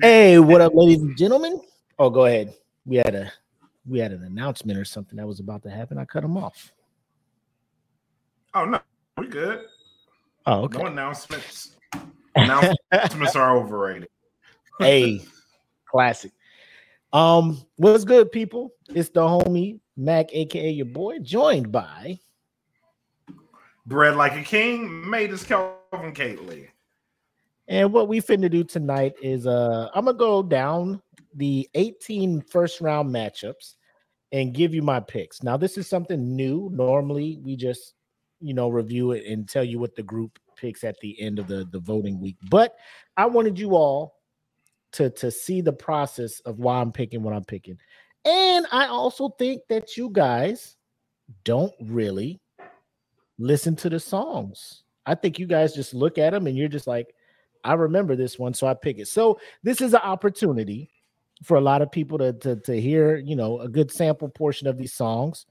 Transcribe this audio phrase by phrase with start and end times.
[0.00, 1.60] Hey, what up, ladies and gentlemen?
[2.00, 2.52] Oh, go ahead.
[2.84, 3.32] We had a
[3.86, 5.98] we had an announcement or something that was about to happen.
[5.98, 6.72] I cut him off.
[8.54, 8.80] Oh no,
[9.16, 9.66] we good.
[10.46, 10.78] Oh, okay.
[10.78, 11.76] No announcements.
[12.34, 14.08] announcements are overrated.
[14.80, 15.20] hey,
[15.86, 16.32] classic.
[17.12, 18.72] Um, what's good, people?
[18.88, 22.18] It's the homie Mac, aka your boy, joined by
[23.86, 26.68] Bread like a king, made as Kelvin Kately.
[27.68, 31.00] And what we finna do tonight is uh I'm gonna go down
[31.34, 33.74] the 18 first round matchups
[34.32, 35.42] and give you my picks.
[35.42, 36.70] Now, this is something new.
[36.72, 37.94] Normally, we just
[38.40, 41.46] you know review it and tell you what the group picks at the end of
[41.46, 42.36] the, the voting week.
[42.50, 42.74] But
[43.16, 44.14] I wanted you all
[44.92, 47.78] to to see the process of why I'm picking what I'm picking.
[48.24, 50.76] And I also think that you guys
[51.44, 52.40] don't really
[53.38, 54.84] listen to the songs.
[55.06, 57.14] I think you guys just look at them and you're just like,
[57.64, 59.08] I remember this one, so I pick it.
[59.08, 60.90] So this is an opportunity
[61.42, 64.66] for a lot of people to, to, to hear, you know, a good sample portion
[64.66, 65.46] of these songs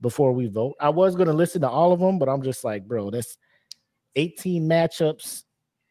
[0.00, 0.74] before we vote.
[0.80, 3.36] I was going to listen to all of them, but I'm just like, bro, that's
[4.14, 5.42] 18 matchups,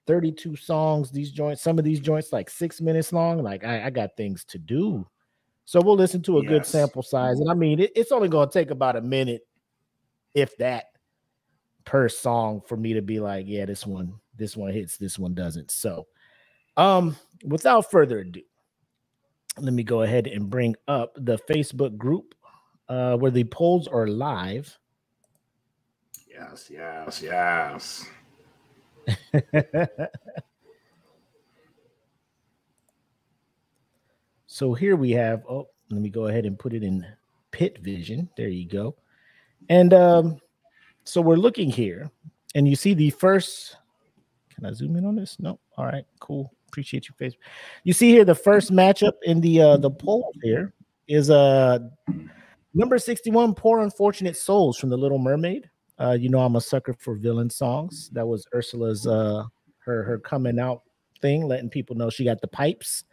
[0.08, 1.12] 32 songs.
[1.12, 3.44] These joints, some of these joints, like six minutes long.
[3.44, 5.06] Like I, I got things to do.
[5.66, 6.50] So we'll listen to a yes.
[6.50, 7.40] good sample size.
[7.40, 9.48] And I mean, it, it's only going to take about a minute,
[10.34, 10.86] if that,
[11.86, 15.34] per song for me to be like, yeah, this one this one hits, this one
[15.34, 15.72] doesn't.
[15.72, 16.08] So,
[16.78, 18.42] um, without further ado,
[19.58, 22.36] let me go ahead and bring up the Facebook group
[22.90, 24.78] uh, where the polls are live.
[26.28, 28.06] Yes, yes, yes.
[34.48, 35.44] so here we have.
[35.50, 37.06] Oh, let me go ahead and put it in
[37.52, 38.30] pit vision.
[38.36, 38.96] There you go.
[39.70, 40.40] And um,
[41.06, 42.12] so we're looking here,
[42.54, 43.78] and you see the first
[44.56, 45.38] can I zoom in on this?
[45.40, 45.60] No.
[45.78, 46.52] All right, cool.
[46.68, 47.38] Appreciate you, Facebook.
[47.84, 50.74] You see here the first matchup in the uh the poll here
[51.08, 51.80] is uh
[52.74, 55.70] number 61, Poor Unfortunate Souls from the Little Mermaid.
[55.98, 58.10] Uh, you know, I'm a sucker for villain songs.
[58.14, 59.44] That was Ursula's uh
[59.80, 60.82] her her coming out
[61.22, 63.04] thing, letting people know she got the pipes.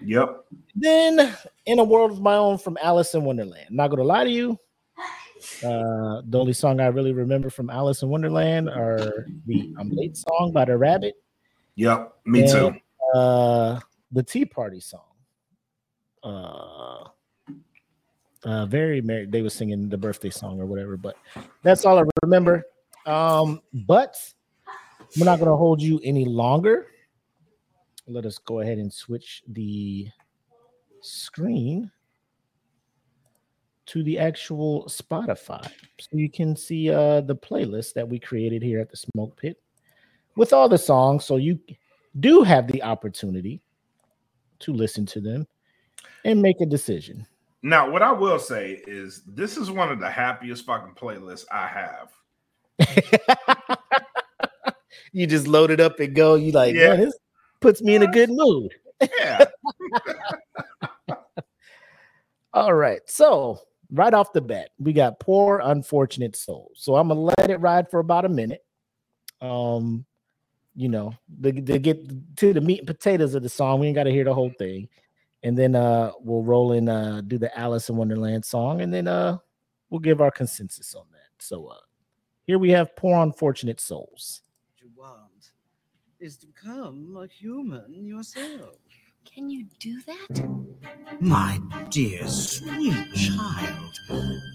[0.00, 0.44] Yep.
[0.76, 1.34] Then
[1.66, 3.68] in a world of my own from Alice in Wonderland.
[3.70, 4.58] not gonna lie to you,
[5.64, 10.16] uh, the only song I really remember from Alice in Wonderland are the I'm Late
[10.16, 11.14] song by the Rabbit.
[11.76, 12.74] Yep, me and, too.
[13.14, 13.80] Uh,
[14.12, 15.00] the Tea Party song.
[16.22, 17.04] Uh,
[18.44, 19.26] uh, very merry.
[19.26, 21.16] They were singing the birthday song or whatever, but
[21.62, 22.64] that's all I remember.
[23.06, 24.16] Um, but
[25.16, 26.88] we're not going to hold you any longer.
[28.06, 30.08] Let us go ahead and switch the
[31.00, 31.90] screen
[33.88, 35.64] to the actual Spotify.
[35.98, 39.60] So you can see uh, the playlist that we created here at the Smoke Pit
[40.36, 41.24] with all the songs.
[41.24, 41.58] So you
[42.20, 43.62] do have the opportunity
[44.60, 45.46] to listen to them
[46.24, 47.26] and make a decision.
[47.62, 51.66] Now, what I will say is this is one of the happiest fucking playlists I
[51.66, 52.10] have.
[55.12, 56.34] you just load it up and go.
[56.34, 57.16] You like, yeah, this
[57.60, 58.74] puts me in a good mood.
[59.18, 59.46] Yeah.
[62.52, 63.00] All right.
[63.06, 63.60] So
[63.92, 66.72] right off the bat, we got poor unfortunate souls.
[66.76, 68.64] So I'm gonna let it ride for about a minute.
[69.40, 70.04] Um,
[70.78, 71.12] you know,
[71.42, 73.80] to, to get to the meat and potatoes of the song.
[73.80, 74.88] We ain't got to hear the whole thing,
[75.42, 79.08] and then uh, we'll roll in uh, do the Alice in Wonderland song, and then
[79.08, 79.38] uh,
[79.90, 81.42] we'll give our consensus on that.
[81.42, 81.80] So uh,
[82.44, 84.42] here we have poor unfortunate souls.
[84.76, 85.50] What you want
[86.20, 88.76] is to become a human yourself.
[89.24, 91.20] Can you do that?
[91.20, 91.58] My
[91.90, 94.00] dear, sweet child,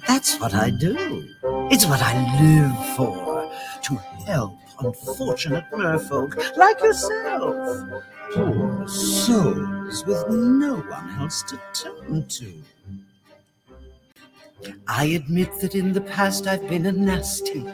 [0.07, 1.27] that's what I do.
[1.71, 3.51] It's what I live for
[3.83, 3.95] to
[4.25, 8.03] help unfortunate merfolk like yourself.
[8.33, 12.53] Poor souls with no one else to turn to.
[14.87, 17.65] I admit that in the past I've been a nasty.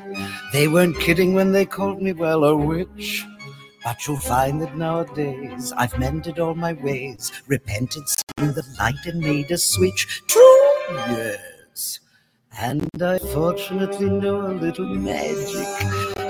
[0.53, 3.25] They weren't kidding when they called me, well, a witch.
[3.83, 9.19] But you'll find that nowadays I've mended all my ways, repented, seen the light, and
[9.19, 10.21] made a switch.
[10.27, 10.61] True,
[10.91, 11.99] yes.
[12.59, 15.67] And I fortunately know a little magic.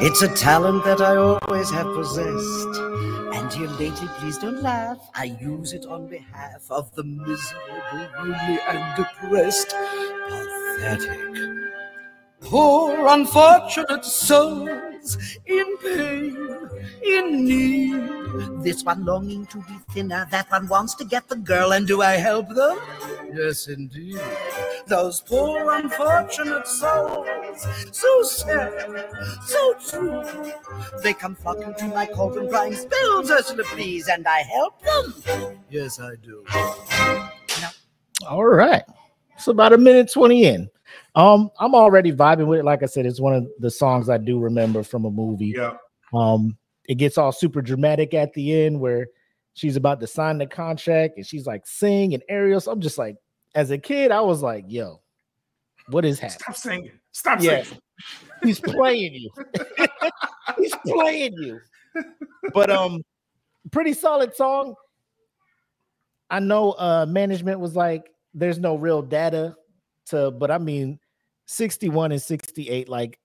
[0.02, 2.80] It's a talent that I always have possessed.
[3.34, 5.00] And dear lady, please don't laugh.
[5.16, 9.74] I use it on behalf of the miserable, lonely, and depressed.
[10.30, 11.79] Pathetic
[12.42, 16.70] poor unfortunate souls in pain,
[17.04, 18.64] in need.
[18.64, 22.02] This one longing to be thinner, that one wants to get the girl, and do
[22.02, 22.78] I help them?
[23.34, 24.20] Yes, indeed.
[24.88, 27.28] Those poor unfortunate souls,
[27.92, 29.08] so sad,
[29.46, 30.24] so true.
[31.04, 35.60] They come flocking to my cauldron, crying, spills, Ursula, please, and I help them.
[35.70, 36.44] Yes, I do.
[38.28, 38.84] All right.
[39.36, 40.70] It's about a minute 20 in.
[41.16, 42.66] Um, I'm already vibing with it.
[42.66, 45.54] Like I said, it's one of the songs I do remember from a movie.
[45.56, 45.74] Yeah.
[46.14, 46.58] Um,
[46.88, 49.08] it gets all super dramatic at the end where
[49.54, 52.62] she's about to sign the contract and she's like sing and Ariel.
[52.62, 53.18] So I'm just like,
[53.56, 55.02] as a kid, I was like, yo,
[55.90, 56.40] what is happening?
[56.40, 56.92] Stop singing.
[57.12, 57.64] Stop Yeah.
[57.64, 57.80] singing.
[58.44, 59.30] He's playing you.
[60.58, 61.60] He's playing you.
[62.54, 63.04] But um,
[63.72, 64.76] pretty solid song.
[66.30, 69.56] I know uh management was like, there's no real data
[70.10, 71.00] to, but I mean,
[71.46, 73.20] 61 and 68, like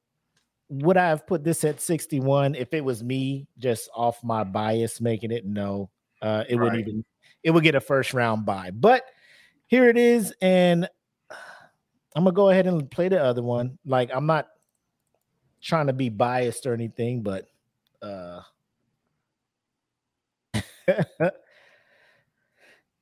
[0.70, 5.00] would I have put this at 61 if it was me just off my bias
[5.00, 5.44] making it?
[5.44, 5.90] No.
[6.22, 6.80] Uh it Right.
[6.80, 7.04] even
[7.42, 8.70] it would get a first round buy.
[8.70, 9.04] But
[9.66, 10.88] here it is, and
[12.16, 13.78] I'm gonna go ahead and play the other one.
[13.84, 14.48] Like I'm not
[15.60, 17.46] trying to be biased or anything, but
[18.02, 18.40] uh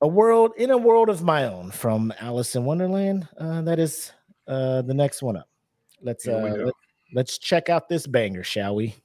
[0.02, 3.28] a world in a world of my own from Alice in Wonderland.
[3.38, 4.12] Uh, that is
[4.48, 5.48] uh, the next one up.
[6.02, 6.74] Let's uh, let,
[7.14, 8.96] let's check out this banger, shall we?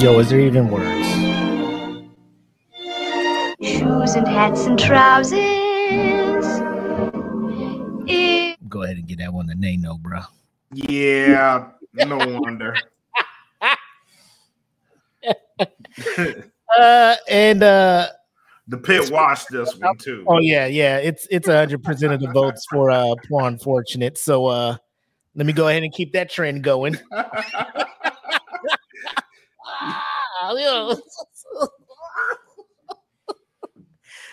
[0.00, 1.08] Yo, is there even words?
[3.60, 6.44] Shoes and hats and trousers.
[8.08, 10.20] Eh, Go ahead and get that one to Nano, bro.
[10.72, 11.70] Yeah.
[11.94, 12.76] No wonder.
[16.78, 18.06] Uh, and uh,
[18.68, 20.22] the pit watched this one too.
[20.28, 24.18] oh yeah, yeah, it's it's a hundred percent of the votes for uh, poor unfortunate.
[24.18, 24.76] So uh,
[25.34, 26.98] let me go ahead and keep that trend going.
[30.56, 30.96] Yo.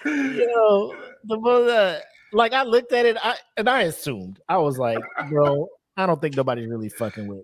[0.06, 2.00] Yo, the mother,
[2.32, 5.68] like I looked at it, I and I assumed I was like, bro,
[5.98, 7.44] I don't think nobody's really fucking with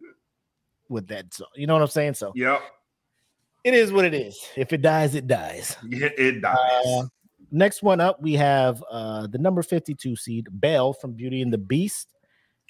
[0.90, 1.48] with that song.
[1.56, 2.14] You know what I'm saying?
[2.16, 2.62] So yep.
[3.64, 4.40] it is what it is.
[4.56, 5.76] If it dies, it dies.
[5.88, 6.86] Yeah, it dies.
[6.86, 7.04] Uh,
[7.52, 11.58] next one up, we have uh the number 52 seed, Belle from Beauty and the
[11.58, 12.14] Beast,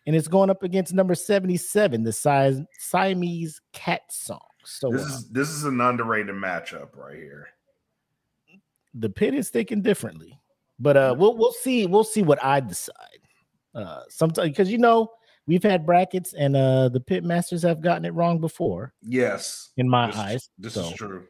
[0.08, 4.40] and it's going up against number 77, the Si- Siamese Cat song.
[4.64, 7.48] So this uh, is this is an underrated matchup right here.
[8.94, 10.40] the pit is thinking differently,
[10.80, 12.96] but uh, we'll we'll see we'll see what I decide.
[13.74, 15.10] Uh, sometimes because you know
[15.48, 19.70] we've had brackets and uh the pit masters have gotten it wrong before Yes.
[19.78, 20.50] in my This, eyes.
[20.58, 21.26] this so, is true.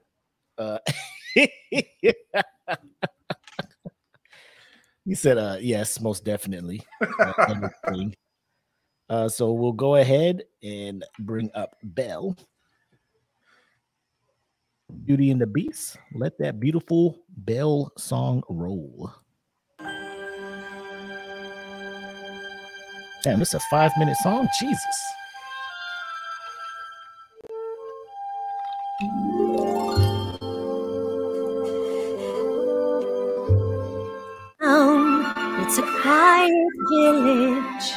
[0.58, 0.80] Uh,
[5.06, 6.82] he said, uh, yes, most definitely.
[9.10, 12.34] Uh, so we'll go ahead and bring up Belle.
[15.06, 15.98] Beauty and the Beast.
[16.14, 19.12] Let that beautiful bell song roll.
[23.24, 24.48] Damn, it's a five minute song.
[24.60, 24.80] Jesus.
[34.72, 35.64] town.
[35.64, 37.94] It's a quiet village.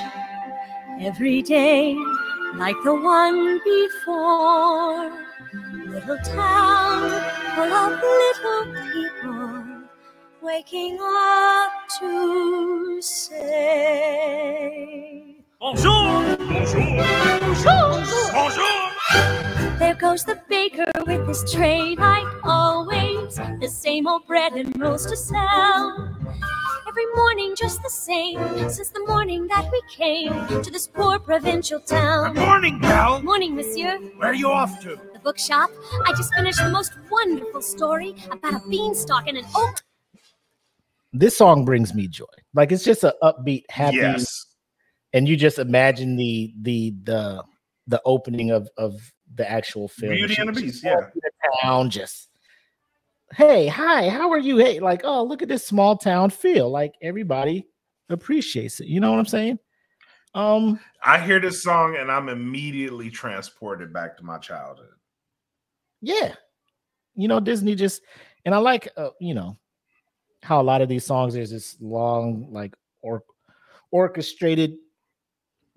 [1.00, 1.96] Every day,
[2.56, 5.12] like the one before.
[5.94, 7.22] Little town
[7.54, 9.62] full of little people
[10.42, 11.70] waking up
[12.00, 14.56] to say.
[15.60, 16.36] Bonjour!
[16.36, 16.82] Bonjour!
[18.32, 18.90] Bonjour!
[19.78, 23.36] There goes the baker with his tray like always.
[23.60, 26.10] The same old bread and rolls to sell.
[26.88, 31.78] Every morning just the same since the morning that we came to this poor provincial
[31.78, 32.34] town.
[32.34, 33.22] Good Morning, pal!
[33.22, 34.00] Morning, monsieur.
[34.16, 34.98] Where are you off to?
[35.24, 35.70] The bookshop.
[36.04, 39.82] I just finished the most wonderful story about a beanstalk and an oak.
[41.14, 42.26] This song brings me joy.
[42.52, 44.44] Like it's just an upbeat, happy, Yes.
[45.14, 47.42] and you just imagine the the the
[47.86, 49.00] the opening of of
[49.34, 50.12] the actual film.
[50.14, 51.08] Beauty and the Beast, yeah.
[51.14, 51.30] the
[51.62, 52.28] town just
[53.32, 54.58] hey, hi, how are you?
[54.58, 56.68] Hey, like, oh, look at this small town feel.
[56.68, 57.66] Like everybody
[58.10, 58.88] appreciates it.
[58.88, 59.58] You know what I'm saying?
[60.34, 64.88] Um, I hear this song and I'm immediately transported back to my childhood.
[66.04, 66.34] Yeah,
[67.14, 68.02] you know Disney just,
[68.44, 69.56] and I like uh, you know
[70.42, 73.24] how a lot of these songs there's this long like or
[73.90, 74.74] orchestrated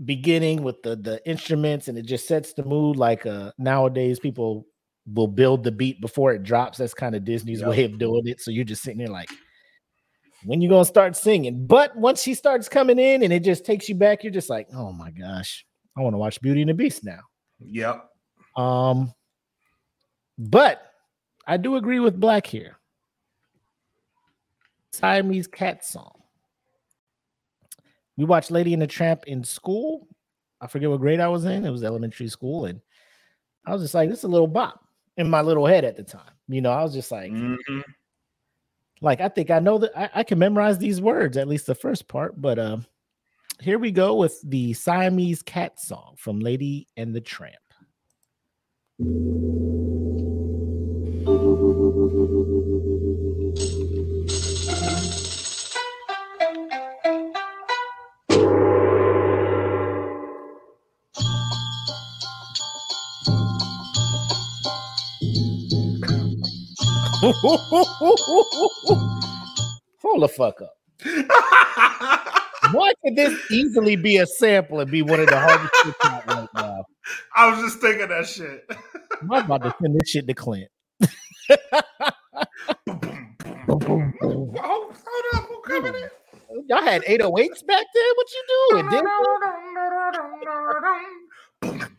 [0.04, 4.68] beginning with the the instruments and it just sets the mood like uh nowadays people
[5.14, 6.78] will build the beat before it drops.
[6.78, 7.70] That's kind of disney's Yep.
[7.70, 8.42] way of doing it.
[8.42, 9.30] So you're just sitting there like
[10.44, 11.66] when you gonna start singing?
[11.66, 14.68] But once she starts coming in and it just takes you back you're just like
[14.74, 15.66] oh my gosh.
[15.98, 17.22] I want to watch beauty and the beast now.
[17.60, 18.06] Yep.
[18.58, 19.14] um
[20.38, 20.94] but
[21.48, 22.78] i do agree with black here
[24.92, 26.14] siamese cat song
[28.18, 30.08] we watched Lady and the Tramp in school.
[30.60, 31.64] I forget what grade I was in.
[31.64, 32.82] It was elementary school, and
[33.64, 34.84] I was just like, "This is a little bop."
[35.18, 37.84] In my little head at the time, you know, I was just like, Mhm.
[39.02, 41.76] like I think I know that I, I can memorize these words, at least the
[41.76, 42.42] first part.
[42.42, 42.88] But um,
[43.60, 47.54] here we go with the Siamese Cat song from Lady and the Tramp.
[70.02, 70.74] Hold the fuck up.
[72.74, 76.48] Why could this easily be a sample and be one of the hardest shit right
[76.56, 76.86] now?
[77.36, 78.66] I was just thinking that shit.
[79.22, 80.70] I'm about to send this shit to Clint.
[83.70, 86.10] Oh, hold up, who coming in?
[86.70, 88.14] Y'all had 808s back then?
[88.16, 88.44] What you
[91.64, 91.90] doing?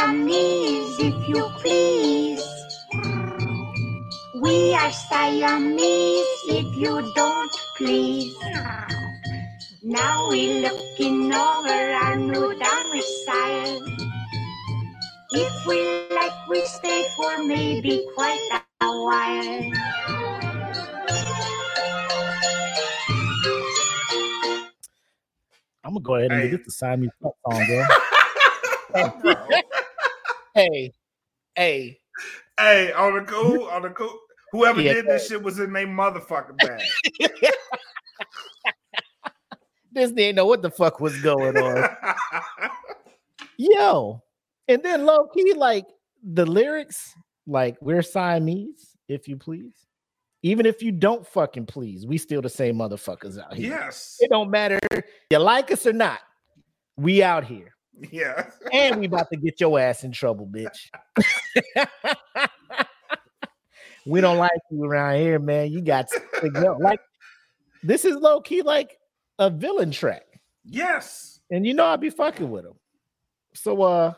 [0.00, 2.42] Siamese, if you please.
[4.42, 8.36] We are Siamese, if you don't please.
[9.82, 13.96] Now we're looking over our new domicile.
[15.32, 15.78] If we
[16.16, 19.72] like, we stay for maybe quite a while.
[25.84, 26.50] I'm gonna go ahead and Hey.
[26.50, 27.86] get the Siamese Cat song, bro.
[30.60, 30.92] hey,
[31.54, 31.96] hey,
[32.58, 34.14] Hey, on the cool, on the cool.
[34.52, 34.92] Whoever Yeah.
[34.94, 36.82] did this shit was in their motherfucking bag.
[39.92, 41.88] Disney didn't know what the fuck was going on.
[43.56, 44.22] Yo,
[44.68, 45.86] and then low key, like
[46.22, 47.14] the lyrics,
[47.46, 49.74] like we're Siamese, if you please.
[50.42, 53.70] Even if you don't fucking please, we still the same motherfuckers out here.
[53.70, 54.16] yes.
[54.20, 54.78] It don't matter
[55.30, 56.20] you like us or not.
[56.96, 57.74] We out here.
[58.10, 58.50] Yeah.
[58.72, 60.90] And we about to get your ass in trouble, bitch.
[64.06, 65.70] we don't like you around here, man.
[65.70, 66.08] You got
[66.40, 66.76] to go.
[66.80, 67.00] Like
[67.82, 68.98] this is low key like
[69.38, 70.22] a villain track.
[70.64, 71.40] Yes.
[71.50, 72.74] And you know I'd be fucking with him.
[73.54, 74.12] So uh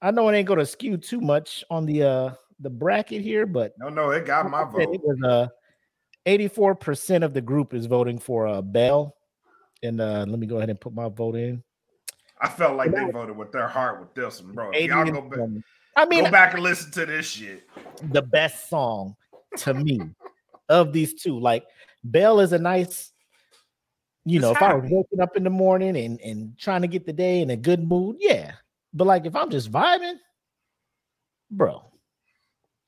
[0.00, 2.30] I know it ain't gonna skew too much on the uh
[2.60, 4.94] the bracket here, but No, no, it got my like I said, vote.
[4.94, 5.48] it was uh
[6.26, 9.16] 84% of the group is voting for uh Belle.
[9.82, 11.62] And uh let me go ahead and put my vote in.
[12.42, 14.70] I felt like they voted with their heart with this one, bro.
[14.72, 15.38] If Y'all go, back,
[15.96, 17.68] I mean go back and listen to this shit.
[18.10, 19.14] the best song
[19.58, 20.00] to me
[20.68, 21.38] of these two.
[21.38, 21.64] Like
[22.02, 23.12] Belle is a nice,
[24.24, 24.94] you know, It's if I was happy.
[24.96, 27.86] waking up in the morning and and trying to get the day in a good
[27.86, 28.52] mood, yeah.
[28.92, 30.16] But like if I'm just vibing,
[31.50, 31.84] bro,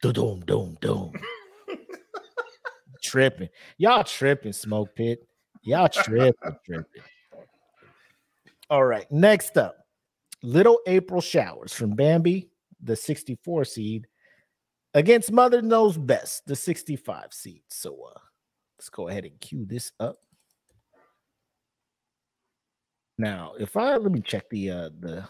[0.03, 1.13] doom doom doom,
[3.03, 3.49] tripping.
[3.79, 5.27] Y'all tripping, smoke pit.
[5.63, 6.33] Y'all tripping,
[6.67, 7.03] tripping.
[8.71, 9.77] All right, next up,
[10.43, 12.49] Little April Showers from Bambi,
[12.83, 14.07] the 64 seed,
[14.95, 17.63] against Mother Knows Best, the 65 seed.
[17.69, 18.19] So uh
[18.79, 20.17] let's go ahead and cue this up.
[23.19, 25.29] Now, if I let me check the uh the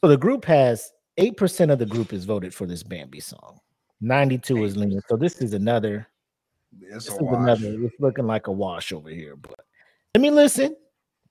[0.00, 3.60] so the group has 8% of the group is voted for this Bambi song.
[4.00, 5.00] 92 is leaning.
[5.08, 6.08] So this is another
[6.80, 7.34] It's this a is wash.
[7.60, 9.36] another it's looking like a wash over here.
[9.36, 9.60] But
[10.14, 10.74] let me listen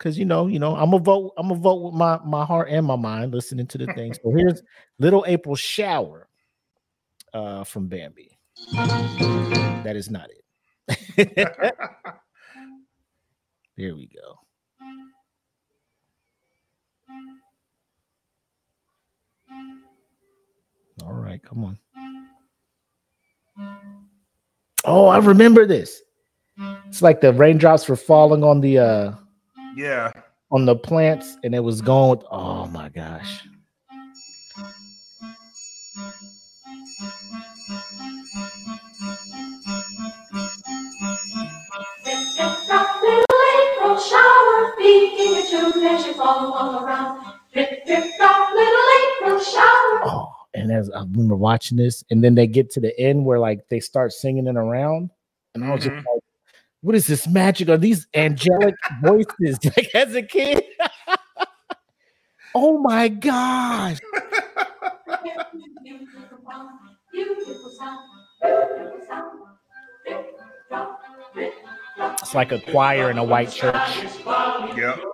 [0.01, 2.70] because you know, you know, I'm gonna vote, I'm gonna vote with my my heart
[2.72, 4.17] and my mind, listening to the things.
[4.24, 4.63] So here's
[4.98, 6.27] Little April Shower
[7.34, 8.39] uh from Bambi.
[8.74, 10.43] That is not it.
[13.75, 14.39] Here we go.
[21.05, 21.79] All right, come on.
[24.84, 26.01] Oh, I remember this.
[26.88, 29.12] It's like the raindrops were falling on the uh
[29.75, 30.11] yeah.
[30.51, 33.41] on the plants and it was going with, oh my gosh.
[44.09, 47.33] Shower, beating a tune as you fall all around.
[47.53, 48.87] Drip, drip, drop, little
[49.21, 50.01] April shower.
[50.05, 53.37] Oh, and as I remember watching this, and then they get to the end where
[53.37, 55.11] like they start singing it around,
[55.53, 56.05] and I was just Mhm.
[56.05, 56.23] like,
[56.81, 57.69] "What is this magic?
[57.69, 60.63] Are these angelic voices?" Like as a kid.
[62.55, 64.00] oh my gosh!
[72.21, 73.75] It's like a choir in a white church.
[74.77, 75.11] Yep.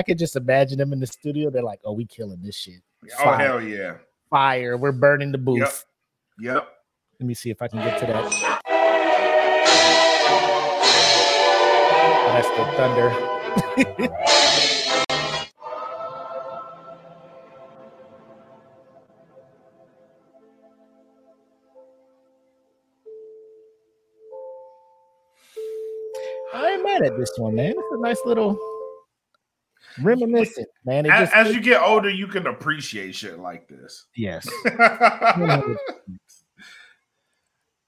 [0.00, 1.50] I could just imagine them in the studio.
[1.50, 2.80] They're like, "Oh, we killing this shit!
[3.18, 3.36] Oh Fire.
[3.36, 3.96] hell yeah.
[4.30, 4.78] Fire!
[4.78, 5.58] We're burning the booth."
[6.38, 6.54] Yep.
[6.54, 6.68] Yep.
[7.20, 8.24] Let me see if I can get to that.
[12.32, 13.10] That's the thunder.
[26.54, 27.74] I ain't mad at this one, man.
[27.76, 28.58] It's a nice little
[30.02, 31.06] reminiscent, man.
[31.06, 34.06] It As, just as you get older, you can appreciate shit like this.
[34.14, 34.48] yes.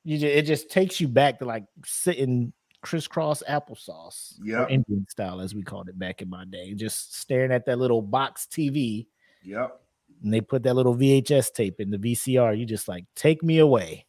[0.05, 5.41] You just, it just takes you back to like sitting crisscross applesauce, yeah, Indian style
[5.41, 6.75] as we called it back in my day.
[6.75, 9.07] Just staring at that little box TV,
[9.45, 9.81] yep.
[10.23, 12.59] and they put that little VHS tape in the VCR.
[12.59, 14.07] You just like take me away,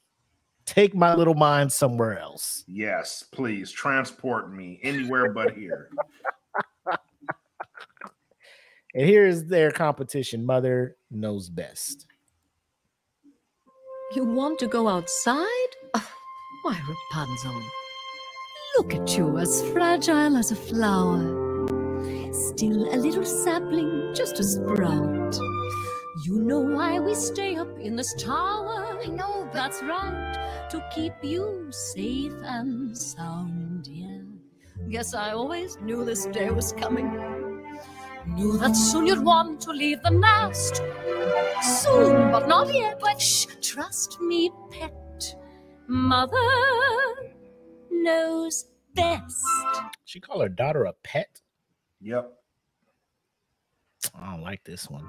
[0.65, 2.63] take my little mind somewhere else.
[2.67, 5.89] Yes, please transport me anywhere but here.
[8.95, 10.45] And here's their competition.
[10.45, 12.05] Mother knows best.
[14.15, 15.71] You want to go outside?
[15.95, 16.11] Oh,
[16.63, 17.61] why, Rapunzel?
[18.77, 21.19] Look at you, as fragile as a flower.
[22.31, 25.35] Still a little sapling, just a sprout.
[26.25, 28.99] You know why we stay up in this tower?
[29.01, 33.87] I know, that's right, to keep you safe and sound.
[33.87, 34.21] Yeah.
[34.89, 37.42] Guess I always knew this day was coming.
[38.27, 40.81] Knew that soon you'd want to leave the nest.
[41.61, 42.99] Soon, but not yet.
[42.99, 45.35] But shh, trust me, pet.
[45.87, 46.37] Mother
[47.91, 49.45] knows best.
[50.05, 51.41] She call her daughter a pet.
[52.01, 52.31] Yep.
[54.15, 55.03] I don't like this one.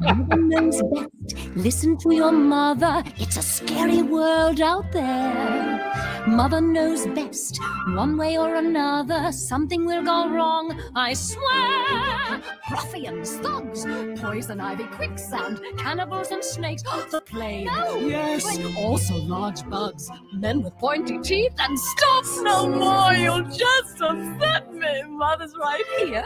[0.48, 1.56] Knows best.
[1.56, 3.02] Listen to your mother.
[3.16, 6.24] It's a scary world out there.
[6.26, 7.58] Mother knows best.
[7.88, 10.78] One way or another, something will go wrong.
[10.94, 12.42] I swear.
[12.70, 13.86] Ruffians, thugs,
[14.20, 16.82] poison ivy, quicksand, cannibals and snakes.
[17.10, 17.64] the plague.
[17.64, 18.58] yes.
[18.76, 20.10] Also large bugs.
[20.34, 23.12] Men with pointy teeth and stop no more.
[23.14, 25.02] You'll just upset me.
[25.08, 26.24] Mother's right here.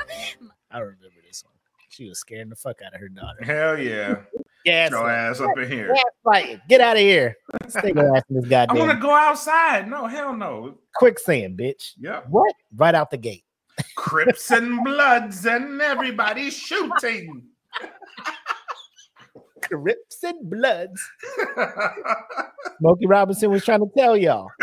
[0.75, 1.55] I remember this one.
[1.89, 3.45] She was scaring the fuck out of her daughter.
[3.45, 4.17] Hell yeah.
[4.65, 5.95] Get your ass up in here.
[6.69, 7.37] Get out of here.
[7.69, 9.89] Stay your ass in this I want to go outside.
[9.89, 10.79] No, hell no.
[10.97, 11.93] quicksand, bitch.
[12.01, 12.23] Yeah.
[12.29, 12.53] What?
[12.75, 13.45] Right out the gate.
[13.95, 17.43] Crips and Bloods and everybody shooting.
[19.63, 21.01] Crips and Bloods.
[22.79, 24.49] Smokey Robinson was trying to tell y'all.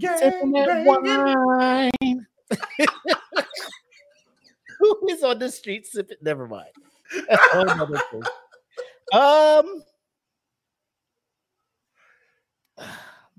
[0.00, 2.26] Sipping that wine.
[4.78, 6.18] Who is on the street sipping?
[6.22, 6.68] Never mind.
[7.28, 8.22] That's a whole nother thing.
[9.12, 9.82] Um,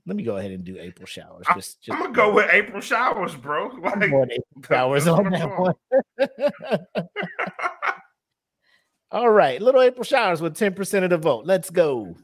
[0.05, 1.45] let me go ahead and do April showers.
[1.55, 3.67] Just, just I'm gonna go with April showers, bro.
[3.67, 4.27] Like, April
[4.67, 5.75] showers on that one.
[9.11, 11.45] All right, little April showers with 10% of the vote.
[11.45, 12.15] Let's go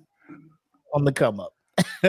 [0.94, 1.54] on the come up.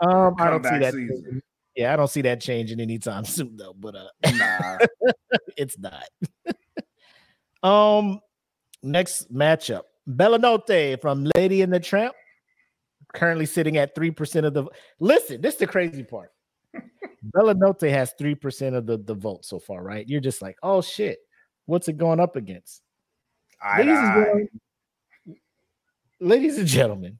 [0.00, 1.42] um, I don't see that.
[1.76, 3.74] Yeah, I don't see that changing anytime soon, though.
[3.78, 4.78] But uh, nah.
[5.56, 6.08] it's not.
[7.62, 8.20] um,
[8.82, 12.14] next matchup: Bellanote from Lady and the Tramp,
[13.14, 14.64] currently sitting at three percent of the.
[15.00, 16.32] Listen, this is the crazy part.
[17.22, 20.08] Bellanote has three percent of the the vote so far, right?
[20.08, 21.18] You're just like, oh shit,
[21.66, 22.82] what's it going up against?
[23.62, 24.14] To Ladies and, eye.
[24.14, 24.48] gentlemen,
[26.20, 27.18] ladies and gentlemen,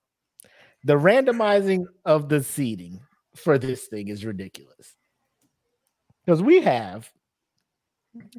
[0.85, 3.01] the randomizing of the seating
[3.37, 4.95] for this thing is ridiculous.
[6.25, 7.11] Because we have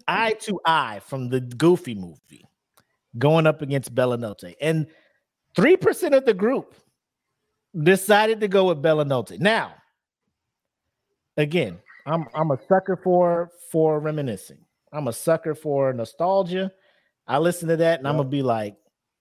[0.08, 2.46] eye to eye from the Goofy movie
[3.18, 4.88] going up against Bellanote, and
[5.56, 6.76] 3% of the group
[7.84, 9.40] decided to go with Bellanote.
[9.40, 9.76] Now,
[11.38, 14.60] again, I'm I'm a sucker for for reminiscing.
[14.94, 16.72] I'm a sucker for nostalgia.
[17.28, 18.78] I listen to that and I'm gonna be like,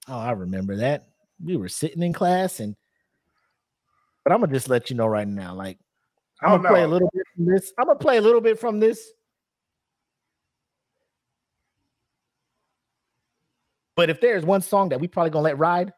[0.09, 1.09] oh, I remember that.
[1.43, 2.77] We were sitting in class and
[4.27, 5.79] but I'm gonna just let you know right now, like
[6.43, 7.73] I'm Oh, gonna play a little bit from this.
[7.79, 9.13] I'm gonna play a little bit from this.
[13.95, 15.93] But if there's one song that we probably gonna let ride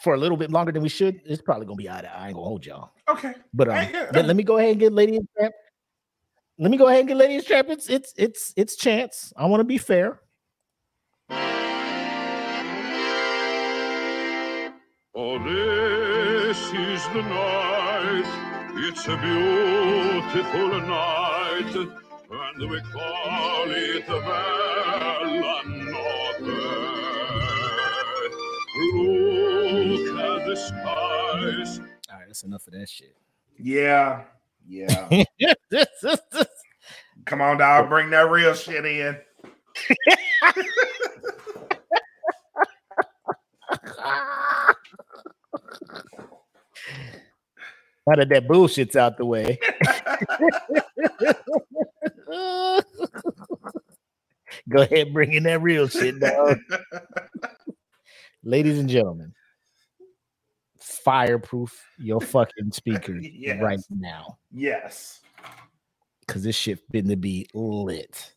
[0.00, 2.18] for a little bit longer than we should, it's probably gonna be eye to eye.
[2.18, 2.92] I ain't gonna hold y'all.
[3.10, 3.34] Okay.
[3.52, 5.54] But um, Hey, yeah, let, let me go ahead and get Lady and Tramp.
[6.58, 7.68] Let me go ahead and get Lady and Tramp.
[7.68, 9.34] It's it's it's it's chance.
[9.36, 10.22] I want to be fair.
[15.14, 15.38] Oh,
[16.52, 18.28] this is the night.
[18.74, 21.74] It's a beautiful night,
[22.30, 26.42] and we call it Bella Notte.
[28.84, 31.78] Look at the skies.
[32.10, 33.16] All right, that's enough of that shit.
[33.58, 34.24] Yeah.
[34.68, 35.08] Yeah.
[37.24, 37.88] Come on, dog.
[37.88, 39.16] Bring that real shit in.
[48.06, 49.58] now that that bullshit's out the way.
[54.68, 56.58] Go ahead, bring in that real shit, dog.
[58.44, 59.32] Ladies and gentlemen,
[60.78, 63.60] fireproof your fucking speakers Yes.
[63.62, 64.38] right now.
[64.52, 65.20] yes.
[66.28, 68.32] Cause this shit been to be lit.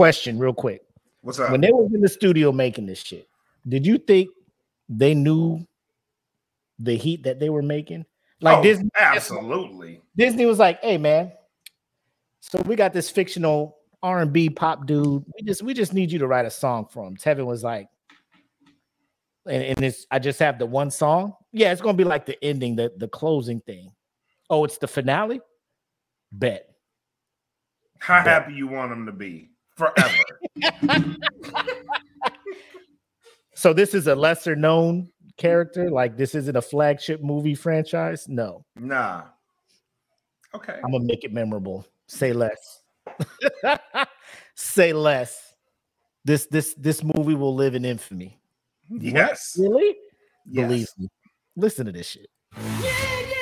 [0.00, 0.80] Question real quick.
[1.20, 1.50] What's up?
[1.50, 3.28] When they was in the studio making this shit,
[3.68, 4.30] did you think
[4.88, 5.66] they knew
[6.78, 8.06] the heat that they were making?
[8.40, 10.00] Like oh, Disney, absolutely.
[10.16, 11.32] Disney was like, "Hey, man,
[12.40, 15.22] so we got this fictional R and B pop dude.
[15.36, 17.86] We just we just need you to write a song for him." Tevin was like,
[19.44, 21.34] and, and it's I just have the one song.
[21.52, 23.92] Yeah, it's gonna be like the ending, the the closing thing.
[24.48, 25.42] Oh, it's the finale.
[26.32, 26.70] Bet.
[27.98, 31.16] How happy you want them to be forever?
[33.60, 35.90] So this is a lesser known character.
[35.90, 38.26] Like this isn't a flagship movie franchise.
[38.26, 39.24] No, nah.
[40.54, 40.80] Okay.
[40.82, 41.86] I'm gonna make it memorable.
[42.06, 42.80] Say less.
[44.54, 45.52] Say less.
[46.24, 48.40] This this this movie will live in infamy.
[48.88, 49.56] Yes.
[49.58, 49.94] Really?
[50.46, 50.66] Yes.
[50.66, 51.08] Believe me.
[51.54, 52.30] Listen to this shit.
[52.56, 53.39] Got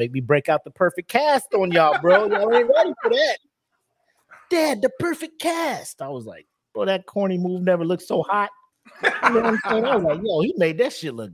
[0.00, 2.26] make me break out the perfect cast on y'all, bro.
[2.26, 3.36] Y'all ain't ready for that.
[4.48, 6.00] Dad, the perfect cast.
[6.00, 8.48] I was like, bro, that corny move never looked so hot.
[9.02, 9.84] You know what I'm saying?
[9.84, 11.32] I was like, yo, he made that shit look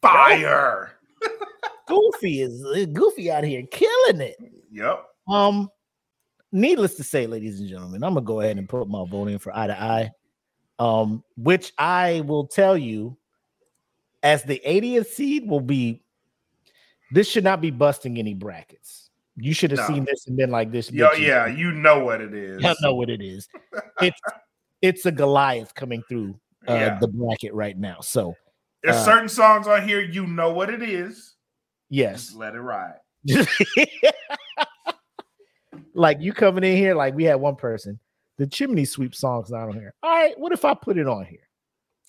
[0.00, 0.92] Fire.
[1.88, 2.42] goofy.
[2.42, 4.36] Is goofy out here killing it.
[4.70, 5.04] Yep.
[5.28, 5.68] Um,
[6.52, 9.40] needless to say, ladies and gentlemen, I'm gonna go ahead and put my vote in
[9.40, 10.10] for eye to eye.
[10.78, 13.16] Um, which I will tell you,
[14.22, 16.04] as the 80th seed, will be
[17.12, 19.10] this should not be busting any brackets.
[19.36, 19.86] You should have No.
[19.86, 20.90] seen this and been like this.
[20.90, 22.64] Yo, yeah, you know what it is.
[22.64, 23.48] I know what it is.
[24.00, 24.18] It's
[24.82, 26.38] it's a Goliath coming through
[26.68, 26.98] uh, Yeah.
[26.98, 28.00] the bracket right now.
[28.00, 28.34] So
[28.82, 31.34] There's uh, certain songs on here, you know what it is.
[31.90, 32.98] yes, Just let it ride.
[35.94, 37.98] like you coming in here, like we had one person,
[38.38, 39.94] the chimney sweep song's not on here.
[40.02, 41.48] All right, what if I put it on here?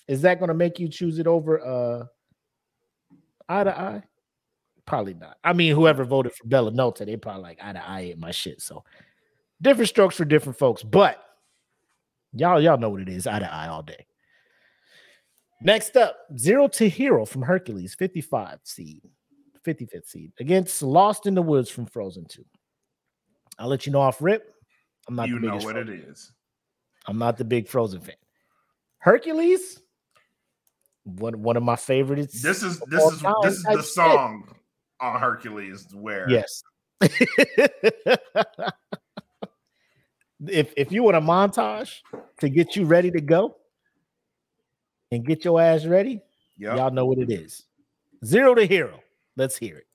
[0.08, 2.06] Is that going to make you choose it over uh
[3.50, 4.04] eye to eye?
[4.88, 5.38] Probably not.
[5.44, 8.32] I mean, whoever voted for Bella Nota, they probably like eye to eye ain't my
[8.32, 8.62] shit.
[8.62, 8.84] So
[9.62, 11.22] different strokes for different folks, but
[12.34, 14.08] y'all y'all know what it is, eye to eye all day.
[15.62, 19.02] Next up, Zero to Hero from Hercules, 55 seed,
[19.66, 22.46] 55th seed, against Lost in the Woods from Frozen 2.
[23.60, 24.54] I'll let you know off rip.
[25.08, 26.32] I'm not you the know what Frozen- it is.
[27.08, 28.16] I'm not the big Frozen fan.
[29.00, 29.82] Hercules,
[31.04, 32.42] one one of my favorites.
[32.42, 34.48] This is this is time this is the song
[35.00, 36.64] on Hercules where Yes.
[40.48, 42.02] if if you want a montage
[42.40, 43.58] to get you ready to go
[45.12, 46.22] and get your ass ready,
[46.58, 46.78] Yep.
[46.78, 47.66] y'all know what it is.
[48.26, 49.00] Zero to hero.
[49.36, 49.88] Let's hear it.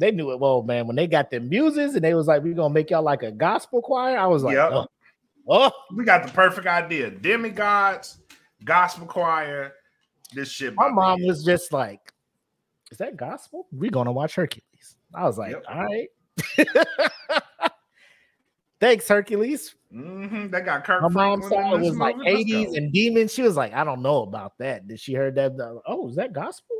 [0.00, 0.86] They knew it well, man.
[0.86, 3.30] When they got the muses and they was like, we're gonna make y'all like a
[3.30, 4.16] gospel choir.
[4.18, 4.70] I was like, Yep.
[4.72, 4.86] oh,
[5.48, 7.10] oh, we got the perfect idea.
[7.10, 8.18] Demigods,
[8.64, 9.74] gospel choir,
[10.34, 10.74] this shit.
[10.74, 12.00] my mom was just like,
[12.90, 13.66] Is that gospel?
[13.72, 14.96] We're gonna watch Hercules.
[15.14, 15.64] I was like, Yep.
[15.68, 16.08] all right.
[18.80, 19.74] Thanks, Hercules.
[19.92, 21.02] Mhm, They got Kirk.
[21.02, 23.34] My mom saw it was like Hades and demons.
[23.34, 24.88] She was like, I don't know about that.
[24.88, 25.52] Did she heard that?
[25.86, 26.76] Oh, is that gospel?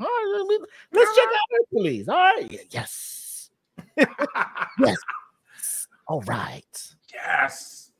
[0.00, 2.08] All right, let me- let's check out Hercules.
[2.08, 2.60] All right.
[2.70, 3.50] Yes.
[4.78, 4.98] yes.
[6.06, 6.94] All right.
[7.12, 7.90] yes.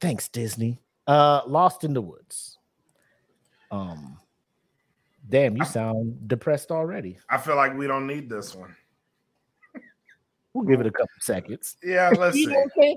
[0.00, 0.78] Thanks, Disney.
[1.06, 2.58] Uh Lost in the Woods.
[3.70, 4.18] Um
[5.28, 7.18] damn, you sound depressed already.
[7.28, 8.74] I feel like we don't need this one.
[10.52, 11.76] We'll give it a couple seconds.
[11.82, 12.46] Yeah, let's see.
[12.46, 12.96] know what I'm saying?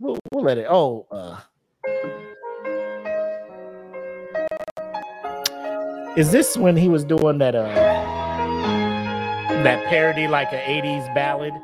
[0.00, 0.66] We'll, we'll let it.
[0.68, 1.40] Oh, uh,
[6.16, 7.54] is this when he was doing that?
[7.54, 7.68] Uh,
[9.64, 11.54] that parody, like an '80s ballad.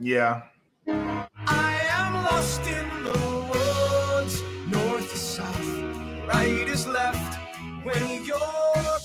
[0.00, 0.42] Yeah.
[0.86, 3.12] I am lost in the
[3.52, 5.68] woods, north is south,
[6.26, 7.38] right is left.
[7.84, 8.38] When you're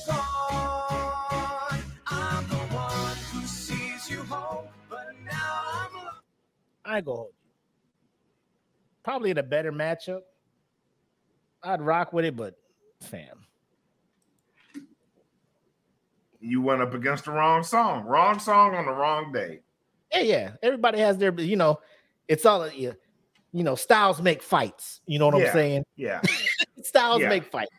[0.07, 6.17] gone, I'm the one who sees you home, but now I'm lost.
[6.85, 7.51] I ain't gonna hold you.
[9.03, 10.21] Probably in a better matchup.
[11.61, 12.55] I'd rock with it, but
[13.01, 13.45] fam,
[16.39, 18.05] You went up against the wrong song.
[18.05, 19.59] Wrong song on the wrong day.
[20.13, 20.51] yeah, yeah.
[20.63, 21.79] Everybody has their, you know,
[22.27, 22.95] it's all you,
[23.51, 25.01] you know, styles make fights.
[25.05, 25.47] You know what Yeah.
[25.47, 25.85] I'm saying?
[25.95, 26.21] Yeah.
[26.83, 27.29] styles Yeah.
[27.29, 27.71] make fights.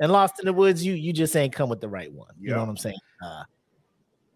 [0.00, 2.30] And Lost in the Woods, you you just ain't come with the right one.
[2.38, 2.96] You know what I'm saying?
[3.22, 3.42] Uh,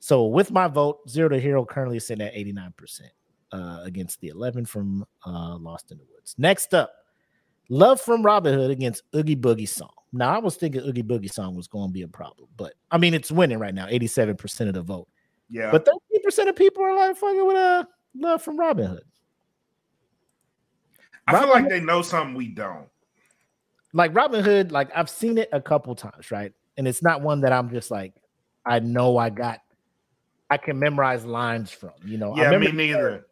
[0.00, 3.00] so with my vote, Zero to Hero currently sitting at 89%
[3.52, 6.34] uh, against the 11 from uh, Lost in the Woods.
[6.38, 6.92] Next up,
[7.70, 9.90] Love from Robin Hood against Oogie Boogie Song.
[10.12, 12.98] Now I was thinking Oogie Boogie Song was going to be a problem, but I
[12.98, 15.08] mean it's winning right now, 87% of the vote.
[15.50, 15.70] Yeah.
[15.70, 15.86] But
[16.26, 19.04] 13% of people are like fucking with uh, Love from Robin Hood.
[21.26, 22.86] I feel Robin like they know something we don't.
[23.92, 26.52] like Robin Hood, like I've seen it a couple times, right?
[26.76, 28.14] And it's not one that I'm just like,
[28.64, 29.60] I know I got,
[30.50, 32.32] I can memorize lines from, you know.
[32.32, 33.26] I Yeah, me remember- neither.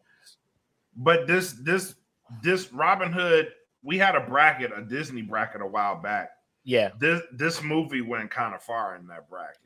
[0.95, 1.93] But this this
[2.41, 3.49] this Robin Hood,
[3.83, 6.31] we had a bracket, a Disney bracket a while back.
[6.67, 6.89] Yeah.
[6.99, 9.57] This this movie went kind of far in that bracket.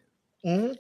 [0.46, 0.74] Mm-hmm.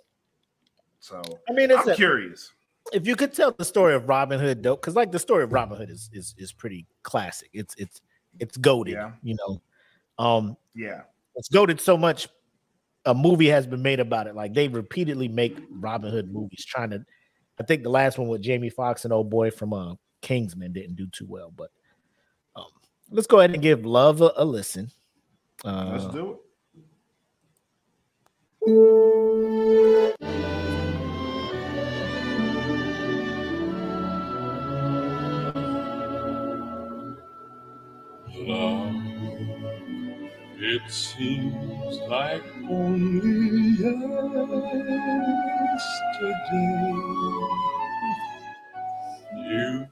[0.99, 2.51] So I mean, it's I'm a, curious.
[2.93, 5.51] if you could tell the story of Robin Hood, though, because like the story of
[5.51, 7.49] Robin Hood is is is pretty classic.
[7.53, 8.01] It's it's
[8.39, 9.13] it's goaded, Yeah.
[9.23, 9.61] you know.
[10.23, 11.01] Um, Yeah.
[11.35, 12.29] it's goaded so much.
[13.05, 14.35] A movie has been made about it.
[14.35, 17.03] Like they repeatedly make Robin Hood movies, trying to.
[17.59, 20.97] I think the last one with Jamie Foxx and old boy from uh, Kingsman didn't
[20.97, 21.71] do too well, but
[22.55, 22.65] um,
[23.09, 24.91] let's go ahead and give Love a, a listen.
[25.63, 26.39] Uh, Let's do it.
[38.35, 38.95] Love,
[40.57, 44.11] it seems like only yesterday
[49.35, 49.87] you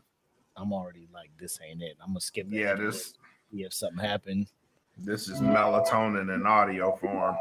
[0.57, 1.97] I'm already like, this ain't it.
[2.01, 2.47] I'm gonna skip.
[2.49, 3.13] Yeah, this
[3.51, 4.47] see if something happened.
[5.03, 7.35] This is melatonin in audio form.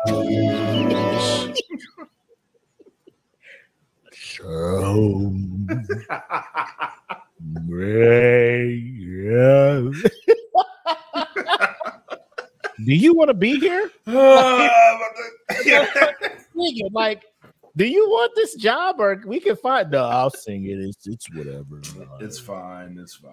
[4.12, 5.34] So.
[12.84, 13.90] Do you want to be here?
[16.90, 17.22] Like,
[17.76, 19.92] do you want this job or we can find?
[19.92, 20.80] No, I'll sing it.
[20.80, 21.80] It's it's whatever.
[22.20, 22.98] It's fine.
[23.00, 23.32] It's fine.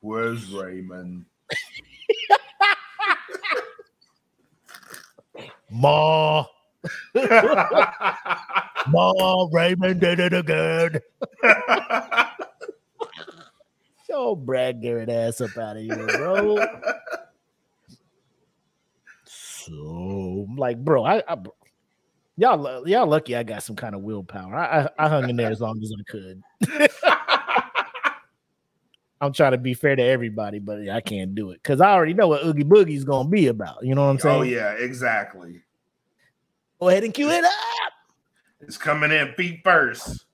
[0.00, 1.26] Where's Raymond?
[5.70, 6.44] Ma,
[8.88, 11.00] Ma, Raymond did it again.
[14.08, 16.56] Yo, brag your ass up out of here, bro.
[19.24, 21.36] So, I'm like, bro, I, I
[22.38, 24.54] y'all, y'all lucky I got some kind of willpower.
[24.54, 26.42] I, I, I hung in there as long as I could.
[29.20, 32.14] I'm trying to be fair to everybody, but I can't do it because I already
[32.14, 33.84] know what Oogie Boogie's gonna be about.
[33.84, 34.38] You know what I'm oh, saying?
[34.38, 35.62] oh yeah, exactly.
[36.80, 37.52] Go ahead and cue it up.
[38.60, 40.26] It's coming in feet first.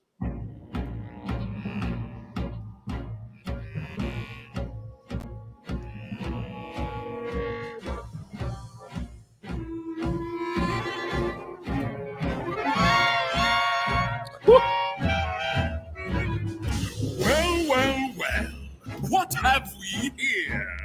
[19.25, 20.77] What have we here?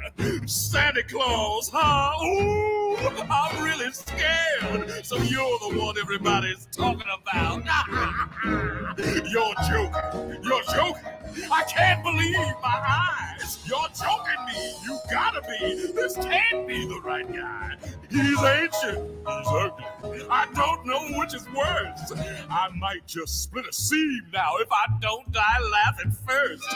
[0.47, 2.25] Santa Claus, huh?
[2.25, 2.80] Ooh,
[3.31, 5.05] I'm really scared.
[5.05, 7.63] So you're the one everybody's talking about.
[8.97, 10.43] you're joking.
[10.43, 11.49] You're joking.
[11.51, 13.57] I can't believe my eyes.
[13.65, 14.73] You're joking me.
[14.83, 15.91] You gotta be.
[15.93, 17.75] This can't be the right guy.
[18.09, 19.09] He's ancient.
[19.09, 20.27] He's ugly.
[20.29, 22.13] I don't know which is worse.
[22.49, 26.69] I might just split a seam now if I don't die laughing first.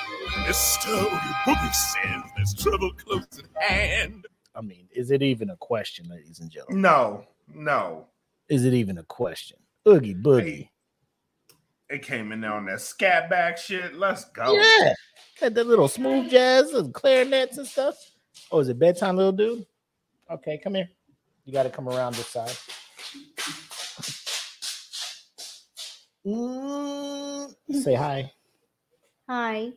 [0.48, 1.08] Mr.
[1.44, 4.26] Boogie says there's trouble close at hand.
[4.56, 6.82] I mean, is it even a question, ladies and gentlemen?
[6.82, 8.08] No, no.
[8.48, 9.58] Is it even a question?
[9.88, 10.44] Oogie Boogie.
[10.44, 10.72] Hey,
[11.90, 13.96] it came in there on that scat back shit.
[13.96, 14.54] Let's go.
[14.54, 14.94] Yeah.
[15.40, 17.96] Had the little smooth jazz and clarinets and stuff.
[18.52, 19.66] Oh, is it bedtime, little dude?
[20.32, 20.90] Okay, come here.
[21.44, 22.52] You got to come around this side.
[26.26, 28.32] Mm, say hi.
[29.30, 29.74] Hi.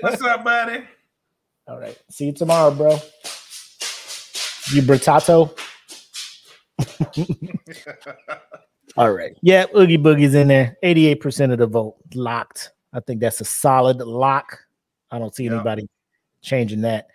[0.00, 0.84] What's up, buddy?
[1.68, 1.96] All right.
[2.10, 2.98] See you tomorrow, bro.
[4.72, 5.56] You Bertato.
[8.96, 9.36] All right.
[9.42, 10.76] Yeah, Oogie Boogie's in there.
[10.82, 12.72] 88% of the vote locked.
[12.92, 14.58] I think that's a solid lock.
[15.10, 15.54] I don't see Yeah.
[15.54, 15.88] anybody
[16.42, 17.08] changing that.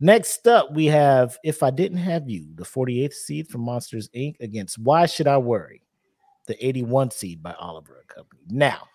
[0.00, 4.40] Next up, we have If I Didn't Have You, the 48th seed from Monsters Inc.
[4.40, 5.82] against Why Should I Worry,
[6.46, 8.40] the 81 seed by Oliver and Company.
[8.48, 8.88] Now,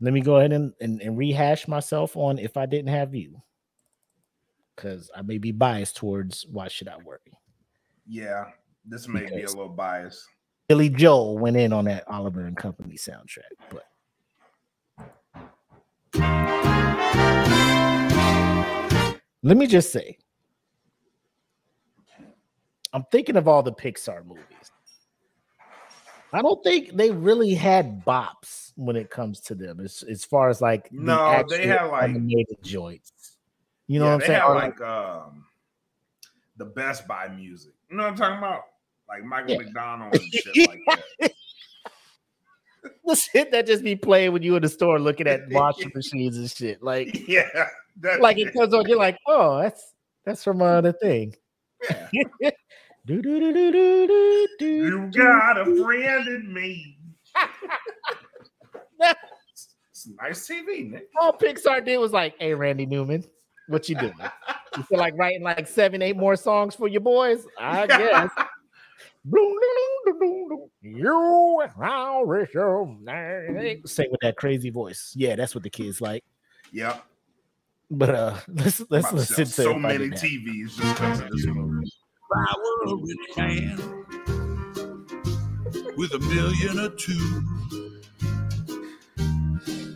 [0.00, 3.40] let me go ahead and, and, and rehash myself on If I Didn't Have You,
[4.80, 7.18] because I may be biased towards Why Should I Worry.
[8.06, 8.46] Yeah,
[8.86, 10.24] this may be a little biased.
[10.68, 13.86] Billy Joel went in on that Oliver and Company soundtrack, but
[19.42, 20.16] let me just say,
[22.92, 24.44] I'm thinking of all the Pixar movies.
[26.32, 30.48] I don't think they really had bops when it comes to them, as, as far
[30.48, 33.36] as like the No, they actual had, like- animated joints.
[33.90, 34.42] You know Yeah, what I'm saying?
[34.42, 35.44] Or, like um
[36.58, 37.72] the Best Buy music.
[37.90, 38.60] You know what I'm talking about?
[39.08, 39.58] Like Michael Yeah.
[39.58, 40.80] McDonald and shit like
[41.18, 41.32] that.
[43.04, 46.36] the shit that just be playing when you in the store looking at washing machines
[46.36, 46.80] and shit.
[46.84, 47.48] Like, Yeah,
[48.20, 49.92] like it comes on, you're like, oh, that's
[50.24, 51.34] that's from uh, the thing.
[52.12, 52.30] Yeah.
[53.06, 56.96] do, do, do, do, do, do, do, You got a friend in me.
[59.90, 61.08] It's nice TV, Nick.
[61.20, 63.24] All Pixar did was like, hey, Randy Newman,
[63.70, 64.14] what you doing?
[64.76, 67.44] You feel like writing like seven, eight more songs for your boys?
[67.58, 68.30] I guess.
[70.80, 73.82] You Irish of name.
[73.84, 75.12] Sing with that crazy voice.
[75.16, 76.24] Yeah, that's what the kids like.
[76.72, 77.04] Yep.
[77.90, 80.40] But uh let's let's About listen to so many Didn't Have You.
[80.40, 81.86] TVs just because of this movie.
[81.86, 81.92] If
[82.32, 83.76] I were a rich man
[85.96, 87.42] with a million or two,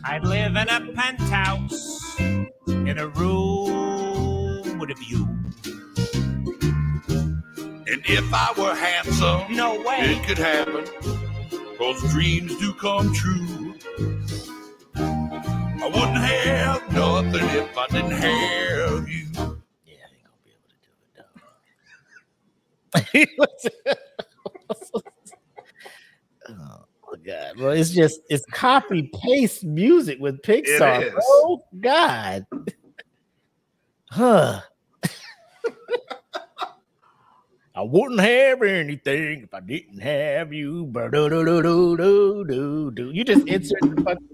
[0.03, 1.95] I'd live in a penthouse
[2.87, 5.27] in a room with a view.
[7.87, 9.97] and if I were handsome, No way.
[10.01, 10.85] it could happen.
[11.77, 13.73] Cause dreams do come true.
[14.97, 19.25] I wouldn't have nothing if I didn't have you.
[19.85, 20.91] Yeah, I ain't gonna be able to do
[23.19, 23.41] it
[26.47, 26.55] though.
[27.11, 27.69] oh god, bro!
[27.71, 31.63] It's just it's copy paste music with Pixar, bro.
[31.81, 32.45] God,
[34.15, 34.61] huh?
[37.75, 40.89] I wouldn't have anything if I didn't have you.
[40.95, 41.09] You
[43.25, 44.29] just insert the fucking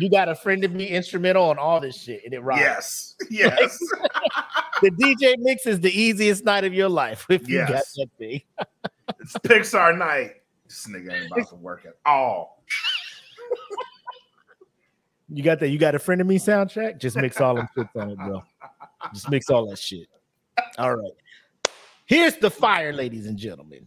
[0.00, 3.14] You got a friend of me instrumental on all this shit, and it rocks.
[3.30, 3.78] Yes, yes.
[4.82, 7.92] the DJ mix is the easiest night of your life if you got Yes.
[7.94, 8.42] that thing.
[9.20, 10.32] it's Pixar night.
[10.66, 12.64] This nigga ain't about to work at all.
[15.32, 15.68] You got that?
[15.68, 16.98] You got a friend of me soundtrack?
[16.98, 18.42] Just mix all them shits on it, bro.
[19.14, 20.08] Just mix all that shit.
[20.78, 21.12] All right.
[22.06, 23.86] Here's the fire, ladies and gentlemen.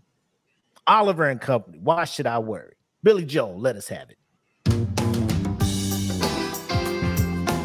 [0.88, 1.80] Oliver and Company.
[1.82, 2.74] Why should I worry?
[3.04, 4.18] Billy Joel, let us have it.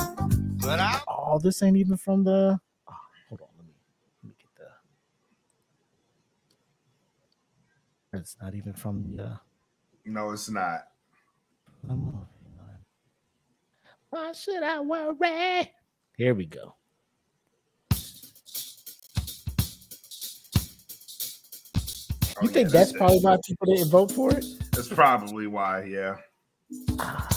[0.62, 2.60] But I Oh, this ain't even from the.
[2.90, 2.94] Oh,
[3.30, 3.74] hold on, let me
[4.24, 4.50] let me get
[8.14, 8.20] the.
[8.20, 9.24] It's not even from the.
[9.24, 9.38] Uh,
[10.06, 10.88] No, it's not.
[14.10, 15.72] Why should I worry?
[16.18, 16.76] Here we go.
[22.38, 22.98] Oh, You yeah, think that's it.
[22.98, 24.46] probably why people didn't vote for it?
[24.72, 25.84] That's probably why.
[25.84, 26.18] Yeah.
[27.00, 27.31] Ah.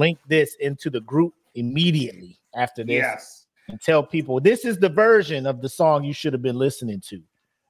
[0.00, 3.46] Link this into the group immediately after this Yes.
[3.68, 7.00] and tell people this is the version of the song you should have been listening
[7.08, 7.22] to.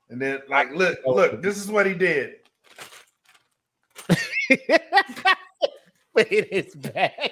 [0.08, 2.36] And then like look, oh, look, this is what he did.
[6.14, 7.12] but it is bad.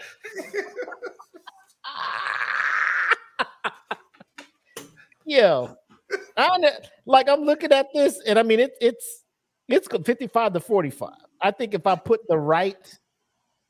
[5.24, 5.76] Yo,
[6.36, 6.70] I
[7.04, 9.24] like I'm looking at this, and I mean it, it's
[9.68, 11.10] it's 55 to 45.
[11.42, 12.98] I think if I put the right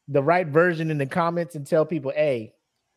[0.09, 2.55] the right version in the comments and tell people, hey,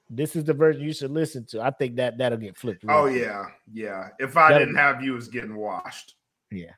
[0.09, 2.84] this is the version you should listen to, I think that that'll get flipped.
[2.84, 4.09] real Oh yeah, yeah.
[4.20, 6.16] If I That'll- didn't have you, it's getting washed.
[6.51, 6.72] Yeah.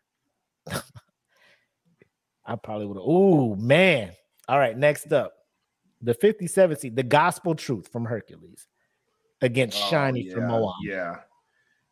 [2.45, 3.05] I probably would have.
[3.05, 4.11] Oh man.
[4.47, 4.77] All right.
[4.77, 5.34] Next up,
[6.01, 8.67] the 57 seed, the gospel truth from Hercules
[9.41, 10.73] against Oh, Shiny from yeah, Moana.
[10.84, 11.15] Yeah.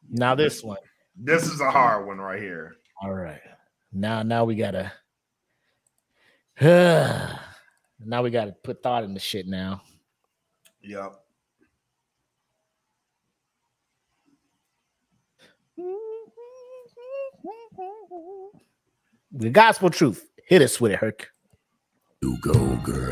[0.09, 0.77] Now this one.
[1.15, 2.75] This is a hard one right here.
[3.01, 3.41] All right.
[3.93, 4.91] Now, now we gotta.
[8.05, 9.81] now we gotta put thought in the shit now.
[10.81, 11.13] Yep.
[19.33, 20.27] The gospel truth.
[20.45, 21.31] Hit us with it, Herc.
[22.21, 23.11] You go, girl.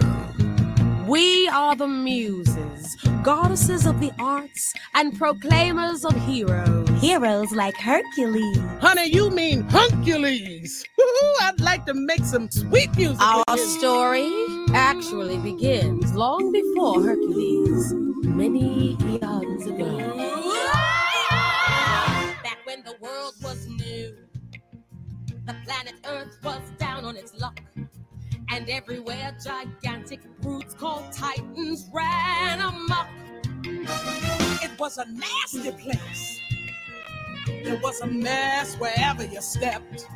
[1.07, 6.87] We are the muses, goddesses of the arts, and proclaimers of heroes.
[7.01, 8.59] Heroes like Hercules.
[8.79, 10.85] Honey, you mean Hercules.
[11.41, 13.21] I'd like to make some sweet music.
[13.21, 13.79] Our with you.
[13.79, 17.93] story actually begins long before Hercules,
[18.23, 19.97] many eons ago.
[22.43, 24.15] Back when the world was new,
[25.45, 27.59] the planet Earth was down on its luck.
[28.51, 33.07] And everywhere gigantic brutes called titans ran amok.
[33.63, 36.39] It was a nasty place.
[37.63, 40.07] There was a mess wherever you stepped.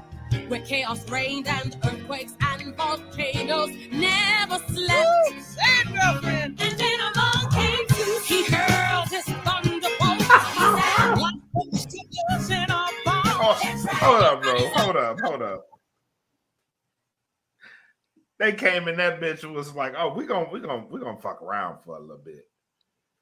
[0.50, 5.42] Where chaos reigned and earthquakes and volcanoes never slept.
[5.42, 6.62] Say, girlfriend.
[6.62, 8.26] And then a along came Zeus.
[8.26, 9.92] He hurled his thunderbolt.
[10.20, 11.34] he said, "What
[11.74, 13.28] Stimulus in our bones.
[13.46, 13.58] Oh,
[13.92, 14.58] hold up, bro.
[14.76, 15.66] Hold up, hold up.
[18.40, 21.20] They came in that bitch and was like, "Oh, we gonna we gonna we gonna
[21.20, 22.46] fuck around for a little bit."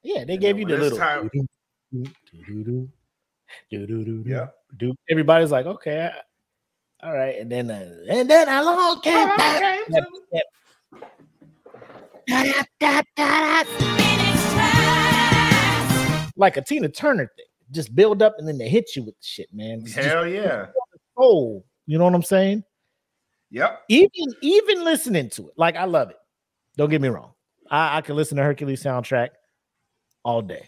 [0.02, 0.98] Yeah, they gave you the when it's little.
[0.98, 1.30] time-
[3.70, 4.46] Yeah.
[4.78, 6.20] Do everybody's like, okay, I-
[7.02, 9.28] all right, and then uh, and then along came
[16.36, 17.46] like a Tina Turner thing.
[17.70, 19.80] Just build up and then they hit you with the shit, man.
[19.82, 20.66] It's just Hell yeah.
[21.16, 21.64] soul.
[21.86, 22.64] You know what I'm saying?
[23.50, 23.82] Yep.
[23.88, 26.16] Even even listening to it, like I love it.
[26.76, 27.32] Don't get me wrong.
[27.70, 29.30] I, I can listen to Hercules soundtrack
[30.24, 30.66] all day.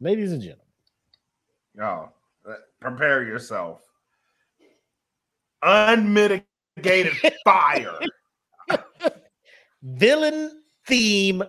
[0.00, 0.66] Ladies and gentlemen,
[1.80, 2.08] Oh,
[2.48, 3.82] uh, prepare yourself.
[5.62, 7.12] Unmitigated
[7.44, 7.98] fire.
[9.82, 11.42] Villain theme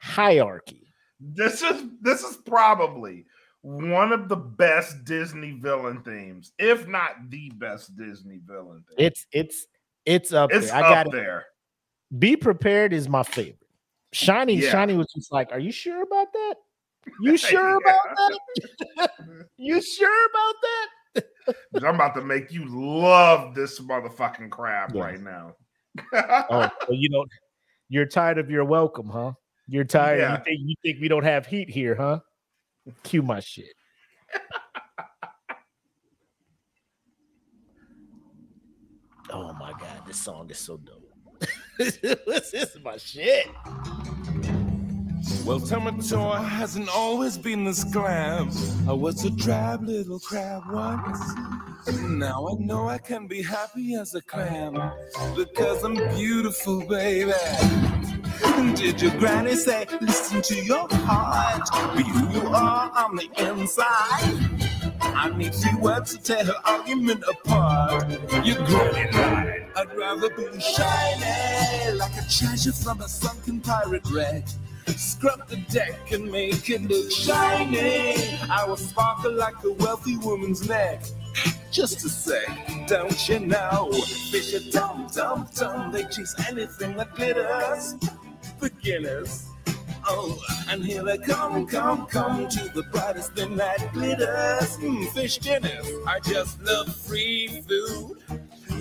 [0.00, 0.92] hierarchy.
[1.20, 3.26] This is this is probably
[3.62, 9.06] one of the best Disney villain themes, if not the best Disney villain theme.
[9.06, 9.66] It's it's
[10.06, 10.76] it's up It's there.
[10.76, 11.12] I got it.
[11.12, 11.46] there.
[12.18, 13.56] Be prepared is my favorite.
[14.12, 14.70] Shiny, Yeah.
[14.70, 16.54] Shiny was just like, "Are you sure about that?
[17.20, 18.16] You sure about
[18.96, 19.10] that?
[19.58, 20.86] you sure about that?"
[21.74, 25.02] I'm about to make you love this motherfucking crab Yes.
[25.02, 25.54] right now.
[26.12, 27.28] Oh, so you don't.
[27.88, 29.32] You're tired of your welcome, huh?
[29.66, 30.18] You're tired.
[30.20, 30.38] Yeah.
[30.38, 32.20] You think you think we don't have heat here, huh?
[33.02, 33.72] Cue my shit.
[39.30, 41.06] oh my god, this song is so dope.
[41.78, 43.46] this is my shit.
[45.44, 48.50] Well, Tamatoa hasn't always been this glam.
[48.88, 51.18] I was a drab little crab once.
[52.02, 54.74] Now I know I can be happy as a clam
[55.34, 57.32] because I'm beautiful, baby.
[58.74, 61.96] Did your granny say, listen to your heart?
[61.96, 64.60] Be who you are on the inside.
[65.00, 68.10] I need few words to tear her argument apart.
[68.44, 69.66] Your granny lied.
[69.76, 74.44] I'd rather be shiny like a treasure from a sunken pirate wreck.
[74.96, 78.38] Scrub the deck and make it look shiny.
[78.50, 81.02] I will sparkle like a wealthy woman's neck.
[81.70, 82.42] Just to say,
[82.86, 83.90] don't you know?
[84.30, 85.92] Fish are dumb, dumb, dumb.
[85.92, 87.94] They chase anything that glitters.
[88.60, 89.46] Beginners.
[90.06, 94.76] Oh, and here they come, come, come to the brightest thing that glitters.
[94.78, 95.86] Mm, fish dinners.
[96.06, 98.18] I just love free food.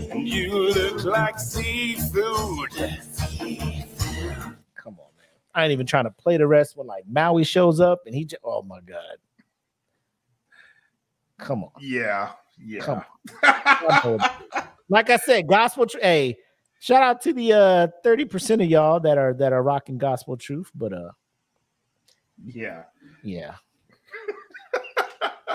[0.10, 2.70] And you look like seafood.
[5.60, 8.26] I ain't even trying to play the rest when like Maui shows up and he
[8.26, 9.18] just oh my god.
[11.38, 11.72] Come on.
[11.80, 12.82] Yeah, yeah.
[12.82, 13.04] Come
[13.44, 14.20] on.
[14.90, 16.38] like I said, gospel tr- hey,
[16.80, 20.70] shout out to the uh 30% of y'all that are that are rocking gospel truth,
[20.76, 21.12] but uh
[22.44, 22.84] Yeah.
[23.24, 23.56] yeah.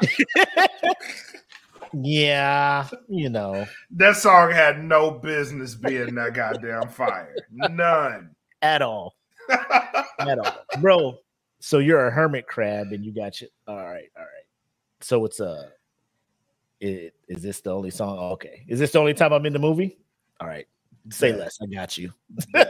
[1.92, 7.34] yeah, you know, That song had no business being that goddamn fire.
[7.52, 8.34] None.
[8.62, 9.14] at all.
[10.80, 11.18] Bro,
[11.60, 14.46] so you're a hermit crab and you got your all right, all right.
[15.00, 15.70] So it's a
[16.80, 18.18] it, is this the only song?
[18.18, 18.64] Oh, okay.
[18.68, 19.96] Is this the only time I'm in the movie?
[20.40, 20.66] All right.
[21.10, 21.36] Say Yeah.
[21.36, 21.58] less.
[21.62, 22.12] I got you.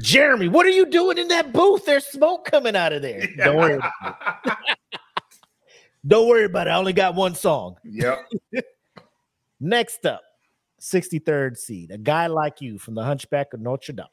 [0.00, 1.84] Jeremy, what are you doing in that booth?
[1.84, 3.26] There's smoke coming out of there.
[3.36, 3.74] Don't worry.
[3.74, 3.92] About
[4.44, 4.52] it.
[6.06, 6.70] Don't worry about it.
[6.70, 7.76] I only got one song.
[7.84, 8.28] Yep.
[9.60, 10.22] Next up,
[10.80, 14.06] 63rd seed, a guy like you from the Hunchback of Notre Dame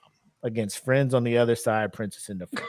[0.45, 2.47] against friends on the other side, Princess in the.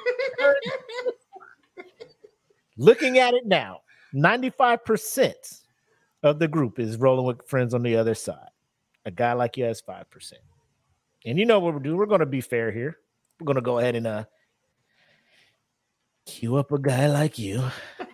[2.78, 3.82] Looking at it now,
[4.14, 5.60] 95%
[6.22, 8.48] of the group is rolling with friends on the other side.
[9.04, 10.32] A guy like you has 5%.
[11.26, 11.96] And you know what we're doing?
[11.96, 12.96] We're going to be fair here.
[13.38, 14.24] We're going to go ahead and uh
[16.24, 17.62] cue up a guy like you.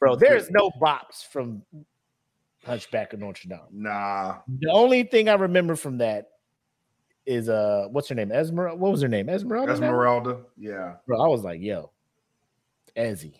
[0.00, 1.62] Bro, there's no bops from
[2.64, 3.60] Hunchback of Notre Dame.
[3.72, 4.38] Nah.
[4.46, 6.26] The only thing I remember from that
[7.26, 8.30] is uh what's her name?
[8.32, 8.76] Esmeralda.
[8.78, 9.28] What was her name?
[9.28, 9.72] Esmeralda.
[9.72, 10.38] Esmeralda.
[10.56, 10.94] Yeah.
[11.06, 11.90] Bro, I was like, yo,
[12.96, 13.34] Ezzy,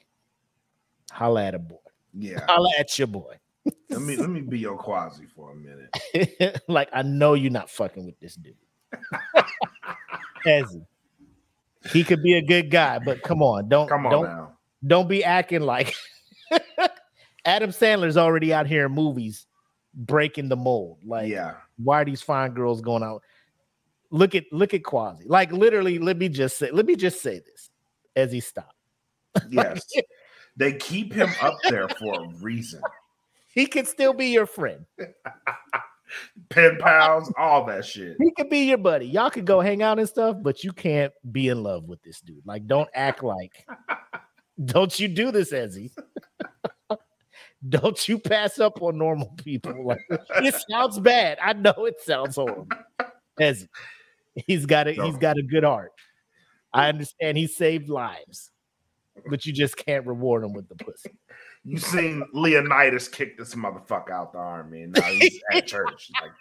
[1.11, 1.76] holla at a boy.
[2.18, 2.45] Yeah.
[2.49, 3.34] Holla at your boy.
[3.91, 6.62] Let me let me be your quasi for a minute.
[6.68, 8.55] like, I know you're not fucking with this dude.
[10.47, 10.87] Ezzy.
[11.93, 14.53] He could be a good guy, but come on, don't Come on don't, now.
[14.87, 15.95] don't be acting like
[17.45, 19.47] Adam Sandler's already out here in movies
[19.95, 20.99] breaking the mold.
[21.05, 21.55] Like, Yeah.
[21.76, 23.22] why are these fine girls going out?
[24.16, 25.24] Look at look at Quasi.
[25.26, 27.70] Like literally, let me just say, let me just say this
[28.16, 28.72] as he stopped.
[29.50, 29.86] Yes.
[30.56, 32.80] they keep him up there for a reason.
[33.52, 34.86] He can still be your friend.
[36.48, 38.16] Pen pals, all that shit.
[38.18, 39.06] He could be your buddy.
[39.06, 42.20] Y'all could go hang out and stuff, but you can't be in love with this
[42.22, 42.46] dude.
[42.46, 43.66] Like, don't act like.
[44.64, 45.90] don't you do this, Ezzy?
[47.68, 49.86] don't you pass up on normal people?
[49.86, 50.00] Like,
[50.36, 51.38] it sounds bad.
[51.42, 52.68] I know it sounds horrible.
[53.38, 53.68] Ezzy,
[54.47, 55.93] he's got a he's got a good heart.
[56.72, 58.51] I understand he saved lives,
[59.30, 61.11] but you just can't reward him with the pussy.
[61.64, 66.11] You seen Leonidas kick this motherfucker out the army, and now he's at church.
[66.20, 66.32] Like,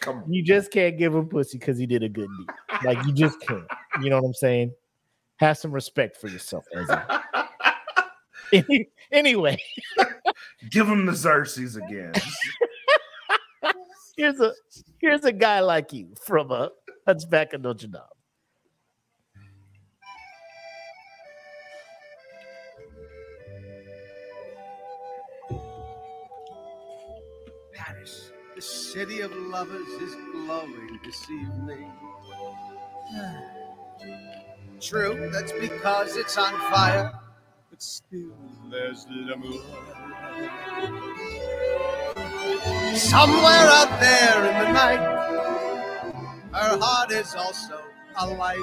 [0.00, 0.32] come on.
[0.32, 2.46] You just can't give him pussy because he did a good deed.
[2.84, 3.66] Like you just can't.
[4.00, 4.72] You know what I'm saying?
[5.36, 6.64] Have some respect for yourself.
[8.52, 9.60] Any- anyway,
[10.70, 12.12] Give him the Xerxes again.
[14.16, 14.52] here's a
[15.00, 16.70] here's a guy like you from a
[17.06, 18.00] Hunchback of Notre Dame.
[27.74, 31.92] Paris, the city of lovers, is glowing this evening.
[34.80, 37.12] True, that's because it's on fire,
[37.70, 38.34] but still
[38.70, 39.62] there's the moon.
[42.96, 45.00] Somewhere out there in the night,
[46.52, 47.80] her heart is also
[48.18, 48.58] alight.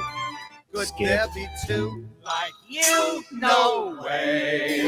[0.74, 1.08] Could Skip.
[1.08, 3.24] there be two like you?
[3.34, 4.84] No way.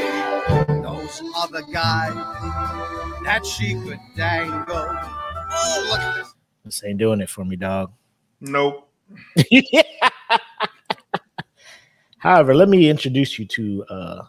[0.81, 2.13] Those other guys
[3.25, 4.65] that she could dangle.
[4.69, 6.33] Oh, look at this.
[6.63, 7.91] This ain't doing it for me, dog.
[8.39, 8.89] Nope.
[12.17, 14.21] However, let me introduce you to uh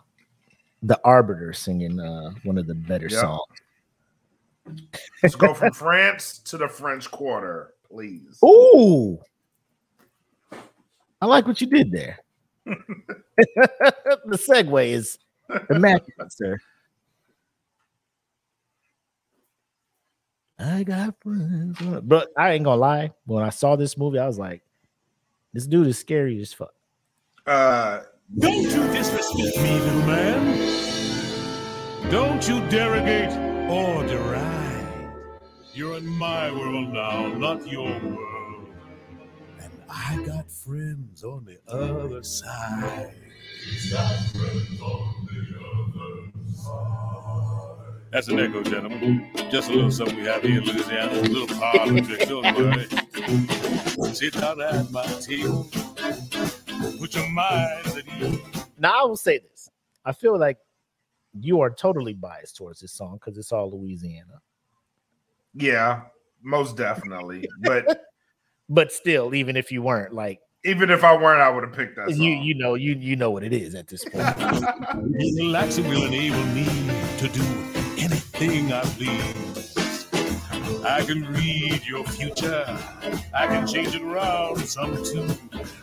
[0.83, 3.21] the Arbiter singing uh one of the better Yeah.
[3.21, 3.43] songs.
[5.23, 8.39] Let's go from France to the French Quarter, please.
[8.45, 9.19] Ooh.
[11.21, 12.19] I like what you did there.
[12.67, 13.47] the
[14.33, 15.19] segue is
[15.71, 16.59] immaculate, sir.
[20.59, 21.79] I got friends.
[22.03, 23.11] But I ain't gonna lie.
[23.27, 24.63] When I saw this movie, I was like,
[25.53, 26.73] this dude is scary as fuck.
[27.47, 28.01] Uh,
[28.39, 32.11] Don't you disrespect me, little man.
[32.11, 33.33] Don't you derogate
[33.71, 34.44] or deride.
[35.75, 38.69] You're in my world now, not your world.
[39.61, 43.17] And I got friends on the other side.
[48.13, 49.29] That's an echo, gentlemen.
[49.51, 51.19] Just a little something we have here in Louisiana.
[51.19, 52.87] A little politics, don't worry.
[54.15, 55.69] Sit down at my table.
[57.01, 58.39] Put your minds at ease.
[58.79, 59.69] Now I will say this.
[60.05, 60.59] I feel like
[61.41, 64.41] you are totally biased towards this song because it's all Louisiana.
[65.55, 66.03] Yeah,
[66.43, 67.49] most definitely.
[67.63, 68.01] But
[68.69, 71.97] But still, even if you weren't, like even if I weren't, I would have picked
[71.97, 72.19] that song.
[72.21, 74.25] you you know you you know what it is at this point.
[75.37, 76.65] Relaxing will enable me
[77.19, 77.43] to do
[77.99, 80.09] anything I please.
[80.83, 82.65] I can read your future.
[83.35, 85.27] I can change it around some too.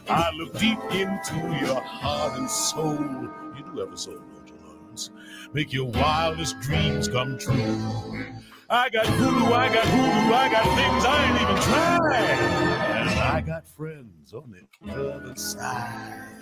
[0.10, 2.98] I look deep into your heart and soul.
[3.00, 5.12] You do have a soul, don't you, Lawrence?
[5.54, 8.26] Make your wildest dreams come true.
[8.74, 13.10] I got voodoo, I got hoodoo, I got things I ain't even tried.
[13.10, 16.38] And I got friends on the other side.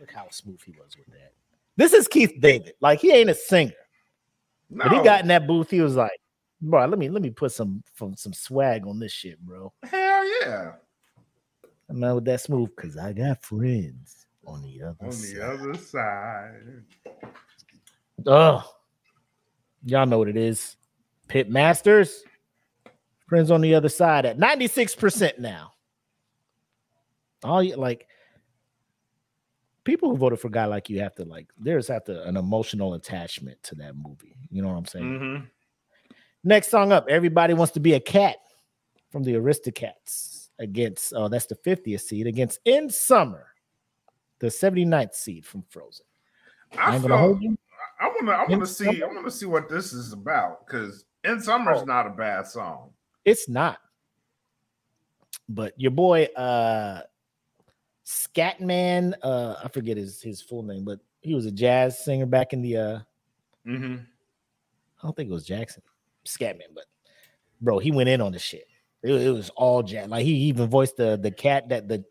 [0.00, 1.34] Look how smooth he was with that.
[1.76, 2.72] This is Keith David.
[2.80, 3.74] Like he ain't a singer,
[4.70, 5.68] but he got in that booth.
[5.70, 6.18] He was like,
[6.62, 10.40] "Bro, let me let me put some some, some swag on this shit, bro." Hell
[10.40, 10.72] yeah.
[11.90, 15.36] I'm not with that smooth because I got friends on the other On side.
[15.36, 16.84] the other side.
[18.26, 18.64] Oh,
[19.84, 20.76] y'all know what it is.
[21.30, 22.24] Pit Masters,
[23.28, 25.74] friends on the other side at 96% now.
[27.44, 28.08] All you like
[29.84, 32.36] people who voted for a guy like you have to like there's have to an
[32.36, 34.36] emotional attachment to that movie.
[34.50, 35.04] You know what I'm saying?
[35.04, 35.46] Mhm.
[36.42, 38.36] Next song up, everybody wants to be a cat
[39.12, 43.46] from the Aristocats against oh that's the 50th seed against In Summer,
[44.40, 46.06] the 79th seed from Frozen.
[46.76, 47.56] I, ain't feel, gonna hold you.
[48.00, 48.32] I want to.
[48.32, 49.02] I want to see.
[49.02, 51.84] I want to see what this is about because "In Summer" is Oh.
[51.84, 52.92] not a bad song.
[53.24, 53.78] It's not.
[55.48, 57.02] But your boy uh
[58.04, 62.52] Scatman, uh I forget his his full name, but he was a jazz singer back
[62.52, 62.98] in the uh
[63.66, 63.96] Mm-hmm.
[63.96, 65.82] I don't think it was Jackson,
[66.24, 66.84] Scatman, but
[67.60, 68.64] bro, he went in on the shit.
[69.02, 70.08] It, it was all jazz.
[70.08, 72.04] Like he even voiced the the cat that the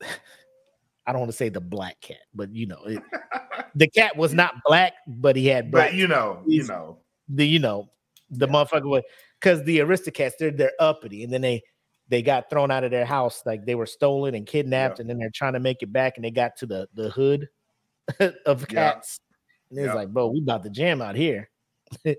[1.06, 3.02] I don't want to say the black cat, but you know, it,
[3.74, 5.90] the cat was not black, but he had black.
[5.90, 6.98] But you know, you know,
[7.28, 7.88] the you know
[8.30, 9.02] the motherfucker was
[9.40, 11.62] because the Aristocats they're they're uppity and then they
[12.08, 15.18] they got thrown out of their house like they were stolen and kidnapped and then
[15.18, 17.48] they're trying to make it back and they got to the the hood
[18.46, 18.92] of Yeah.
[18.92, 19.20] cats.
[19.70, 19.94] And it's Yeah.
[19.94, 21.48] like bro we about to jam out here.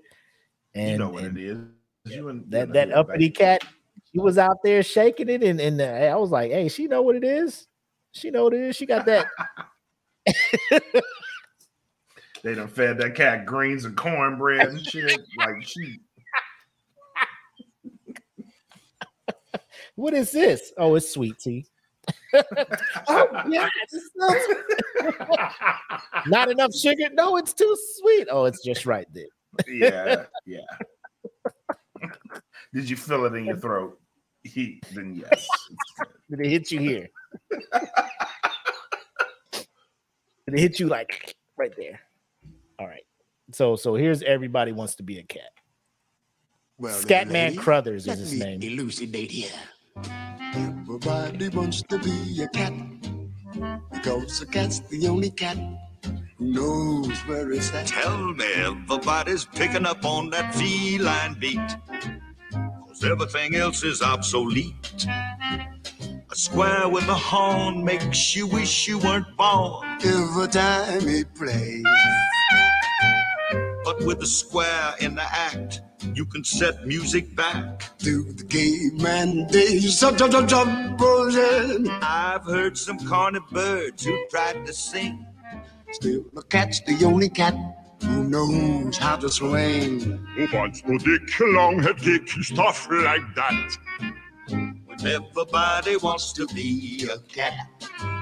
[0.76, 1.58] And you know what and it is.
[2.06, 3.64] You and that you that uppity cat
[4.12, 7.02] she was out there shaking it and and uh, I was like hey she know
[7.02, 7.68] what it is.
[8.12, 8.76] She know what it is.
[8.76, 9.28] She got that
[12.44, 15.20] They done fed that cat greens and cornbread and shit.
[15.38, 16.00] Like she,
[19.96, 21.66] what is this oh it's sweet tea
[23.08, 23.70] oh yes
[26.28, 27.10] Not enough sugar.
[27.14, 28.28] No, it's too sweet.
[28.32, 29.26] Oh, it's just right there.
[29.68, 30.60] yeah, yeah.
[32.74, 34.00] Did you feel it in your throat?
[34.44, 35.48] He, then yes.
[36.30, 37.10] Did it hit you here?
[39.52, 39.68] Did
[40.48, 42.00] it hit you like right there?
[42.80, 43.04] All right.
[43.52, 45.52] So so here's everybody wants to be a cat.
[46.78, 48.64] Well, little Scatman Crothers is his me name.
[48.64, 49.50] Elucidate here.
[50.56, 52.74] Everybody wants to be a cat
[53.92, 55.58] because a cat's the only cat
[56.38, 57.88] who knows where it's at.
[57.88, 61.60] Tell me everybody's picking up on that feline beat.
[62.88, 65.06] Cause everything else is obsolete.
[66.32, 69.86] A square with a horn makes you wish you weren't born.
[70.04, 72.39] Every time he plays, But
[74.06, 75.82] with the square in the act,
[76.14, 77.98] you can set music back.
[78.00, 80.00] to the game and days.
[80.00, 81.88] Jump, jump, jump, jump, bullshit.
[82.02, 85.26] I've heard some corny birds who tried to sing.
[85.92, 87.56] Still, the cat's the only cat
[88.04, 90.26] who knows how to swing.
[90.54, 93.78] Once more Dick, long-haired Dick, stuff like that.
[94.52, 97.54] When everybody wants to be a cat.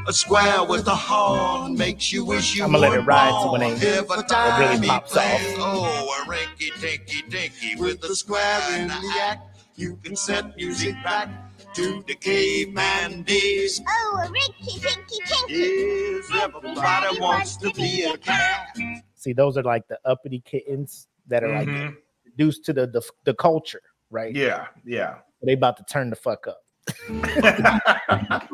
[0.07, 3.61] A square with a horn makes you wish you I'ma let it ride till when
[3.61, 3.79] born.
[3.79, 5.41] they- Every it really time he pops off.
[5.57, 9.57] Oh, a rinky tinky dinky with a square in the act.
[9.75, 11.29] You can set music back
[11.75, 13.81] to the caveman days.
[13.87, 15.53] Oh, a rinky tinky tinky.
[15.53, 18.77] Yes, everybody wants to be a cat.
[19.15, 21.95] See, those are like the uppity kittens that are like Mhm.
[22.25, 24.33] introduced to the, the the culture, right?
[24.33, 25.15] Yeah, yeah.
[25.43, 26.61] They about to turn the fuck up.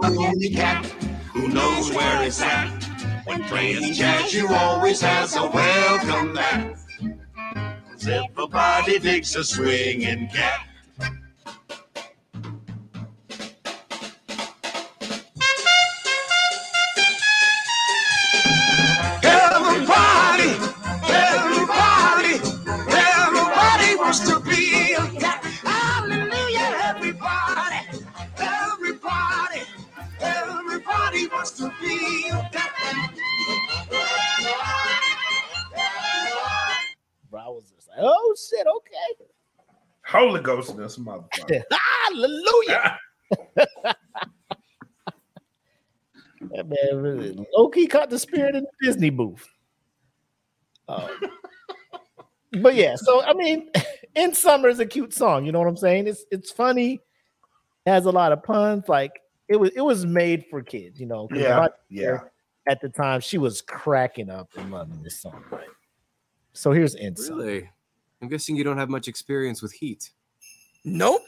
[0.03, 0.85] Only cat
[1.33, 2.69] who knows where it's at.
[3.25, 6.37] When playing jazz, you always has a welcome.
[7.89, 10.67] 'Cause everybody digs a swinging cat.
[31.63, 32.71] To be a cat.
[37.29, 39.25] Bro, I was just like, oh shit, okay.
[40.05, 41.63] Holy Ghost in this motherfucker.
[42.07, 42.99] Hallelujah.
[46.51, 49.47] That man really low key caught the spirit in the Disney booth.
[50.87, 51.09] Um,
[52.61, 53.69] but yeah, so I mean,
[54.15, 55.45] in summer is a cute song.
[55.45, 56.07] You know what I'm saying?
[56.07, 56.99] It's it's funny,
[57.85, 58.87] has a lot of puns.
[58.87, 59.21] Like
[59.53, 60.99] it was it was made for kids.
[60.99, 61.27] You know.
[61.31, 62.17] Yeah, yeah.
[62.17, 62.31] sister
[62.67, 65.43] At the time, she was cracking up and loving this song.
[65.51, 65.67] Right.
[66.53, 67.43] So here's in summer.
[67.43, 67.69] Really?
[68.21, 70.11] I'm guessing you don't have much experience with heat.
[70.85, 71.21] Nope.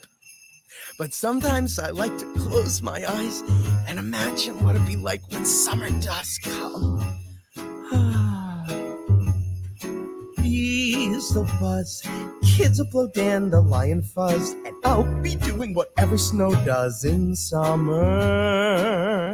[0.98, 3.44] But sometimes I like to close my eyes
[3.88, 7.15] and imagine what it'd be like when summer does come.
[11.26, 12.04] Bees will buzz,
[12.44, 19.34] kids will blow dandelion fuzz, and I'll be doing whatever snow does in summer.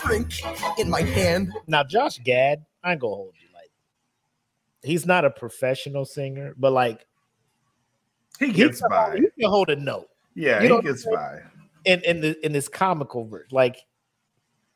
[0.00, 0.32] Drink
[0.78, 1.52] in my hand.
[1.66, 3.48] Now, Josh Gad, I ain't gonna hold you.
[3.52, 3.70] Like,
[4.82, 7.04] he's not a professional singer, but like,
[8.38, 9.16] He gets can, by.
[9.16, 10.08] He can hold a note.
[10.34, 11.14] Yeah, You he gets saying?
[11.14, 11.40] by.
[11.84, 13.52] in in the in this comical verse.
[13.52, 13.76] Like,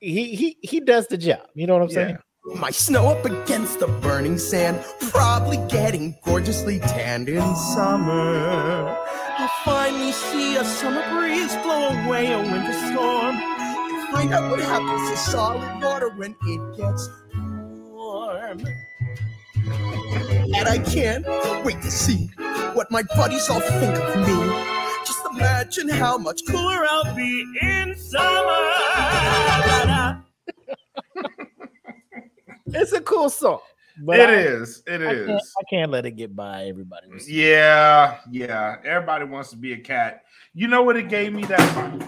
[0.00, 1.46] he he he does the job.
[1.54, 2.18] You know what I'm saying?
[2.44, 8.96] My snow up against the burning sand, probably getting gorgeously tanned in summer.
[9.38, 13.36] I'll finally see a summer breeze blow away a winter storm.
[13.36, 17.08] And find out what happens to solid water when it gets
[17.92, 18.66] warm.
[20.56, 21.24] And I can't
[21.64, 22.28] wait to see
[22.74, 24.52] what my buddies all think of me.
[25.06, 28.58] Just imagine how much cooler I'll be in summer.
[32.74, 33.60] It's a cool song.
[34.00, 37.08] But It I- is, it I can't- I can't let it get by everybody.
[37.26, 38.76] Yeah, yeah.
[38.84, 40.24] Everybody wants to be a cat.
[40.54, 42.00] You know what it gave me that?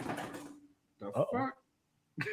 [1.00, 1.54] The fuck?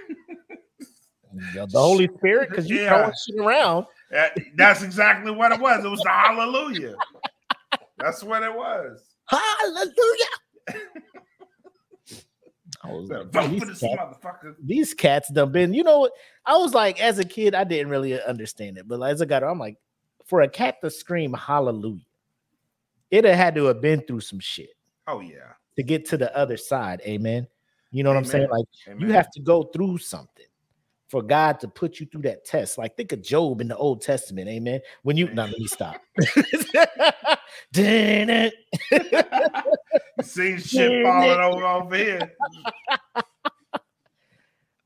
[1.53, 2.89] The the Holy Spirit, because you Yeah.
[2.89, 3.85] throwing shit around.
[4.09, 5.83] That- that's exactly what it was.
[5.85, 6.95] It was the hallelujah.
[7.97, 9.01] That's what it was.
[9.27, 10.81] Hallelujah.
[12.83, 14.55] I was like, vote these for this cats- motherfucker.
[14.61, 16.11] these cats done been, you know what?
[16.45, 19.25] I was like, as a kid, I didn't really uh, understand it, but as I
[19.25, 19.77] got, I'm like,
[20.25, 22.01] for a cat to scream hallelujah,
[23.11, 24.69] it had to have been through some shit
[25.07, 25.53] Oh yeah.
[25.75, 27.01] to get to the other side.
[27.05, 27.47] Amen.
[27.91, 28.45] You know what I'm saying?
[28.45, 28.63] Amen.
[28.87, 30.45] Like you have to go through something
[31.09, 32.77] for God to put you through that test.
[32.77, 34.47] Like think of Job in the Old Testament.
[34.47, 34.79] Amen.
[35.03, 36.01] When you now let me stop.
[37.73, 38.53] Dang it.
[40.23, 42.31] See shit falling over over here.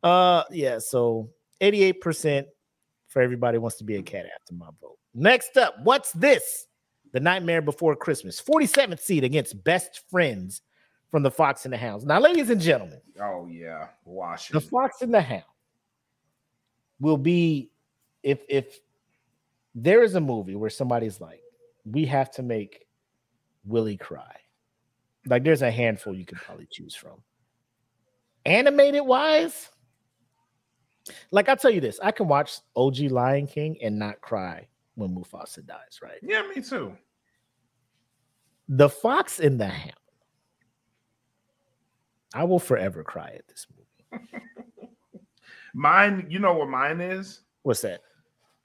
[0.04, 2.46] Uh yeah, so 88%
[3.08, 5.00] for everybody wants to be a cat after my vote.
[5.16, 6.68] Next up, what's this?
[7.12, 10.62] The Nightmare Before Christmas, 47th seed against Best Friends
[11.10, 12.06] from the Fox and the Hounds.
[12.06, 13.88] Now, ladies and gentlemen, Oh yeah.
[14.04, 14.62] Wash the.
[14.62, 15.42] Fox and the Hound
[17.00, 17.72] will be
[18.22, 18.80] if if
[19.74, 21.42] there is a movie where somebody's like,
[21.86, 22.86] we have to make
[23.64, 24.36] Willie cry.
[25.28, 27.22] Like there's a handful you could probably choose from.
[28.46, 29.70] Animated wise,
[31.32, 35.16] like I'll tell you this, I can watch OG Lion King and not cry when
[35.16, 36.20] Mufasa dies, right?
[36.22, 36.96] Yeah, me too.
[38.70, 39.94] The Fox in the Hammer.
[42.34, 44.28] I will forever cry at this movie.
[45.74, 47.42] Mine, you know what mine is?
[47.64, 48.02] What's that?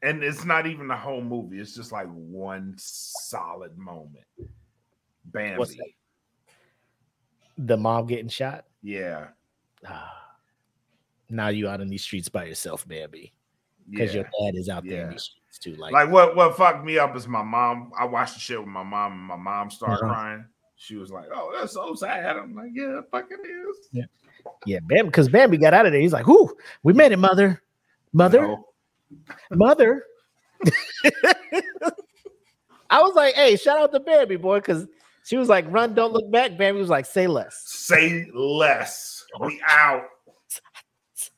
[0.03, 1.59] And it's not even the whole movie.
[1.59, 4.25] It's just like one solid moment.
[5.27, 5.97] Bambi.
[7.59, 8.65] The mom getting shot.
[8.83, 9.29] Yeah.
[9.87, 10.17] Ah.
[11.29, 13.33] Now you out in these streets by yourself, Bambi.
[13.91, 15.75] Because your dad is out there in these streets too.
[15.75, 17.93] Like, Like, what what fucked me up is my mom.
[17.99, 20.15] I watched the shit with my mom, and my mom started Uh-huh.
[20.15, 20.45] crying.
[20.77, 24.05] She was like, "Oh, that's so sad." I'm like, "Yeah, it fucking is." yeah,
[24.65, 26.01] yeah, Bam, because Bambi got out of there.
[26.01, 27.63] He's like, "Whoo, we made it, mother,
[28.13, 28.65] mother, No.
[29.51, 30.05] Mother."
[32.91, 34.87] I was like, "Hey, shout out to Bambi, boy," because
[35.25, 39.25] she was like, "Run, don't look back." Bambi was like, "Say less." Say less.
[39.41, 40.05] We out.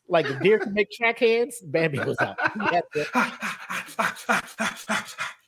[0.08, 1.60] Like the deer can make track hands.
[1.60, 2.36] Bambi was out.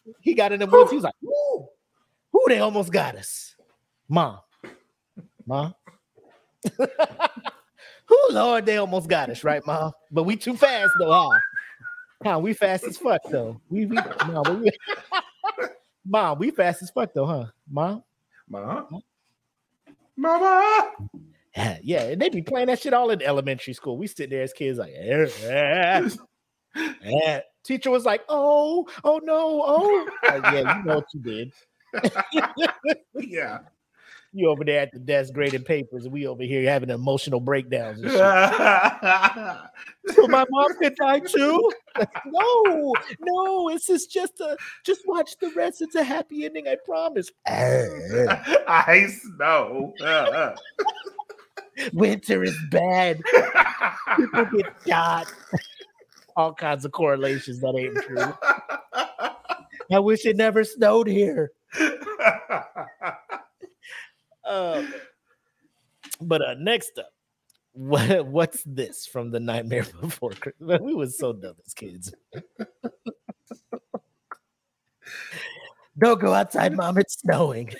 [0.04, 0.90] He, he got in the woods.
[0.90, 1.68] He was like, "Woo,
[2.32, 3.54] who they almost got us,
[4.08, 4.40] mom,
[5.46, 5.74] mom."
[8.06, 9.92] Who Lord, they almost got us, right, mom?
[10.10, 11.38] But we too fast though, huh?
[12.24, 13.60] Huh, we fast as fuck though.
[13.68, 14.70] We we but we
[16.06, 17.46] mom, we fast as fuck though, huh?
[17.70, 18.02] Mom?
[18.48, 19.02] Mom?
[20.16, 20.92] Mama.
[21.54, 23.98] Yeah, yeah, and they be playing that shit all in elementary school.
[23.98, 26.08] We sit there as kids, like, eh, eh,
[27.04, 27.40] eh.
[27.62, 31.52] teacher was like, oh, oh no, oh, Like, yeah, you know what you did.
[33.14, 33.58] yeah.
[34.36, 38.00] You over there at the desk grading papers, and we over here having emotional breakdowns.
[38.00, 38.18] And shit.
[40.16, 41.70] so my mom could die too.
[42.26, 45.82] no, no, this is just a just watch the rest.
[45.82, 47.30] It's a happy ending, I promise.
[47.46, 49.06] I
[49.38, 49.94] know.
[51.92, 53.20] Winter is bad.
[54.16, 55.32] People get shot.
[56.36, 58.34] All kinds of correlations that ain't true.
[59.92, 61.52] I wish it never snowed here.
[64.46, 64.92] Um,
[66.20, 67.10] but uh, next up,
[67.72, 70.80] what, what's this from the Nightmare Before Christmas?
[70.80, 72.14] We was so dumb as kids.
[75.96, 76.98] Don't go outside, mom.
[76.98, 77.72] It's snowing.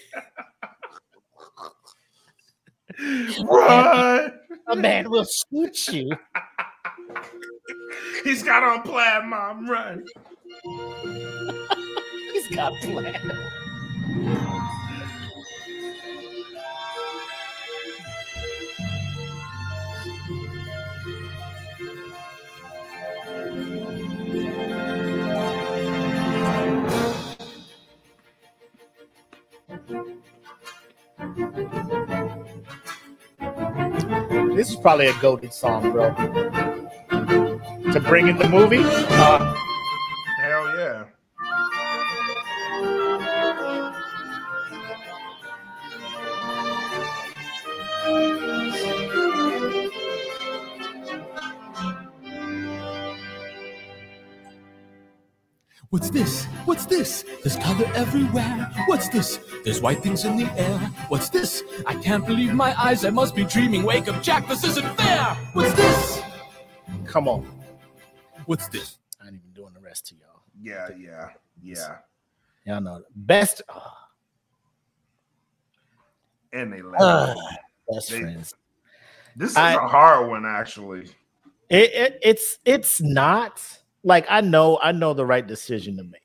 [3.42, 4.32] Run.
[4.68, 6.12] A man will shoot you.
[8.22, 9.68] He's got on plaid, mom.
[9.68, 10.04] Run.
[12.32, 13.20] He's got plaid.
[34.54, 36.14] This is probably a goaded song, bro.
[36.14, 38.82] To bring in the movie.
[38.84, 39.54] Uh,
[40.40, 41.04] Hell yeah.
[55.90, 56.46] What's this?
[57.74, 57.96] What's this?
[57.96, 58.70] There's everywhere.
[58.86, 59.38] What's this?
[59.64, 60.78] There's white things in the air.
[61.08, 61.62] What's this?
[61.86, 63.04] I can't believe my eyes.
[63.04, 63.82] I must be dreaming.
[63.82, 64.46] Wake up, Jack.
[64.48, 65.34] This isn't fair.
[65.54, 66.20] What's this?
[67.06, 67.46] come on.
[68.46, 68.98] What's this?
[69.20, 70.42] I ain't even doing the rest to y'all.
[70.60, 71.28] Yeah, yeah,
[71.62, 71.96] yeah.
[72.66, 73.82] Y'all know best oh,
[76.52, 77.02] And they left.
[77.02, 77.34] uh,
[77.90, 78.54] best They- friends.
[79.36, 81.08] This is I- a hard one, actually.
[81.70, 83.60] It, it it's it's not
[84.04, 86.20] like I know I know the right decision to make.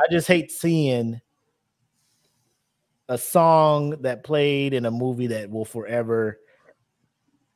[0.00, 1.20] I just hate seeing
[3.08, 6.38] a song that played in a movie that will forever.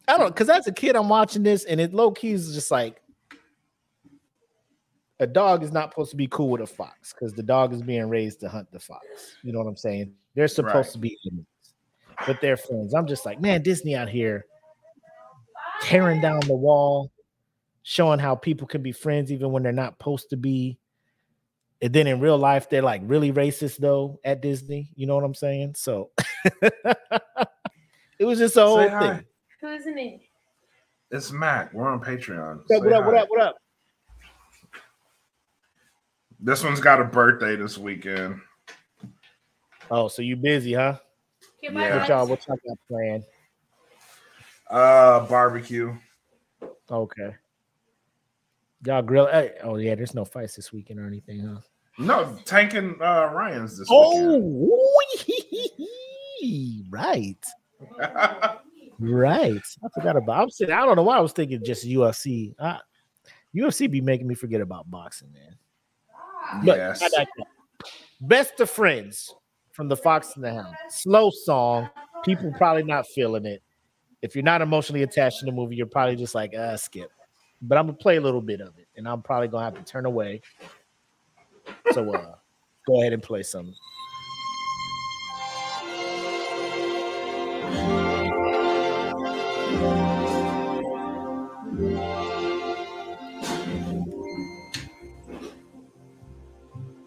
[0.07, 2.71] I don't because as a kid I'm watching this and it low key is just
[2.71, 3.01] like
[5.21, 7.81] a dog is not supposed to be cool with a fox because the dog is
[7.83, 9.07] being raised to hunt the fox.
[9.43, 10.13] You know what I'm saying?
[10.35, 10.93] They're supposed Right.
[10.93, 11.47] to be enemies,
[12.27, 12.93] but they're friends.
[12.95, 14.45] I'm just like, man, Disney out here
[15.83, 17.11] tearing down the wall,
[17.85, 20.79] showing how people can be friends even when they're not supposed to be.
[21.85, 24.91] And then in real life, they're like really racist though at Disney.
[24.95, 25.75] You know what I'm saying?
[25.77, 26.13] So
[26.63, 29.25] it was just a whole Say thing.
[29.61, 30.21] Who's in it?
[31.11, 31.75] It's Mac.
[31.75, 32.39] We're on Patreon.
[32.39, 33.05] What up, Say what up?
[33.05, 33.29] What up?
[33.29, 33.57] What up?
[36.41, 38.41] This one's got a birthday this weekend.
[39.91, 40.97] Oh, so you busy, huh?
[41.61, 41.99] Yeah.
[41.99, 43.25] What y'all, what y'all got planned?
[44.71, 45.95] Uh, barbecue.
[46.91, 47.35] Okay.
[48.87, 49.27] Y'all grill.
[49.27, 51.61] Hey, oh yeah, there's no fights this weekend or anything, huh?
[51.99, 54.43] No, Tank and uh, Ryan's this weekend.
[54.43, 54.79] Oh,
[56.91, 57.45] right,
[58.99, 59.63] right.
[59.85, 60.43] I forgot about.
[60.43, 60.75] I'm sitting.
[60.75, 62.55] I don't know why I was thinking just UFC.
[62.59, 62.79] Uh,
[63.55, 65.57] UFC be making me forget about boxing, man.
[66.65, 67.03] But Yes.
[68.21, 69.33] Best of friends
[69.73, 70.75] from the Fox and the Hound.
[70.89, 71.89] Slow song.
[72.25, 73.63] People probably not feeling it.
[74.23, 77.11] If you're not emotionally attached to the movie, you're probably just like, uh, skip.
[77.61, 79.85] But I'm gonna play a little bit of it, and I'm probably gonna have to
[79.85, 80.41] turn away.
[81.93, 82.35] So uh
[82.87, 83.75] go ahead and play some.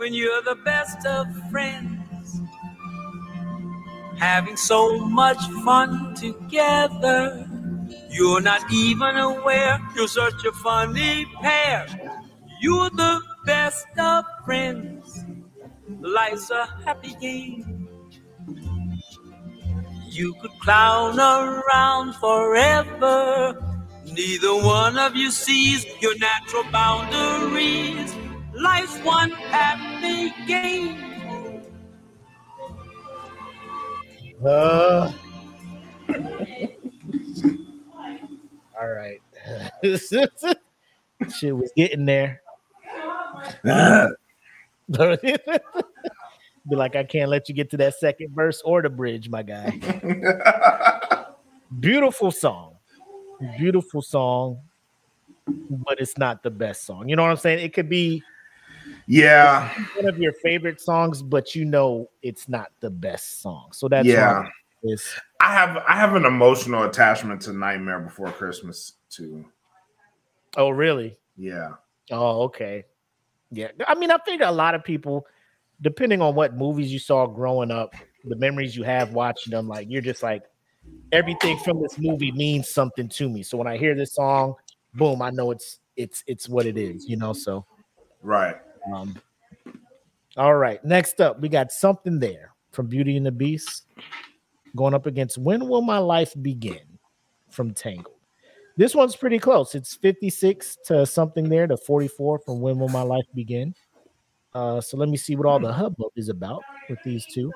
[0.08, 2.40] when you're the best of friends,
[4.18, 7.46] having so much fun together.
[8.10, 11.88] You're not even aware you're such a funny pair.
[12.62, 15.24] You're the best of friends.
[16.02, 17.88] Life's a happy game.
[20.10, 23.58] You could clown around forever.
[24.06, 28.14] Neither one of you sees your natural boundaries.
[28.54, 30.98] Life's one happy game.
[34.46, 35.12] Uh,
[38.80, 39.22] all right.
[41.34, 42.42] Shit was getting there.
[46.70, 49.42] Be like, I can't let you get to that second verse or the bridge, my
[49.44, 49.80] guy.
[51.80, 52.76] Beautiful song.
[53.58, 54.60] Beautiful song,
[55.70, 57.08] but it's not the best song.
[57.08, 57.64] You know what I'm saying?
[57.64, 58.24] It could be
[59.06, 59.70] Yeah.
[59.96, 63.70] one of your favorite songs, but you know it's not the best song.
[63.74, 64.44] So that's Yeah.
[64.84, 69.46] it's I have I have an emotional attachment to Nightmare Before Christmas too.
[70.56, 71.18] oh really?
[71.38, 71.74] Yeah.
[72.12, 72.86] Oh, okay.
[73.52, 73.70] Yeah.
[73.88, 75.26] I mean, I figure a lot of people,
[75.82, 77.94] depending on what movies you saw growing up,
[78.26, 80.44] the memories you have watching them, like you're just like,
[81.12, 83.44] everything from this movie means something to me.
[83.44, 84.56] So when I hear this song,
[84.94, 87.34] boom, I know it's it's it's what it is, you know.
[87.34, 87.66] So
[88.22, 88.56] Right.
[88.94, 89.16] um
[90.36, 90.84] all right.
[90.86, 93.86] Next up, we got something there from Beauty and the Beast
[94.76, 97.00] going up against When Will My Life Begin
[97.50, 98.17] from Tangled.
[98.78, 99.74] This one's pretty close.
[99.74, 103.74] It's 56 to something there to 44 from When Will My Life Begin.
[104.54, 107.52] Uh, so let me see what all the hubbub is about with these two.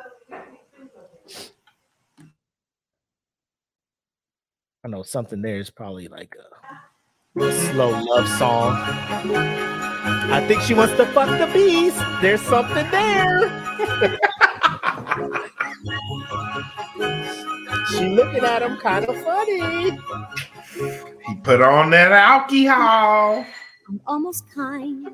[4.84, 8.74] I know something there is probably like a, slow love song.
[10.34, 12.01] I think she wants to fuck the beast.
[12.19, 13.47] There's something there.
[17.91, 19.99] she looking at him kind of funny.
[20.74, 23.45] He put on that alcohol.
[23.88, 25.09] I'm almost kind,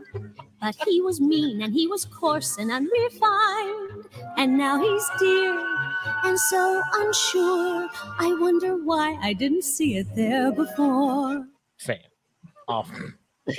[0.62, 4.06] but he was mean and he was coarse and unrefined.
[4.38, 5.60] And now he's dear
[6.24, 7.90] and so unsure.
[8.20, 11.48] I wonder why I didn't see it there before.
[11.78, 11.98] Sam,
[12.68, 12.96] awful.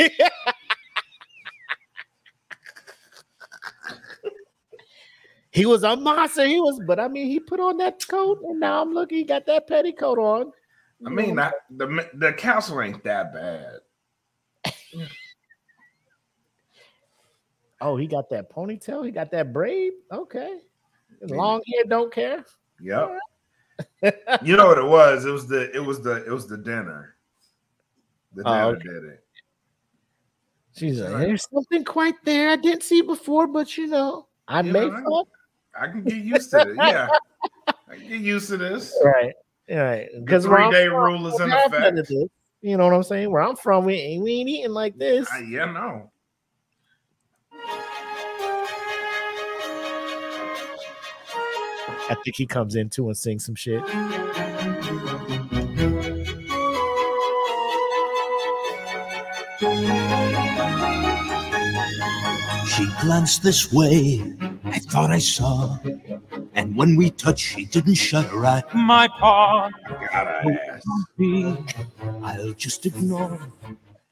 [5.50, 6.46] he was a monster.
[6.46, 9.18] He was, but I mean, he put on that coat, and now I'm looking.
[9.18, 10.52] He got that petticoat on.
[11.06, 13.80] I mean, I, the the council ain't that bad.
[17.80, 19.06] Oh, he got that ponytail.
[19.06, 19.92] He got that braid.
[20.10, 20.58] Okay,
[21.22, 21.84] long hair.
[21.86, 22.44] Don't care.
[22.80, 23.18] Yep.
[24.42, 25.24] you know what it was?
[25.24, 27.14] It was the it was the it was the dinner.
[28.34, 28.88] The Oh, dinner okay.
[28.88, 29.24] did it.
[30.76, 34.72] She's like, there's something quite there I didn't see before, but you know, I You
[34.72, 35.24] may know,
[35.78, 36.76] I can get used to it.
[36.76, 37.08] Yeah,
[37.88, 38.96] I can get used to this.
[39.04, 39.34] Right.
[39.70, 40.08] Right.
[40.12, 42.10] The Because where I'm three-day from, rule is we in don't effect.
[42.60, 43.30] You know what I'm saying?
[43.30, 45.28] Where I'm from, we ain't we ain't eating like this.
[45.32, 46.10] Uh, yeah, no.
[52.10, 53.86] I think he comes in too and sings some shit.
[62.68, 64.22] She glanced this way,
[64.78, 65.76] I thought I saw.
[66.54, 68.62] And when we touched, she didn't shut her eye.
[68.72, 69.68] My paw.
[72.22, 73.40] I'll just ignore.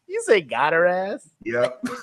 [0.09, 1.31] You say got her ass?
[1.45, 1.87] Yep.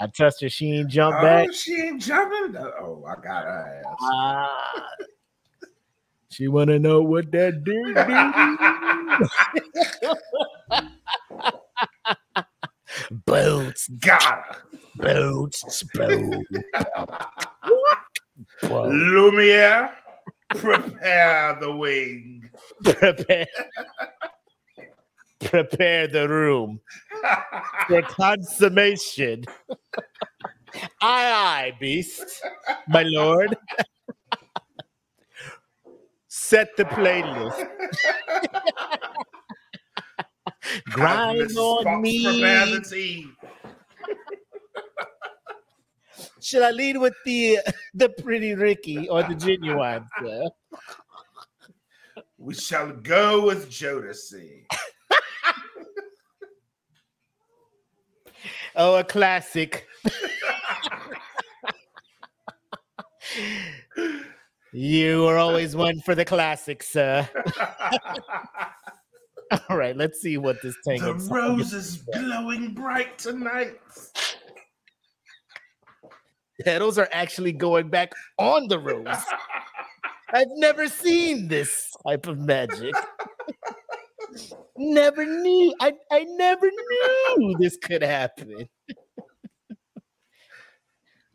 [0.00, 0.48] I trust her.
[0.48, 1.52] She ain't jump Oh, back.
[1.52, 2.56] she ain't jumping.
[2.56, 3.96] Oh, I got her ass.
[4.02, 4.84] Ah.
[6.30, 7.94] She wanna know what that did.
[13.26, 13.88] Boots.
[14.00, 14.56] Got her.
[14.98, 15.82] Boots.
[15.94, 16.36] Boots.
[18.62, 19.90] Lumiere,
[20.50, 22.50] prepare the wing.
[22.84, 23.46] Prepare.
[25.40, 26.80] Prepare the room
[27.86, 29.44] for consummation.
[31.00, 31.32] aye,
[31.70, 32.42] aye, beast,
[32.88, 33.56] my lord.
[36.26, 37.68] Set the playlist.
[40.90, 42.24] Grind on me.
[42.24, 43.26] Prepare the tea.
[46.48, 47.58] Should I lead with the
[47.92, 50.06] the pretty Ricky or the Ginuwine?
[50.24, 50.48] sir?
[52.38, 54.64] We shall go with Jodeci.
[58.80, 59.88] Oh, a classic.
[64.72, 67.28] you were always one for the classics, sir.
[69.68, 71.96] All right, let's see what this The tangled song rose is.
[71.96, 73.80] is glowing bright tonight.
[76.64, 79.06] Petals are actually going back on the rose.
[80.32, 82.94] I've never seen this type of magic.
[84.76, 85.74] never knew.
[85.80, 86.68] I, I never
[87.36, 88.68] knew this could happen.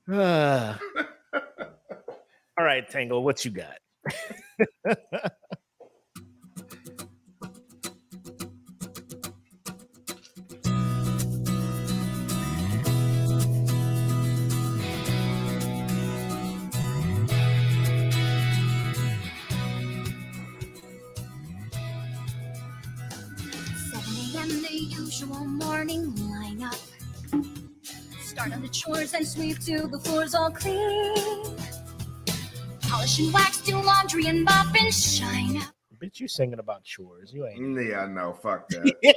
[0.11, 0.75] All
[2.59, 3.77] right, Tangle, what you got?
[25.43, 26.79] morning lineup.
[28.21, 31.57] Start on the chores and sweep till the floor's all clean.
[32.81, 35.73] Polish and wax, do laundry and mop and shine up.
[35.99, 37.31] Bitch, you singing about chores.
[37.33, 37.59] You ain't.
[37.59, 38.33] Mm, yeah, no.
[38.33, 39.13] Fuck that.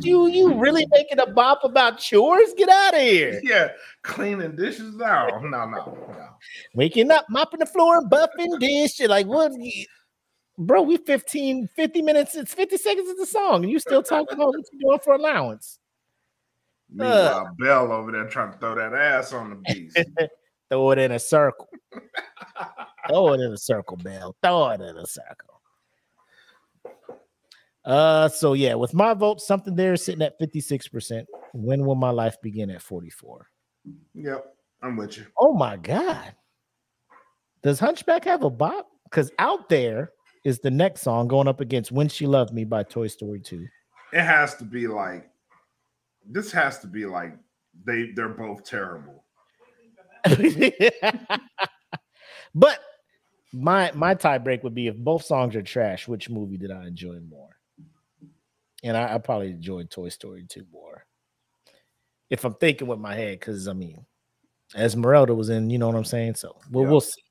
[0.00, 2.52] You you really making a bop about chores?
[2.56, 3.40] Get out of here.
[3.44, 3.68] yeah,
[4.02, 4.94] cleaning dishes.
[4.94, 6.28] No, no, no, no.
[6.74, 9.00] Waking up, mopping the floor, buffing dish.
[9.00, 9.52] You're like, what?
[10.58, 14.34] Bro, we 15, 50 minutes, it's 50 seconds of the song, and you still talking
[14.34, 15.78] about what you're doing for allowance.
[16.90, 19.98] Meanwhile, Belle over there trying to throw that ass on the beast.
[20.68, 21.68] Throw it in a circle.
[23.08, 24.34] Throw it in a circle, Belle.
[24.42, 25.60] Throw it in a circle.
[27.84, 31.24] Uh, so yeah, with my vote, something there sitting at 56%.
[31.54, 33.46] When will my life begin at 44?
[34.14, 35.26] Yep, I'm with you.
[35.38, 36.34] Oh my god.
[37.62, 38.88] Does Hunchback have a bop?
[39.04, 40.10] Because out there
[40.46, 43.66] is the next song going up against When She Loved Me by Toy Story 2.
[44.12, 45.28] It has to be like
[46.24, 47.36] this has to be like
[47.84, 49.24] they they're both terrible.
[52.54, 52.78] but
[53.52, 56.86] my my tie break would be if both songs are trash, which movie did I
[56.86, 57.50] enjoy more?
[58.84, 61.04] And I, I probably enjoyed Toy Story 2 more.
[62.30, 64.06] If I'm thinking with my head, because I mean,
[64.76, 66.36] Esmeralda was in, you know what I'm saying?
[66.36, 66.90] So well, Yeah.
[66.90, 67.22] we'll see.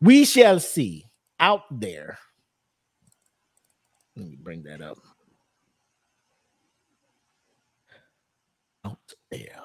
[0.00, 1.04] We shall see
[1.38, 2.18] out there.
[4.16, 4.98] Let me bring that up.
[8.84, 8.98] Out
[9.30, 9.60] there.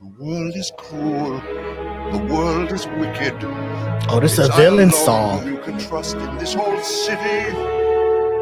[0.00, 1.40] The world is cruel.
[2.12, 3.36] The world is wicked.
[4.10, 5.46] Oh, this is a villain song.
[5.46, 7.56] You can trust in this whole city.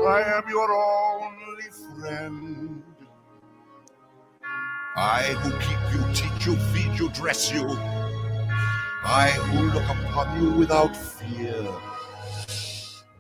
[0.09, 1.69] I am your only
[2.01, 2.83] friend.
[4.97, 7.67] I who keep you, teach you, feed you, dress you.
[9.05, 11.67] I who look upon you without fear.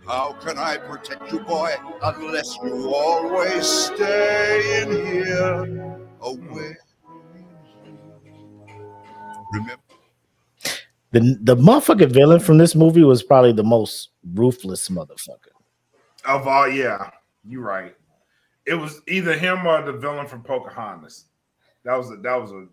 [0.06, 5.98] How can I protect you, boy, unless you always stay in here?
[6.20, 6.76] Away.
[9.52, 9.82] Remember.
[11.12, 15.54] The the motherfucking villain from this movie was probably the most ruthless motherfucker.
[16.24, 17.10] Of all, yeah,
[17.46, 17.94] you're right.
[18.66, 21.27] It was either him or the villain from Pocahontas.
[21.88, 22.66] That was a that was a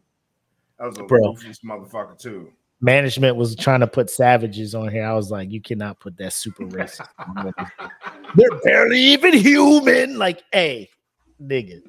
[0.77, 1.19] that was a Bro.
[1.19, 2.51] ruthless motherfucker too.
[2.81, 5.05] Management was trying to put savages on here.
[5.05, 7.07] I was like, you cannot put that super racist.
[8.35, 10.17] They're barely even human.
[10.17, 10.89] Like, hey,
[11.41, 11.79] nigga.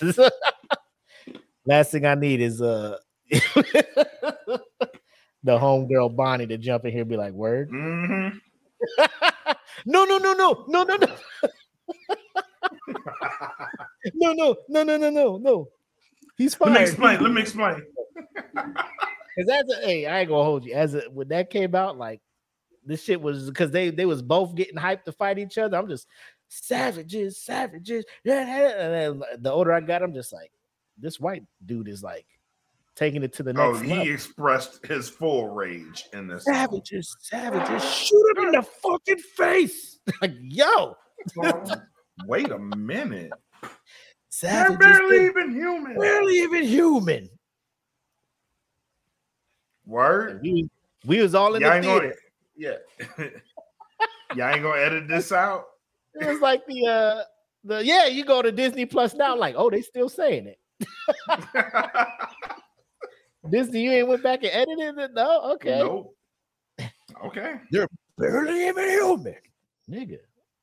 [1.66, 2.96] Last thing I need is uh
[3.28, 4.58] the
[5.44, 7.68] homegirl Bonnie to jump in here and be like, word.
[7.70, 8.38] Mm-hmm.
[9.84, 11.08] no, no, no, no, no, no, no.
[14.14, 15.68] no, no, no, no, no, no, no.
[16.40, 16.74] He's Let fired.
[16.78, 17.22] me explain.
[17.22, 17.82] Let me explain.
[19.36, 20.72] Because as a hey, I ain't gonna hold you.
[20.74, 22.20] As a when that came out, like
[22.84, 25.76] this shit was because they they was both getting hyped to fight each other.
[25.76, 26.08] I'm just
[26.48, 28.04] savages, savages.
[28.24, 28.84] Yeah, yeah.
[28.84, 30.50] And then the older I got, I'm just like,
[30.98, 32.26] this white dude is like
[32.96, 34.12] taking it to the Oh, next he level.
[34.12, 36.44] expressed his full rage in this.
[36.44, 36.54] song.
[36.54, 40.00] Savages, savages, shoot him in the fucking face.
[40.22, 40.96] like, yo,
[42.26, 43.30] Wait a minute.
[44.40, 45.98] They're barely they're even human.
[45.98, 47.28] barely even human.
[49.86, 50.40] Word.
[50.42, 50.68] We,
[51.04, 52.12] we was all in Y'all the ain't gonna,
[52.56, 52.76] yeah.
[54.36, 55.64] Y'all ain't gonna edit this out.
[56.14, 57.22] It was like the uh
[57.64, 60.58] the yeah, you go to Disney Plus now, like, oh, they still saying it.
[63.50, 65.14] Disney, you ain't went back and edited it?
[65.14, 65.78] No, okay.
[65.78, 66.14] Nope.
[67.24, 67.60] Okay.
[67.70, 69.36] They're barely even human,
[69.88, 70.18] nigga.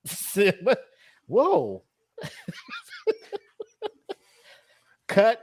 [1.27, 1.83] Whoa.
[5.07, 5.39] Cut.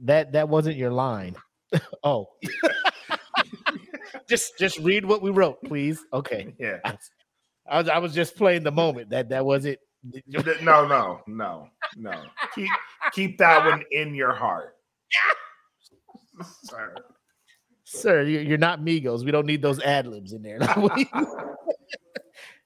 [0.00, 1.36] That that wasn't your line.
[2.04, 2.26] oh.
[4.28, 6.00] just just read what we wrote, please.
[6.12, 6.54] Okay.
[6.58, 6.78] Yeah.
[6.84, 6.96] I,
[7.68, 9.10] I was I was just playing the moment.
[9.10, 9.80] That that was it.
[10.62, 12.12] No, no, no, no.
[12.54, 12.70] Keep
[13.12, 14.76] keep that one in your heart.
[16.64, 16.94] Sir.
[17.84, 19.24] Sir, you- you're not Migos.
[19.24, 20.58] We don't need those ad libs in there.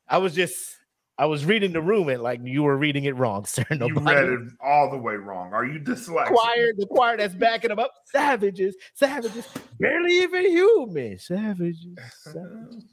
[0.08, 0.76] I was just,
[1.16, 3.64] I was reading the room and like you were reading it wrong, sir.
[3.70, 5.52] You read it all the way wrong.
[5.52, 6.28] Are you dyslexic?
[6.28, 7.92] choir, the choir that's backing them up.
[8.06, 9.46] Savages, savages,
[9.78, 11.18] barely even human.
[11.18, 12.84] Savages, oh, savages.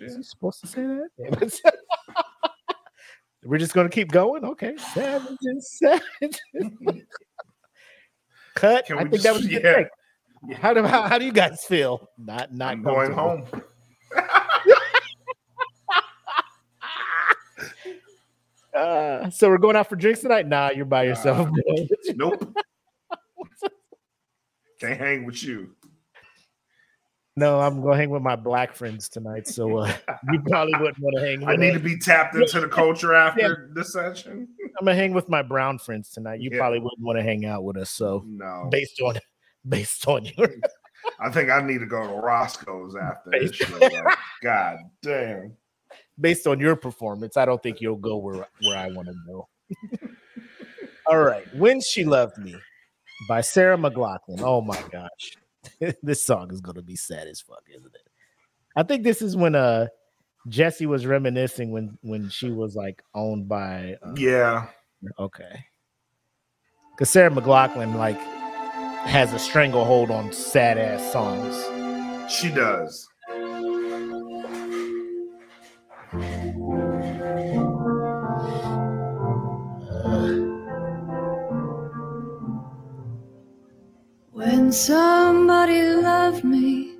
[0.00, 1.72] Is he supposed to say that?
[3.44, 4.44] We're just gonna keep going.
[4.44, 6.40] Okay, savages, savages.
[8.54, 8.86] Cut.
[8.86, 9.88] Can I think that was just- a good
[10.48, 10.56] yeah.
[10.58, 12.08] How do how, how do you guys feel?
[12.16, 13.44] Not not I'm going home.
[18.78, 20.46] Uh, so we're going out for drinks tonight?
[20.46, 21.48] Nah, you're by yourself.
[21.66, 21.86] bro.
[22.14, 22.56] Nope.
[24.80, 25.70] Can't hang with you.
[27.36, 29.48] no, I'm gonna hang with my black friends tonight.
[29.48, 29.92] So uh,
[30.32, 31.40] you probably wouldn't want to hang.
[31.40, 31.78] With I need us.
[31.78, 34.46] to be tapped into the culture after this session.
[34.78, 36.40] I'm gonna hang with my brown friends tonight.
[36.40, 36.58] You Yeah.
[36.58, 37.90] probably wouldn't want to hang out with us.
[37.90, 38.68] So No.
[38.70, 39.16] based on
[39.68, 40.48] based on your
[41.20, 43.60] I think I need to go to Roscoe's after this.
[43.80, 43.92] Like,
[44.42, 45.56] God damn.
[46.20, 49.48] Based on your performance, I don't think you'll go where where I want to go.
[51.06, 52.54] All right, when she loved me
[53.28, 54.40] by Sarah McLachlan.
[54.40, 58.10] Oh my gosh, this song is gonna be sad as fuck, isn't it?
[58.76, 59.86] I think this is when uh
[60.48, 64.66] Jessie was reminiscing when when she was like owned by uh, Yeah.
[65.18, 65.64] okay
[66.94, 68.18] because Sarah McLachlan like
[69.06, 71.54] has a stranglehold on sad ass songs.
[72.32, 73.08] She does.
[84.68, 86.98] When somebody loved me,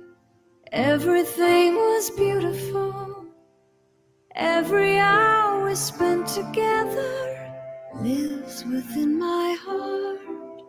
[0.71, 3.27] everything was beautiful.
[4.33, 7.53] Every hour we spent together
[8.01, 10.63] lives within my heart.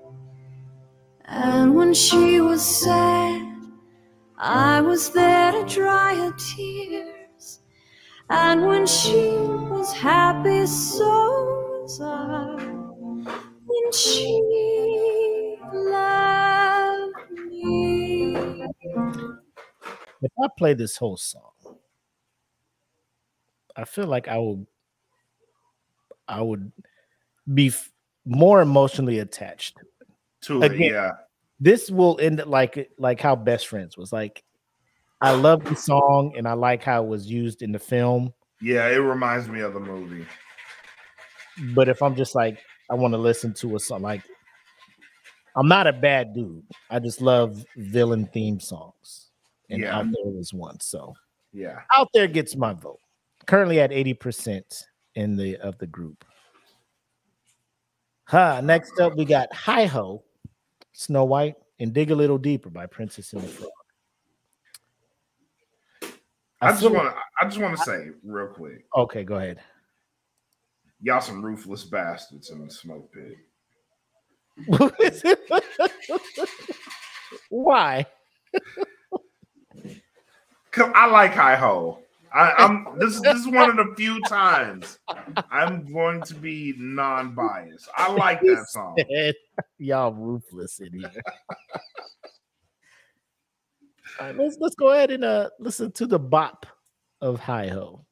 [1.24, 3.48] And when she was sad,
[4.36, 7.60] I was there to dry her tears.
[8.28, 9.38] And when she
[9.72, 12.56] was happy, so was I.
[13.64, 16.19] When she loved.
[20.22, 21.52] If I play this whole song,
[23.76, 24.66] I feel like I would
[26.28, 26.70] I would
[27.52, 27.90] be f-
[28.24, 29.78] more emotionally attached
[30.42, 31.12] To it, yeah.
[31.58, 34.44] This will end like like how Best Friends was like.
[35.22, 38.32] I love the song and I like how it was used in the film.
[38.62, 40.24] Yeah, it reminds me of the movie.
[41.74, 42.58] But if I'm just like
[42.90, 44.22] I want to listen to a song like
[45.56, 46.64] I'm not a bad dude.
[46.90, 49.30] I just love villain theme songs.
[49.68, 49.98] And Yeah.
[49.98, 50.78] out there was one.
[50.80, 51.14] So
[51.52, 51.82] Yeah.
[51.96, 53.00] out there gets my vote.
[53.46, 56.24] Currently at 80% in the of the group.
[58.24, 58.60] Huh.
[58.60, 60.22] Next up, we got Hi Ho,
[60.92, 63.70] Snow White, and Dig a Little Deeper by Princess and the Frog.
[66.60, 67.14] I just want to.
[67.40, 69.60] I just want to say real quick, Okay, go ahead.
[71.00, 73.38] y'all some ruthless bastards in the smoke pit.
[77.48, 78.06] Why?
[80.72, 81.98] Cause I like Hi Ho.
[82.32, 83.16] I, I'm this.
[83.16, 84.98] is- This is one of the few times
[85.50, 87.88] I'm going to be non-biased.
[87.96, 88.96] I like that song.
[89.78, 91.10] Y'all ruthless in here.
[94.20, 96.66] All right, let's let's go ahead and uh listen to the bop
[97.20, 98.04] of Hi Ho.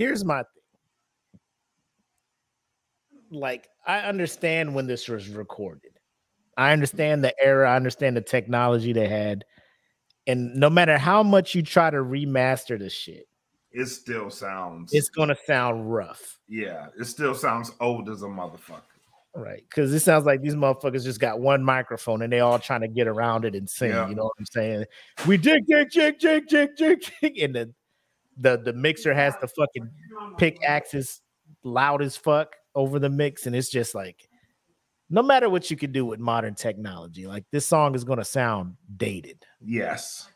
[0.00, 1.40] Here's my thing.
[3.30, 5.92] Like, I understand when this was recorded.
[6.56, 9.44] I understand the era, I understand the technology they had.
[10.26, 13.26] And no matter how much you try to remaster the shit,
[13.72, 14.92] It still sounds.
[14.92, 16.38] it's gonna sound rough.
[16.48, 16.86] yeah.
[16.98, 18.82] It still sounds old as a motherfucker.
[19.34, 19.62] Right.
[19.68, 22.88] Because it sounds like these motherfuckers just got one microphone and they all trying to
[22.88, 23.90] get around it and sing.
[23.90, 24.08] Yeah.
[24.08, 24.84] You know what I'm saying?
[25.26, 27.72] We jig, jig, jig, jig, jig, jig, jig, And the,
[28.38, 29.88] the the mixer has the fucking
[30.36, 31.20] pickaxes
[31.62, 33.46] loud as fuck over the mix.
[33.46, 34.28] And it's just like
[35.10, 38.74] no matter what you can do with modern technology, like this song is gonna sound
[38.96, 39.44] dated.
[39.60, 40.28] Yes.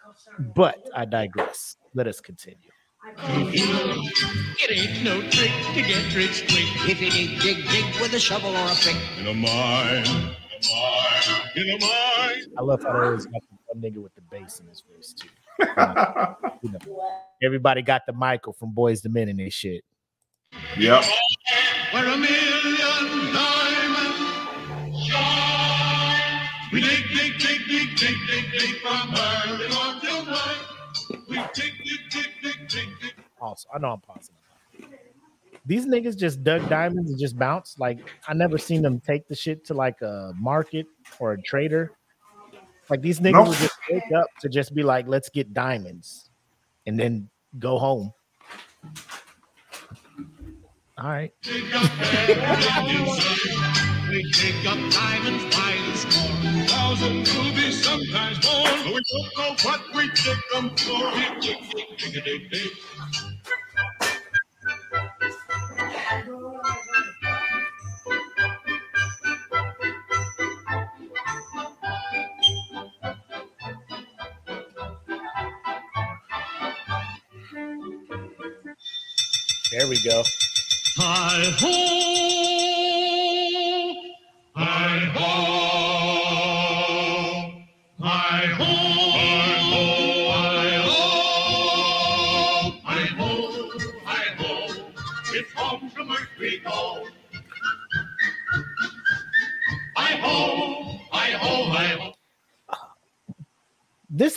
[0.55, 1.77] But I digress.
[1.95, 2.71] Let us continue.
[3.07, 6.89] It ain't no trick to get rich quick.
[6.89, 8.97] If you dig, dig, dig with a shovel or a pick.
[9.21, 12.43] In a mine, in a mine, in a mine.
[12.57, 15.13] I love how they always got the one nigga with the bass in his voice
[15.13, 15.29] too.
[15.77, 16.79] Uh, you know,
[17.43, 19.85] everybody got the Michael from Boyz II Men and this shit.
[20.79, 21.05] Yep.
[21.93, 24.19] Where a million diamonds
[25.07, 26.49] shine.
[26.73, 30.63] We dig, dig, dig, dig, dig, dig, dig from early morning till night.
[31.29, 31.74] We dig.
[33.45, 34.35] Also, I know I'm pausing.
[35.67, 37.79] These niggas just dug diamonds and just bounced.
[37.79, 40.87] Like I never seen them take the shit to like a market
[41.19, 41.93] or a trader.
[42.89, 43.49] Like these niggas Nope.
[43.49, 46.31] would just wake up to just be like, let's get diamonds,
[46.87, 48.13] and then go home.
[50.97, 51.33] All right.
[54.15, 56.67] We dig up diamonds by the score.
[56.69, 58.63] Thousand rubies, sometimes more.
[58.63, 61.11] But we don't know what we dig them for.
[61.11, 62.71] We dig, dig, dig, dig, dig.
[79.71, 80.23] There we go.
[80.97, 82.74] Hi ho,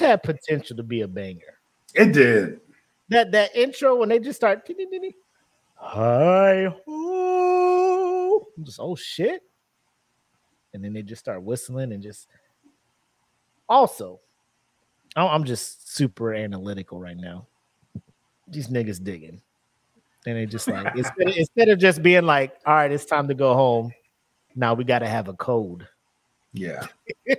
[0.07, 1.59] had potential to be a banger.
[1.93, 2.61] It did.
[3.09, 4.69] That that intro when they just start
[5.75, 9.41] hi ho, just oh shit,
[10.73, 12.27] and then they just start whistling and just.
[13.69, 14.19] Also,
[15.15, 17.47] I'm I'm just super analytical right now.
[18.47, 19.41] These niggas digging,
[20.25, 23.33] and they just like instead, instead of just being like, "All right, it's time to
[23.33, 23.93] go home,"
[24.55, 25.87] now we got to have a code.
[26.53, 26.85] Yeah.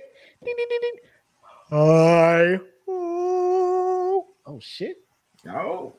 [1.70, 2.58] Hi.
[2.88, 4.96] Oh shit.
[5.44, 5.96] No.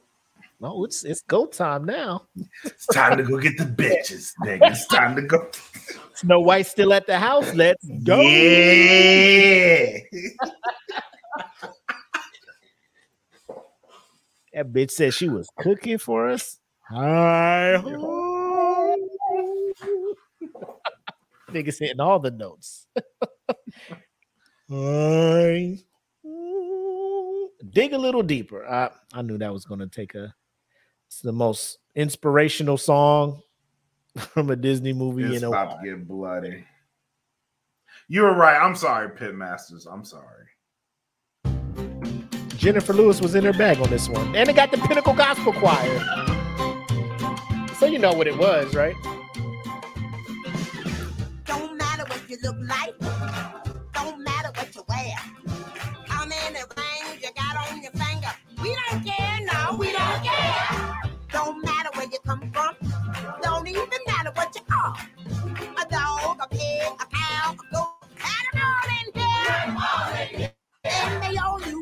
[0.59, 2.27] No, it's it's go time now.
[2.65, 4.71] It's time to go get the bitches, nigga.
[4.71, 5.47] It's time to go.
[6.15, 7.53] Snow White still at the house.
[7.53, 8.19] Let's go.
[8.19, 9.99] Yeah.
[14.53, 16.59] That bitch said she was cooking for us.
[16.89, 17.75] Hi.
[21.51, 22.87] Niggas hitting all the notes.
[24.71, 25.77] Hi.
[27.71, 28.65] Dig a little deeper.
[28.67, 30.33] I, I knew that was going to take a.
[31.07, 33.41] It's the most inspirational song
[34.17, 35.81] from a Disney movie It's in a about while.
[35.81, 36.65] to get bloody.
[38.07, 38.59] You were right.
[38.61, 39.87] I'm sorry, Pitmasters.
[39.91, 40.45] I'm sorry.
[42.57, 44.35] Jennifer Lewis was in her bag on this one.
[44.35, 45.99] And it got the Pinnacle Gospel Choir.
[47.75, 48.95] So you know what it was, right?
[51.45, 52.93] Don't matter what you look like.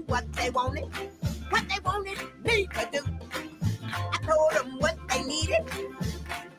[0.07, 0.85] What they wanted.
[1.49, 3.01] What they wanted me to do.
[3.83, 5.63] I told them what they needed.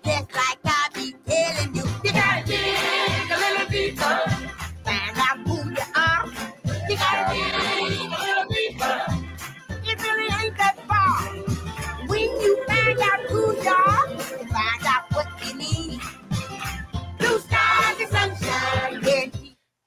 [0.05, 1.85] Just like I be telling you.
[2.05, 4.21] You gotta dig a little deeper.
[6.89, 8.97] You gotta dig a little deeper.
[9.85, 11.19] It really ain't that far.
[12.09, 16.01] When you find out who you are, find out what you need.
[17.19, 19.03] Blue skies and sunshine.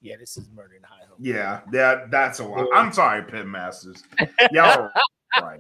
[0.02, 0.16] Yeah.
[0.20, 1.01] This is Murder in High.
[1.24, 2.68] Yeah, that that's a lot.
[2.74, 4.02] I'm sorry, Pitmasters.
[4.52, 4.94] Y'all are
[5.40, 5.60] right.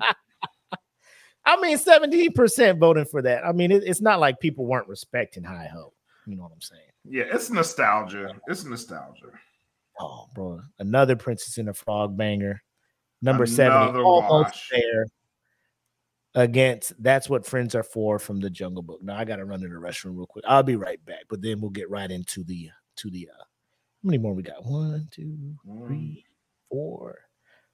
[1.45, 3.45] I mean, 17% voting for that.
[3.45, 5.95] I mean, it, it's not like people weren't respecting High Hope.
[6.25, 6.81] You know what I'm saying?
[7.03, 8.35] Yeah, it's nostalgia.
[8.47, 9.27] It's nostalgia.
[9.99, 10.61] Oh, bro.
[10.79, 12.61] Another Princess and the Frog banger.
[13.21, 13.75] Number 70.
[13.75, 15.05] Another Almost there
[16.33, 19.01] against That's What Friends Are For from the Jungle Book.
[19.03, 20.45] Now I gotta run to the restroom real quick.
[20.47, 23.43] I'll be right back, but then we'll get right into the to the uh
[24.03, 24.65] many more we got?
[24.65, 26.25] One, two, three,
[26.69, 27.19] four.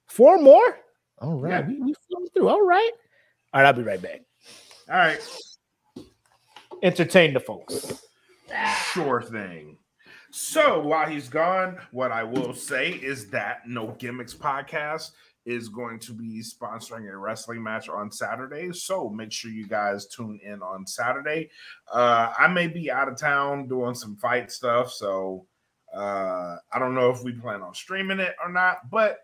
[0.06, 0.78] Four more?
[1.20, 1.50] All right.
[1.50, 1.68] Yeah.
[1.68, 2.48] We, we flew through.
[2.48, 2.90] All right.
[3.52, 4.22] All right, I'll be right back.
[4.90, 5.20] All right.
[6.82, 8.02] Entertain the folks.
[8.92, 9.78] Sure thing.
[10.30, 15.12] So while he's gone, what I will say is that No Gimmicks podcast
[15.46, 18.70] is going to be sponsoring a wrestling match on Saturday.
[18.72, 21.48] So make sure you guys tune in on Saturday.
[21.90, 24.92] Uh, I may be out of town doing some fight stuff.
[24.92, 25.46] So
[25.94, 29.20] uh, I don't know if we plan on streaming it or not, but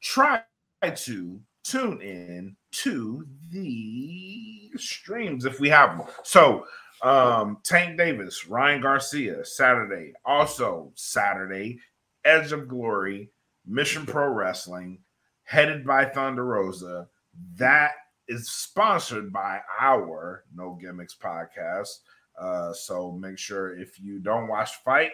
[0.00, 0.42] try
[0.82, 6.06] to tune in to the streams if we have them.
[6.22, 6.66] So
[7.02, 10.12] um Tank Davis, Ryan Garcia, Saturday.
[10.24, 11.78] Also Saturday,
[12.24, 13.30] Edge of Glory,
[13.66, 14.98] Mission Pro Wrestling,
[15.44, 17.08] headed by Thunder Rosa.
[17.56, 17.92] That
[18.28, 21.98] is sponsored by our No Gimmicks podcast.
[22.38, 25.12] Uh, so make sure if you don't watch Fight,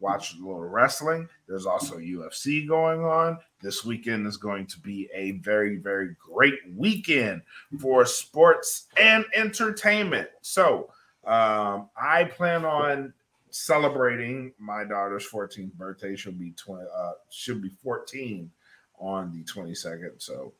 [0.00, 1.28] watch a little wrestling.
[1.46, 3.38] There's also UFC going on.
[3.60, 7.42] This weekend is going to be a very, very great weekend
[7.80, 10.28] for sports and entertainment.
[10.40, 10.90] So
[11.26, 13.12] um, I plan on
[13.50, 16.14] celebrating my daughter's 14th birthday.
[16.14, 18.50] She'll be 20, uh, she'll be 14
[18.98, 20.12] on the 22nd.
[20.18, 20.52] So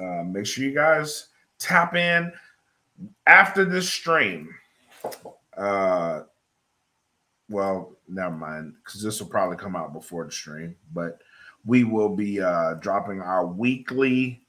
[0.00, 1.28] uh, make sure you guys
[1.58, 2.32] tap in
[3.26, 4.54] after this stream.
[5.56, 6.22] Uh,
[7.48, 11.20] well, never mind, because this will probably come out before the stream, but
[11.64, 14.42] we will be uh dropping our weekly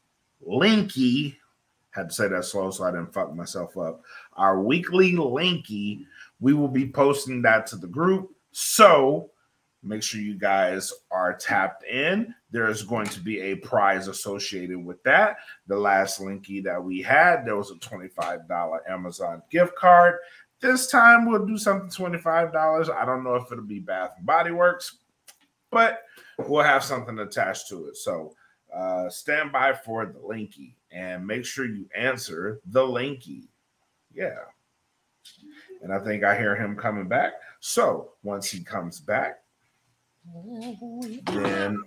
[0.47, 1.35] linky.
[1.91, 4.01] Had to say that slow so I didn't fuck myself up.
[4.33, 6.05] Our weekly linky,
[6.39, 8.31] we will be posting that to the group.
[8.51, 9.31] So
[9.83, 12.33] make sure you guys are tapped in.
[12.51, 15.37] There's going to be a prize associated with that.
[15.67, 20.15] The last linky that we had, there was a $25 Amazon gift card.
[20.59, 22.89] This time we'll do something $25.
[22.89, 24.97] I don't know if it'll be Bath and Body Works,
[25.71, 26.01] but
[26.39, 27.97] we'll have something attached to it.
[27.97, 28.33] So
[28.73, 33.43] uh, stand by for the linky and make sure you answer the linky.
[34.13, 34.39] Yeah.
[35.83, 37.33] And I think I hear him coming back.
[37.59, 39.39] So once he comes back,
[41.25, 41.77] then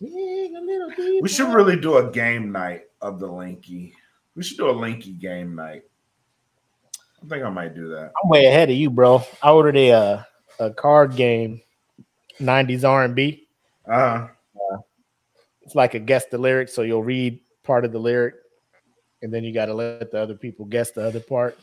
[0.00, 3.92] we should really do a game night of the linky.
[4.34, 5.82] We should do a linky game night.
[7.22, 8.12] I think I might do that.
[8.22, 9.22] I'm way ahead of you, bro.
[9.42, 10.22] I ordered a uh,
[10.58, 11.60] a card game,
[12.40, 13.46] '90s R&B.
[13.86, 14.26] Uh-huh.
[14.56, 14.76] Uh,
[15.62, 18.34] it's like a guess the lyric, so you'll read part of the lyric,
[19.22, 21.58] and then you got to let the other people guess the other part.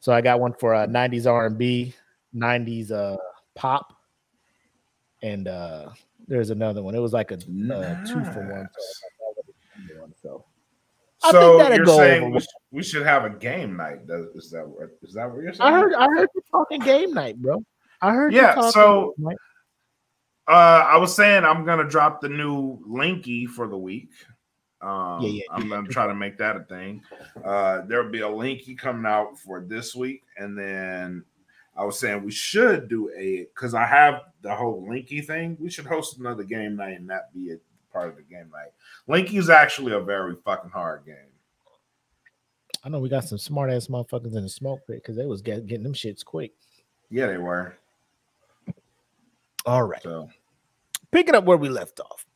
[0.00, 1.94] So I got one for uh, '90s R&B,
[2.34, 3.16] '90s uh,
[3.54, 3.92] pop,
[5.22, 5.90] and uh,
[6.26, 6.94] there's another one.
[6.94, 8.68] It was like a two for one.
[8.72, 9.13] So
[11.24, 12.40] I So think you're go over we,
[12.70, 14.06] we should have a game night?
[14.06, 15.72] Does- Is that what is that what you're saying?
[15.74, 17.64] I heard I heard you talking game night, bro.
[18.02, 19.14] I heard you Yeah, talking so-
[20.46, 20.50] Uh,
[20.86, 24.10] I was saying I'm gonna drop the new linky for the week.
[24.82, 27.02] Um, Yeah, yeah, I'm gonna try to make that a thing.
[27.42, 31.24] Uh, there'll be a linky coming out for this week, and then
[31.74, 35.56] I was saying we should do a because I have the whole linky thing.
[35.58, 37.56] We should host another game night and that be a
[37.90, 38.72] part of the game night.
[39.08, 41.16] Linky is actually a very fucking hard game.
[42.82, 45.42] I know we got some smart ass motherfuckers in the smoke pit because they was
[45.42, 46.52] get, getting them shits quick.
[47.10, 47.76] Yeah, they were.
[49.66, 50.02] All right.
[50.02, 50.28] So
[51.14, 52.26] Picking up where we left off.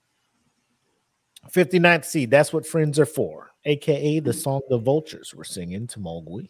[1.51, 5.99] 59th seed, that's what friends are for, aka the song the vultures were singing to
[5.99, 6.49] Mowgli.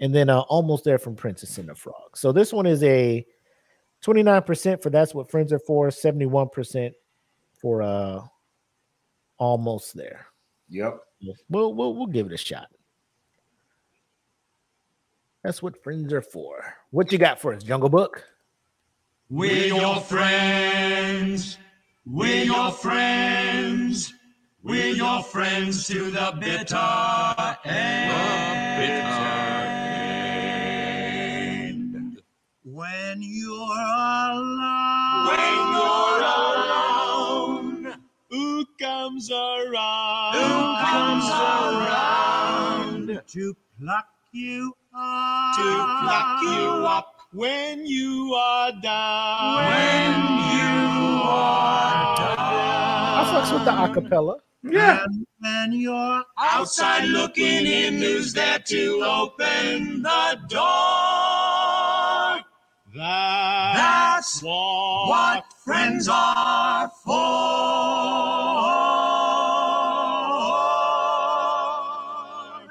[0.00, 2.16] And then uh, almost there from Princess and the Frog.
[2.16, 3.24] So this one is a
[4.04, 6.92] 29% for that's what friends are for, 71%
[7.58, 8.20] for uh
[9.42, 10.26] almost there.
[10.68, 11.00] Yep.
[11.50, 12.68] We'll we'll, we'll give it a shot.
[15.42, 16.76] That's what friends are for.
[16.92, 18.24] What you got for us, Jungle Book?
[19.28, 21.58] We're your friends.
[22.06, 24.14] We're your friends.
[24.62, 26.76] We're your friends to the bitter
[27.64, 28.10] end.
[28.12, 28.22] The
[28.78, 29.02] bitter
[31.64, 32.22] end.
[32.62, 35.38] When you're alone, When
[35.74, 36.91] you're alone, who
[38.82, 40.34] comes around?
[40.34, 40.50] who
[40.82, 45.54] comes around to pluck you up?
[45.56, 45.62] to
[46.02, 49.56] pluck you up when you are down.
[49.70, 50.14] when
[50.50, 53.42] you are I down?
[53.44, 54.34] fucks with the acapella.
[54.64, 55.04] Yeah.
[55.04, 62.40] And when you're Outside looking in, who's there to open the door?
[62.94, 67.22] that's, That's what friends are for.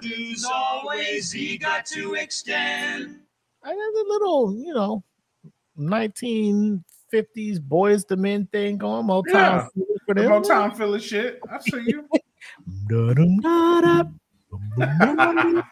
[0.01, 3.19] Who's always eager to extend
[3.63, 5.03] I got a little, you know,
[5.77, 6.81] 1950s
[7.59, 9.05] Boyz II Men thing going.
[9.05, 9.67] Motown Yeah.
[9.75, 10.31] Philly for The them.
[10.43, 11.39] Motown Philly shit.
[11.49, 12.07] I see you.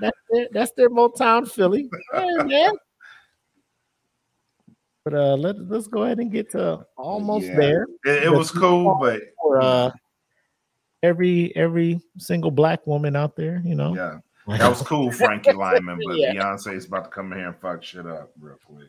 [0.00, 1.90] That's their, that's their Motown Philly.
[2.14, 2.72] Hey, man.
[5.06, 7.54] But uh, let let's go ahead and get to almost Yeah.
[7.56, 7.86] there.
[8.04, 9.90] It, it was cool, but for uh
[11.04, 13.94] every every single black woman out there, you know.
[13.94, 14.18] yeah,
[14.58, 16.00] that was cool, Frankie Lymon.
[16.04, 16.34] But Yeah.
[16.34, 18.88] Beyonce's about to come in here and fuck shit up real quick.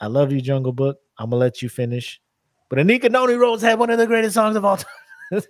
[0.00, 1.00] I love you, Jungle Book.
[1.18, 2.20] I'm gonna let you finish.
[2.68, 4.86] But Anika Noni Rose had one of the greatest songs of all time.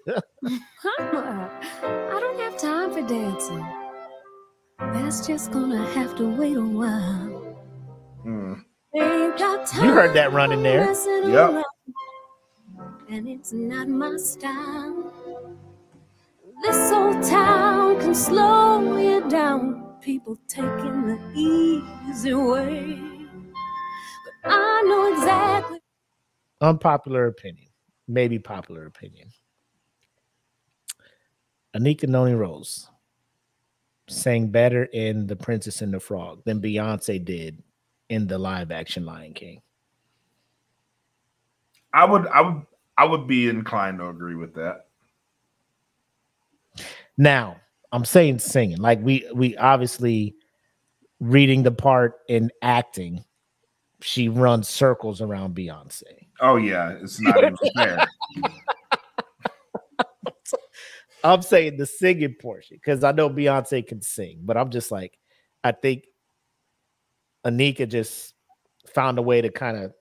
[0.83, 3.67] I don't have time for dancing.
[4.79, 7.37] That's just gonna have to wait a while.
[8.25, 10.93] Ain't got time You heard that running there.
[11.29, 11.65] Yep.
[13.09, 15.13] And it's not my style.
[16.63, 19.95] This old town can slow you down.
[20.01, 22.99] People taking the easy way.
[24.43, 25.81] But I know exactly.
[26.61, 27.69] Unpopular opinion,
[28.09, 29.29] maybe popular opinion.
[31.75, 32.91] Anika Noni Rose
[34.09, 37.63] sang better in The Princess and the Frog than Beyonce did
[38.11, 39.63] in the live action Lion King.
[41.95, 42.63] I would, I would,
[42.99, 44.87] I would be inclined to agree with that.
[47.17, 47.57] Now,
[47.93, 48.79] I'm saying singing.
[48.79, 50.35] Like we we obviously
[51.21, 53.25] reading the part and acting,
[54.01, 56.03] she runs circles around Beyonce.
[56.41, 58.07] Oh yeah, it's not even fair.
[61.23, 65.19] I'm saying the singing portion because I know Beyonce can sing, but I'm just like,
[65.63, 66.05] I think
[67.45, 68.35] Anika just
[68.95, 69.95] found a way to kind of,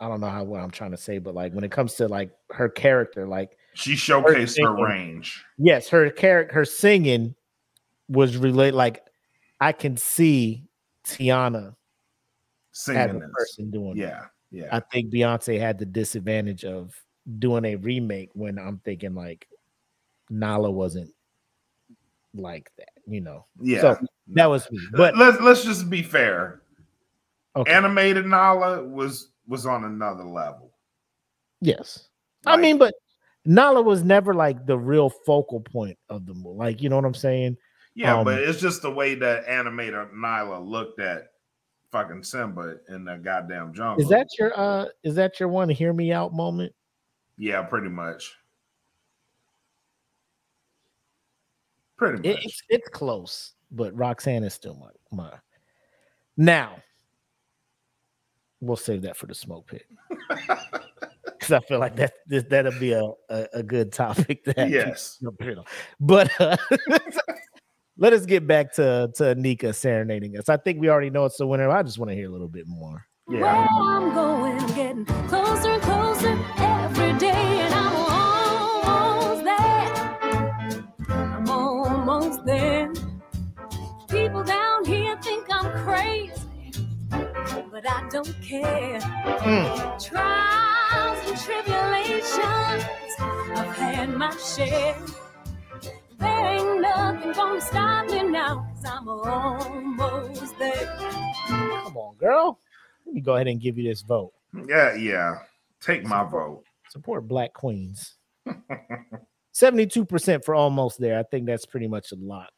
[0.00, 2.08] I don't know how what I'm trying to say, but like when it comes to
[2.08, 5.44] like her character, like She showcased her singing- range.
[5.58, 7.34] Yes, her character, her singing
[8.08, 8.74] was relate.
[8.74, 9.04] Like
[9.60, 10.64] I can see
[11.06, 11.74] Tiana as
[12.72, 13.30] Singing a this.
[13.34, 13.96] person doing.
[13.96, 14.00] it.
[14.00, 14.68] Yeah, yeah.
[14.72, 16.94] I think Beyonce had the disadvantage of
[17.38, 19.46] doing a remake when I'm thinking like
[20.30, 21.10] Nala wasn't
[22.34, 23.44] like that, you know.
[23.60, 23.80] Yeah.
[23.82, 23.98] So
[24.34, 24.78] that was me.
[24.92, 26.62] But let's let's just be fair.
[27.56, 27.70] Okay.
[27.72, 30.72] Animated Nala was was on another level.
[31.60, 32.08] yes.
[32.46, 32.94] I mean, but
[33.44, 36.58] Nala was never like the real focal point of the movie.
[36.58, 37.56] Like, you know what I'm saying?
[37.94, 41.28] Yeah, Um, but it's just the way that animator Nala looked at
[41.92, 44.02] fucking Simba in the goddamn jungle.
[44.02, 46.72] Is that your uh is that your one hear me out moment?
[47.36, 48.34] yeah, pretty much.
[51.96, 52.26] Pretty much.
[52.26, 55.30] It- it's it's close, but Roxanne is still my my.
[56.36, 56.76] Now,
[58.60, 59.84] we'll save that for the smoke pit
[60.28, 62.14] because I feel like that
[62.48, 64.44] that'll be a, a a good topic.
[64.44, 65.16] To have Yes.
[65.18, 65.64] people jump in on.
[66.00, 66.56] but uh,
[67.98, 70.48] let us get back to to Nika serenading us.
[70.48, 71.68] I think we already know it's the winner.
[71.70, 73.04] I just want to hear a little bit more.
[73.26, 77.30] Where I'm going, getting closer and closer every day,
[77.60, 80.98] and I'm almost there.
[81.08, 82.92] I'm almost there.
[85.62, 86.72] I'm crazy,
[87.70, 89.00] but I don't care.
[89.00, 89.96] Hmm.
[89.98, 92.34] Trials and tribulations,
[93.20, 94.96] I've had my share.
[96.18, 100.96] There ain't nothing gonna stop me now, cause I'm almost there.
[101.46, 102.58] Come on, girl.
[103.06, 104.32] Let me go ahead and give you this vote.
[104.68, 105.36] Yeah, yeah.
[105.80, 106.64] Take my vote.
[106.88, 108.16] Support Black Queens.
[109.54, 111.20] 72% for almost there.
[111.20, 112.52] I think that's pretty much a lock.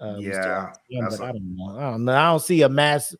[0.00, 0.16] Uh.
[0.18, 1.78] Yeah, but I don't know.
[1.78, 2.12] I don't know.
[2.12, 3.14] I don't see a mass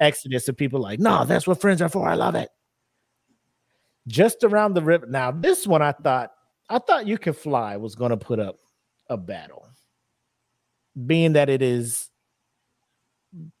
[0.00, 2.08] exodus of people like, no, that's what friends are for.
[2.08, 2.48] I love it.
[4.08, 5.06] Just around the river.
[5.06, 6.32] Now, this one I thought,
[6.68, 8.56] I thought You Can Fly was going to put up
[9.08, 9.68] a battle,
[11.06, 12.08] being that it is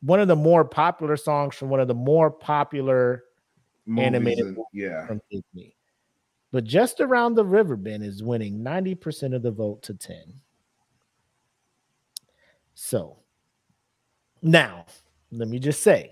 [0.00, 3.24] one of the more popular songs from one of the more popular
[3.86, 5.06] Movies animated and- yeah.
[5.06, 5.76] from Disney.
[6.50, 10.16] But just around the river bend is winning 90% of the vote to 10.
[12.84, 13.16] So
[14.42, 14.86] now
[15.30, 16.10] let me just say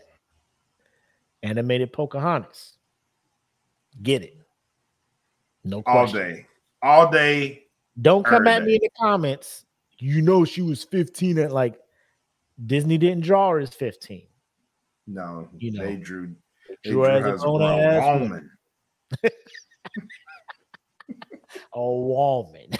[1.43, 2.79] animated Pocahontas.
[4.01, 4.39] Get it.
[5.65, 6.21] No question.
[6.21, 6.47] All day.
[6.81, 7.65] All day.
[8.01, 9.67] Don't come at me in the comments.
[9.99, 11.77] You know she was 15 at like
[12.65, 14.23] Disney didn't draw her as 15.
[15.09, 16.37] No, You know, they drew.
[16.85, 18.31] They drew her as a as a grown grown ass woman.
[18.31, 18.51] woman.
[21.75, 22.71] A woman.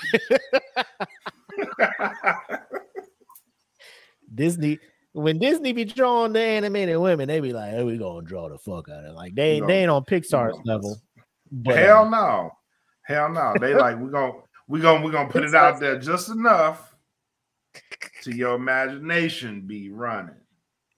[4.35, 4.79] Disney,
[5.13, 8.59] when Disney be drawing the animated women, they be like, "Hey, we gonna draw the
[8.59, 9.67] fuck out of it." Like they No.
[9.67, 10.97] they ain't on Pixar's level.
[11.51, 12.51] But Hell uh, no.
[13.03, 13.55] Hell no.
[13.61, 14.33] They like we gonna
[14.69, 16.95] we gonna we gonna put it out there just enough
[18.23, 20.35] to your imagination be running.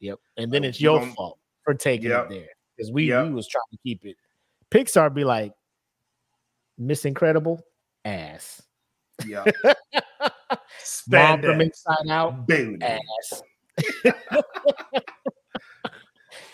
[0.00, 0.18] Yep.
[0.36, 2.24] And then Uh, it's your gon- fault for taking Yep.
[2.26, 3.28] it there because we Yep.
[3.28, 4.16] we was trying to keep it.
[4.70, 5.52] Pixar be like,
[6.78, 7.62] Miss Incredible
[8.04, 8.60] ass.
[9.26, 9.44] Yeah.
[11.08, 12.78] Mom from Inside Out Baby.
[12.82, 13.42] ass.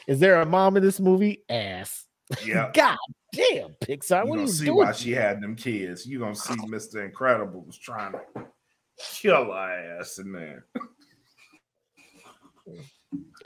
[0.07, 1.43] Is there a mom in this movie?
[1.49, 2.05] Ass.
[2.45, 2.71] Yeah.
[2.75, 2.97] God
[3.33, 4.25] damn, Pixar.
[4.25, 4.77] You What are gonna you see doing?
[4.79, 6.07] why she had them kids.
[6.07, 7.05] You gonna see Mr.
[7.05, 8.21] Incredible was trying to
[8.99, 10.67] kill her ass in there.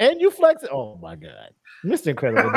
[0.01, 0.65] And you flex.
[0.73, 1.51] Oh my god,
[1.85, 2.09] Mr.
[2.09, 2.51] Incredible.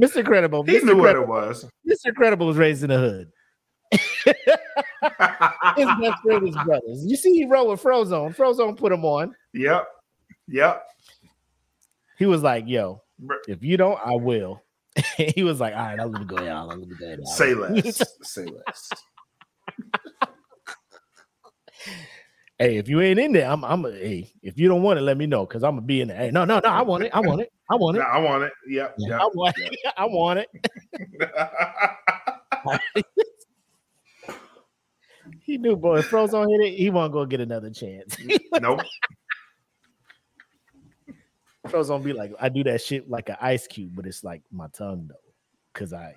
[0.00, 0.16] Mr.
[0.16, 0.64] Incredible.
[0.64, 0.84] He Mr.
[0.84, 1.64] knew what it was.
[1.88, 2.06] Mr.
[2.06, 3.30] Incredible was raised in the hood.
[3.92, 7.04] His best friend is brothers.
[7.06, 8.34] You see, he wrote with Frozone.
[8.34, 9.34] Frozone put him on.
[9.54, 9.86] Yep.
[10.48, 10.82] Yep.
[12.18, 13.02] He was like, "Yo,
[13.46, 14.62] if you don't, I will."
[15.16, 16.36] he was like, "All right, I'll let me go.
[16.36, 17.10] I'll let me go.
[17.10, 18.02] I'll Say less.
[18.22, 18.90] Say less.
[22.58, 23.64] hey, if you ain't in there, I'm.
[23.64, 23.84] I'm.
[23.84, 26.08] A, hey, if you don't want it, let me know because I'm gonna be in
[26.08, 26.16] there.
[26.16, 26.70] Hey, no, no, no.
[26.70, 27.10] I want it.
[27.12, 27.52] I want it.
[27.70, 28.02] I want it.
[28.02, 28.52] I want it.
[28.68, 28.94] Yep.
[28.98, 29.20] yep.
[29.20, 29.54] I want.
[29.58, 29.78] it.
[29.98, 30.48] I want it.
[35.46, 35.98] He knew, boy.
[35.98, 38.16] If Frozone hit it, he won't go get another chance.
[38.60, 38.80] nope.
[41.68, 44.66] Frozone be like, I do that shit like an ice cube, but it's like my
[44.68, 45.14] tongue though.
[45.72, 46.14] Cause I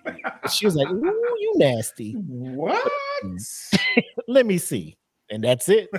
[0.49, 2.13] she was like, Ooh, you nasty.
[2.13, 2.91] What?
[4.27, 4.97] Let me see.
[5.29, 5.89] And that's it.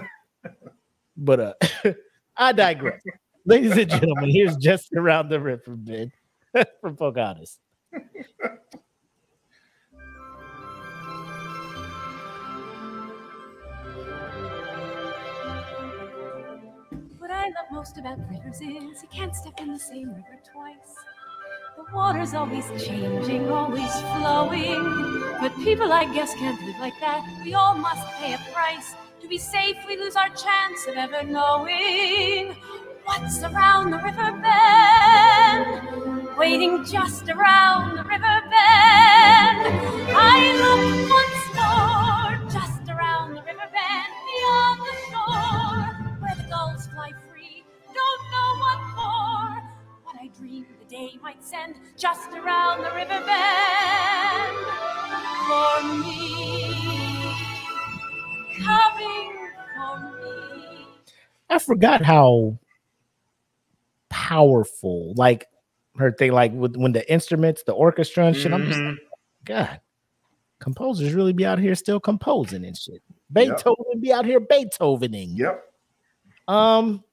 [1.16, 1.93] But uh
[2.36, 3.02] I digress.
[3.44, 6.11] Ladies and gentlemen, here's just around the river bend
[6.81, 7.59] from Pocahontas.
[17.55, 20.94] Love most about rivers is you can't step in the same river twice.
[21.77, 24.82] The water's always changing, always flowing.
[25.40, 27.27] But people, I guess, can't live like that.
[27.44, 28.94] We all must pay a price.
[29.22, 32.55] To be safe, we lose our chance of ever knowing
[33.05, 36.36] what's around the river bend.
[36.36, 39.60] Waiting just around the river bend.
[40.14, 41.39] I look once
[50.39, 54.57] dream the day might send, just around the river bend.
[55.47, 56.74] For me,
[58.65, 59.32] coming
[59.77, 60.86] for me.
[61.48, 62.59] I forgot how
[64.09, 65.47] powerful, like
[65.97, 68.52] her thing, like with when the instruments, the orchestra and shit.
[68.52, 68.98] I'm just like,
[69.44, 69.81] God,
[70.61, 73.02] composers really be out here still composing and shit.
[73.32, 75.36] Beethoven be out here Beethovening.
[75.36, 75.65] Yep.
[76.48, 77.05] Um,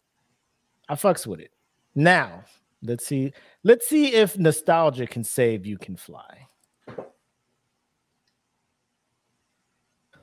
[0.90, 1.52] I fucks with it.
[1.96, 2.44] Now,
[2.84, 3.34] let's see.
[3.64, 6.48] Let's see if nostalgia can save you can fly.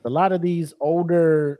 [0.03, 1.59] A lot of these older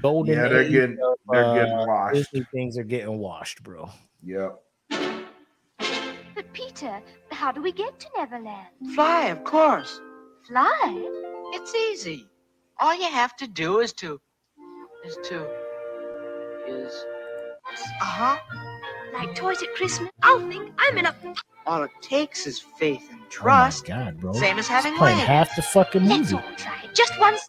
[0.00, 2.14] golden Yeah, they're getting- of, they're getting uh, washed.
[2.14, 3.90] Disney things are getting washed, bro.
[4.22, 4.60] Yep.
[6.34, 7.02] But Peter,
[7.32, 8.68] how do we get to Neverland?
[8.94, 10.00] Fly, of course.
[10.46, 10.94] Fly?
[11.52, 12.26] It's easy.
[12.78, 14.20] All you have to do is to,
[15.04, 15.44] is to,
[16.68, 17.04] is,
[18.00, 18.38] uh huh.
[19.12, 20.10] Like toys at Christmas?
[20.22, 21.14] I'll think I'm in a.
[21.66, 23.84] All it takes is faith and trust.
[23.86, 24.32] Oh God, bro.
[24.32, 25.28] Same as having playing wings.
[25.28, 26.14] half the fucking movie.
[26.14, 26.94] Let's all try it.
[26.94, 27.46] Just once.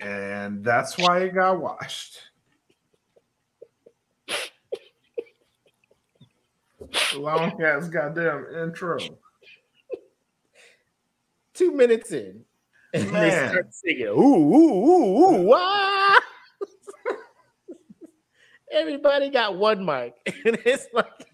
[0.00, 2.18] And that's why it got washed.
[7.16, 8.98] Long ass goddamn intro.
[11.54, 12.44] Two minutes in,
[12.94, 13.48] and they Man.
[13.48, 14.06] start singing.
[14.06, 16.14] Ooh, ooh, ooh, ooh, wah.
[18.72, 21.26] Everybody got one mic, and it's like,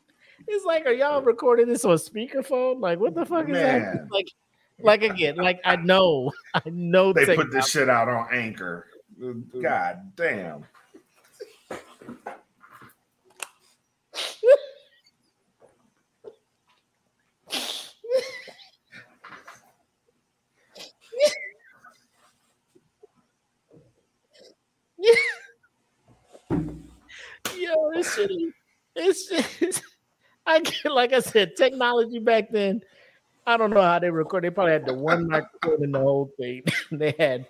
[0.48, 2.80] it's like, are y'all recording this on speakerphone?
[2.80, 4.04] Like, what the fuck is that?
[4.10, 4.26] Like,
[4.82, 8.86] like again, like I know, I know They put this shit out on Anchor.
[9.60, 10.64] God damn.
[27.74, 28.52] Yo, this shit is
[28.96, 29.82] it's just
[30.46, 32.80] I get like I said, technology back then.
[33.46, 34.44] I don't know how they record.
[34.44, 36.62] They probably had the one microphone in the whole thing.
[36.92, 37.46] they had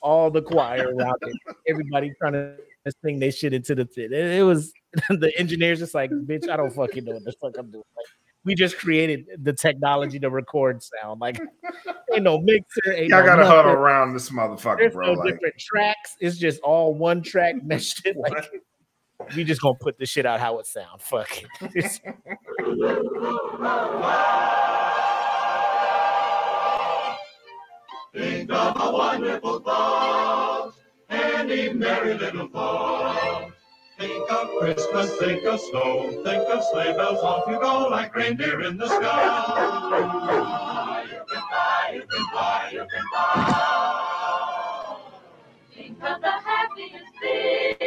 [0.00, 1.36] all the choir around it.
[1.68, 2.56] Everybody trying to
[3.04, 4.06] sing their shit into the thing.
[4.06, 4.72] It, it was
[5.08, 7.84] the engineers just like, bitch, I don't fucking know what the fuck I'm doing.
[7.96, 8.06] Like,
[8.44, 11.20] we just created the technology to record sound.
[11.20, 11.40] Like,
[12.12, 12.92] ain't no mixer.
[12.92, 13.56] Ain't Y'all no gotta nothing.
[13.56, 15.14] huddle around this motherfucker, There's bro.
[15.14, 16.16] no Like, different tracks.
[16.20, 18.16] It's just all one track meshed in.
[18.18, 18.44] Like,
[19.36, 21.00] we just gonna put this shit out how it sound.
[21.00, 21.42] Fuck
[21.74, 22.00] it.
[28.12, 30.72] Think of a wonderful thought,
[31.10, 33.50] any merry little thought.
[33.98, 38.62] Think of Christmas, think of snow, think of sleigh bells, off you go like reindeer
[38.62, 41.04] in the sky.
[41.10, 44.98] You can fly, you can fly, you can fly.
[45.74, 47.83] Think 'cause the happiest thing is the same.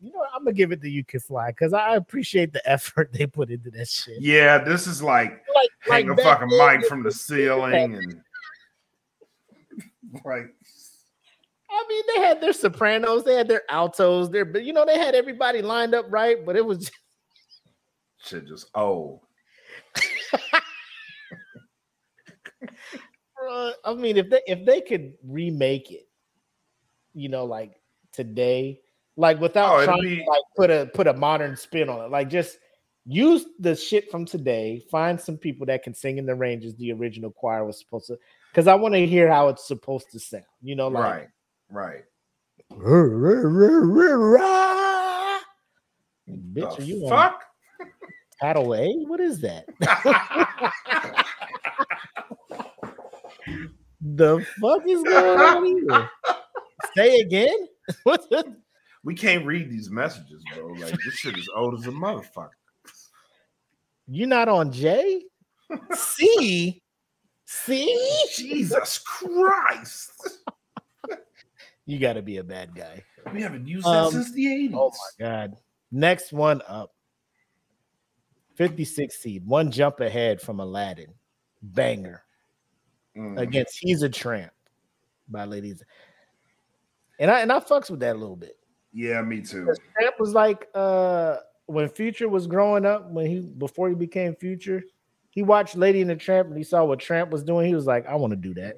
[0.00, 0.24] You know.
[0.34, 3.50] I'm gonna give it to you can fly because I appreciate the effort they put
[3.50, 4.20] into that shit.
[4.20, 8.20] Yeah, this is like Like, hang like a fucking mic from the ceiling and
[10.24, 10.54] like
[11.72, 14.98] I mean, they had their sopranos, they had their altos, their but you know, they
[14.98, 16.92] had everybody lined up right, but it was just,
[18.24, 19.20] shit just oh
[23.84, 26.08] I mean, if they if they could remake it,
[27.14, 27.80] you know, like
[28.12, 28.80] today,
[29.20, 32.10] like without Oh, trying be- to like put a put a modern spin on it,
[32.10, 32.58] like just
[33.06, 34.82] use the shit from today.
[34.90, 38.18] Find some people that can sing in the ranges the original choir was supposed to,
[38.50, 40.44] because I want to hear how it's supposed to sound.
[40.62, 41.28] You know, like right,
[41.70, 42.04] right.
[46.28, 47.42] bitch, The are you fuck?
[48.40, 48.88] Title A?
[49.06, 49.66] What is that?
[54.00, 56.10] the fuck is going on here?
[56.96, 57.68] Say again?
[58.04, 58.22] What
[59.02, 60.68] We can't read these messages, bro.
[60.68, 62.50] Like this shit is old as a motherfucker.
[64.06, 65.22] You're not on J?
[65.94, 66.82] C?
[67.44, 68.24] C?
[68.34, 70.38] Jesus Christ.
[71.86, 73.02] You got to be a bad guy.
[73.32, 74.74] We haven't used Um, that since the 80s.
[74.74, 75.56] Oh my god.
[75.90, 76.94] Next one up.
[78.54, 81.14] 56 seed, one jump ahead from Aladdin.
[81.62, 82.22] Banger.
[83.16, 83.40] Mm.
[83.40, 84.52] Against He's a Tramp
[85.28, 85.82] by Ladies.
[87.18, 88.56] And I and I fucks with that a little bit.
[88.92, 89.72] Yeah, me too.
[89.96, 91.36] Tramp was like uh
[91.66, 94.82] when Future was growing up, when he before he became Future,
[95.30, 97.66] he watched Lady and the Tramp and he saw what Tramp was doing.
[97.66, 98.76] He was like, I want to do that.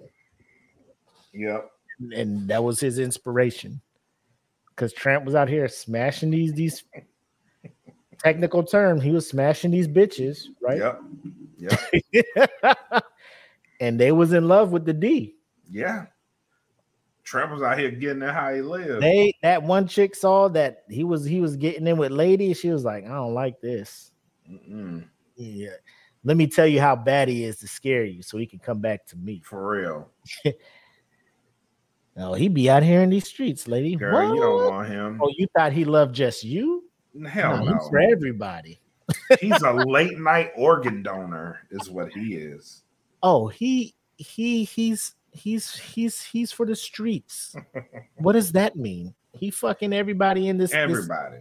[1.33, 1.71] Yep.
[2.15, 3.81] And that was his inspiration.
[4.69, 6.85] Because Tramp was out here smashing these these
[8.19, 10.79] technical term, he was smashing these bitches, right?
[10.79, 11.01] Yep.
[12.65, 12.81] Yep.
[13.81, 15.37] and they was in love with the D.
[15.71, 16.07] Yeah.
[17.25, 19.03] Tramp was out here getting it how he lived.
[19.03, 22.53] They that one chick saw that he was he was getting in with lady.
[22.55, 24.11] She was like, I don't like this.
[24.51, 25.05] Mm-mm.
[25.37, 25.71] Yeah.
[26.25, 28.81] Let me tell you how bad he is to scare you so he can come
[28.81, 29.43] back to me.
[29.45, 30.11] For real.
[32.17, 33.97] No, he be out here in these streets, lady.
[33.97, 35.21] Girl, you don't want him.
[35.23, 36.85] Oh, you thought he loved just you?
[37.27, 37.73] Hell No, no.
[37.79, 38.79] he's for everybody.
[39.41, 42.85] He's a late night organ donor, is what he is.
[43.23, 47.55] Oh, he he he's he's he's he's for the streets.
[48.17, 49.15] what does that mean?
[49.33, 51.39] He fucking everybody in this this- Everybody.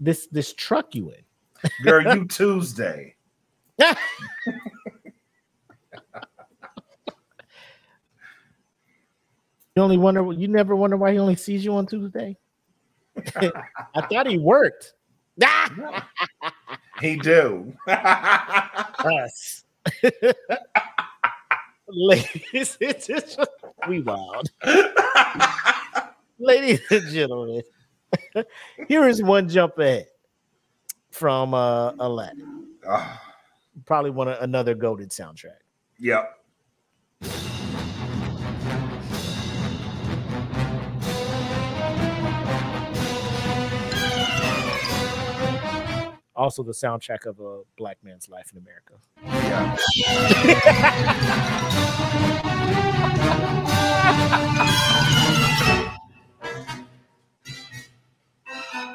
[0.00, 1.70] this this, truck you in.
[1.84, 3.14] Girl, you Tuesday.
[9.76, 12.36] You only wonder you never wonder why he only sees you on Tuesday.
[13.36, 14.94] I thought he worked.
[17.00, 17.72] He do.
[17.88, 19.64] Us.
[21.96, 23.38] Ladies, it's just
[23.88, 24.50] we wild.
[26.38, 27.62] Ladies and gentlemen,
[28.88, 30.06] here is one jump ahead
[31.10, 32.66] from uh Aladdin.
[32.88, 33.20] Ah,
[33.86, 35.58] Probably one another goaded soundtrack.
[35.98, 36.38] yep.
[46.36, 48.94] Also the soundtrack of a black man's life in America.
[49.24, 49.76] Yeah.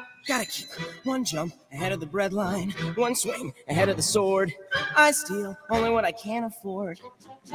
[0.26, 0.68] Gotta keep
[1.04, 4.52] one jump ahead of the bread line, one swing ahead of the sword.
[4.94, 7.00] I steal only what I can afford.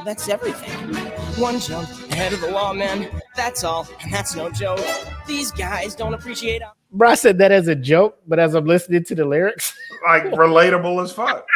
[0.04, 0.94] That's everything.
[1.40, 3.08] One jump ahead of the lawman.
[3.36, 4.84] That's all, and that's no joke.
[5.26, 6.62] These guys don't appreciate.
[6.62, 9.74] our- Bro, I said that as a joke, but as I'm listening to the lyrics,
[10.06, 11.46] Like relatable as fuck.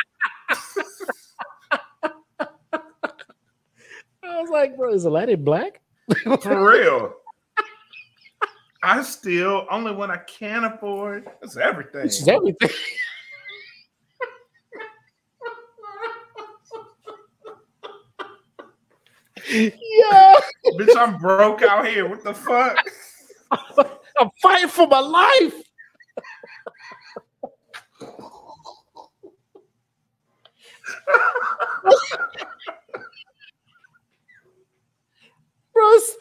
[4.23, 5.81] I was like, bro, is Aladdin black?
[6.43, 7.15] For real.
[8.83, 11.29] I steal only when I can afford.
[11.41, 12.07] That's everything.
[12.07, 12.71] Is everything.
[19.51, 20.35] yeah,
[20.79, 22.09] Bitch, I'm broke out here.
[22.09, 22.79] What the fuck?
[24.21, 25.55] I'm fighting for my life.
[35.73, 36.17] bro, it's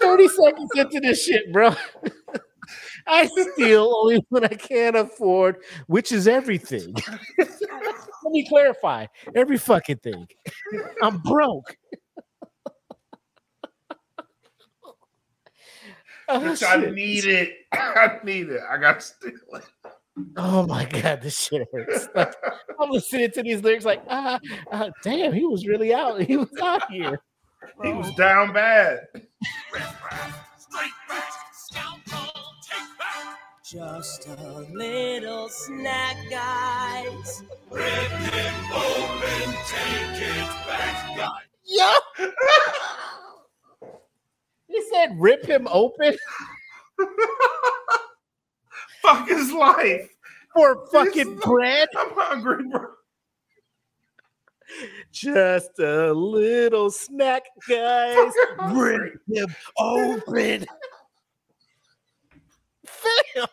[0.00, 1.74] 30 seconds into this shit, bro.
[3.06, 5.56] I steal only when I can't afford,
[5.86, 6.94] which is everything.
[7.38, 10.26] Let me clarify every fucking thing.
[11.02, 11.76] I'm broke.
[16.28, 17.52] Oh, Bitch, I need it.
[17.72, 18.60] I need it.
[18.68, 19.64] I got to steal it.
[20.36, 22.08] Oh my god, this shit hurts.
[22.14, 22.34] Like,
[22.80, 24.38] I'm listening to these lyrics like, ah,
[24.72, 26.22] ah, damn, he was really out.
[26.22, 27.20] He was out here.
[27.82, 29.00] He was down bad.
[29.14, 29.24] Take
[31.08, 32.32] that, scoundrel!
[32.62, 33.36] Take that!
[33.64, 37.42] Just a little snack, guys.
[37.70, 41.46] Rip him open, take it back, guys.
[41.66, 43.02] Yo!
[44.76, 46.16] He said rip him open
[49.02, 50.08] Fuck his life.
[50.52, 51.88] for fucking bread.
[51.96, 52.86] I'm hungry, bro.
[55.12, 58.32] Just a little snack, guys.
[58.72, 60.66] Rip him open.
[62.84, 63.12] Fam.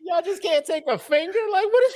[0.00, 1.38] Y'all just can't take a finger?
[1.52, 1.94] Like, what is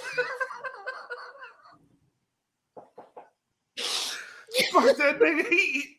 [4.70, 5.48] Fuck that nigga.
[5.48, 5.96] He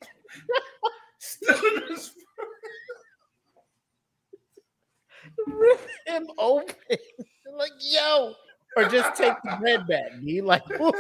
[1.20, 2.12] still in his
[5.48, 6.76] rip him open?
[7.58, 8.34] like, yo.
[8.76, 10.42] Or just take the bread back, B.
[10.42, 10.92] Like, who,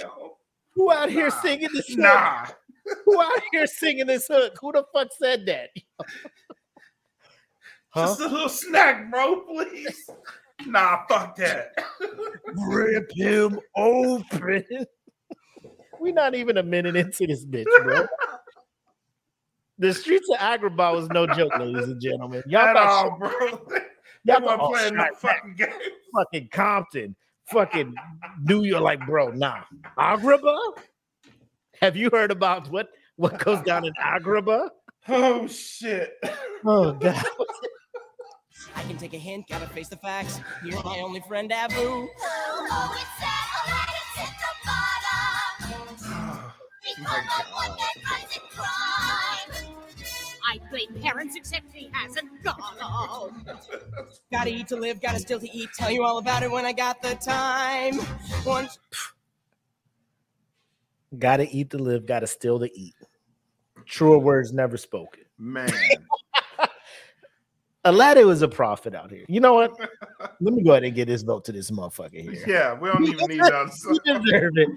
[0.00, 0.36] Yo.
[0.74, 1.98] who out here singing this hook?
[1.98, 2.46] Nah.
[3.04, 4.54] Who out here singing this hook?
[4.60, 5.70] Who the fuck said that?
[7.90, 8.06] Huh?
[8.06, 10.10] Just a little snack, bro, please.
[10.66, 11.74] Nah, fuck that.
[12.66, 14.64] Rip him open.
[16.00, 18.06] We not even a minute into this bitch, bro.
[19.78, 22.42] The streets of Agrabah was no joke, ladies and gentlemen.
[22.46, 23.30] Y'all At thought all, bro.
[24.24, 25.68] Y'all weren't oh, playing no fucking game.
[26.14, 27.16] fucking Compton,
[27.46, 27.92] fucking
[28.42, 29.62] New York, like, bro, nah.
[29.98, 30.78] Agrabah?
[31.80, 34.70] Have you heard about what what goes down in Agrabah?
[35.06, 36.14] Oh shit.
[36.64, 37.22] Oh god.
[38.74, 40.40] I can take a hint, gotta face the facts.
[40.64, 42.08] You're my only friend, Abu.
[50.46, 53.44] I blame parents, except he hasn't got 'em.
[54.30, 55.70] Gotta eat to live, gotta still to eat.
[55.76, 57.98] Tell you all about it when I got the time.
[58.44, 58.78] Once
[61.18, 62.94] Gotta eat to live, gotta still to eat.
[63.86, 65.24] Truer words never spoken.
[65.38, 65.70] Man.
[67.86, 69.24] Aladdin was a prophet out here.
[69.28, 69.72] You know what?
[70.40, 72.44] Let me go ahead and get his vote to this motherfucker here.
[72.46, 73.70] Yeah, we don't even need that.
[74.04, 74.68] he deserved it.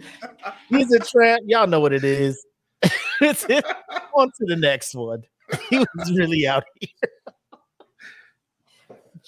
[0.69, 1.43] He's a tramp.
[1.45, 2.45] Y'all know what it is.
[3.19, 3.65] It's it.
[4.13, 5.23] On to the next one.
[5.69, 6.89] He was really out here.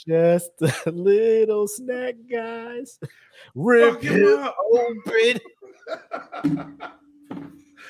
[0.07, 2.99] Just a little snack, guys.
[3.55, 5.39] Rip him open.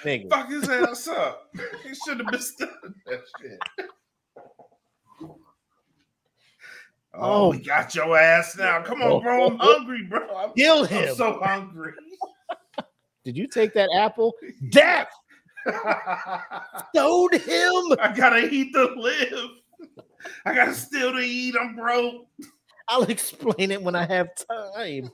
[0.03, 0.29] Nigga.
[0.29, 1.49] Fuck his ass up.
[1.83, 3.59] He should have been studying that shit.
[7.13, 7.49] Oh, Oh.
[7.51, 8.81] we got your ass now.
[8.83, 9.47] Come on, bro.
[9.47, 10.27] I'm hungry, bro.
[10.35, 11.15] I'm, Kill I'm him.
[11.15, 11.93] so hungry.
[13.25, 14.33] Did you take that apple?
[14.69, 15.09] Death.
[16.89, 17.97] Stone him.
[17.99, 19.49] I gotta eat to live.
[20.45, 21.55] I gotta still to eat.
[21.59, 22.27] I'm broke.
[22.87, 25.11] I'll explain it when I have time.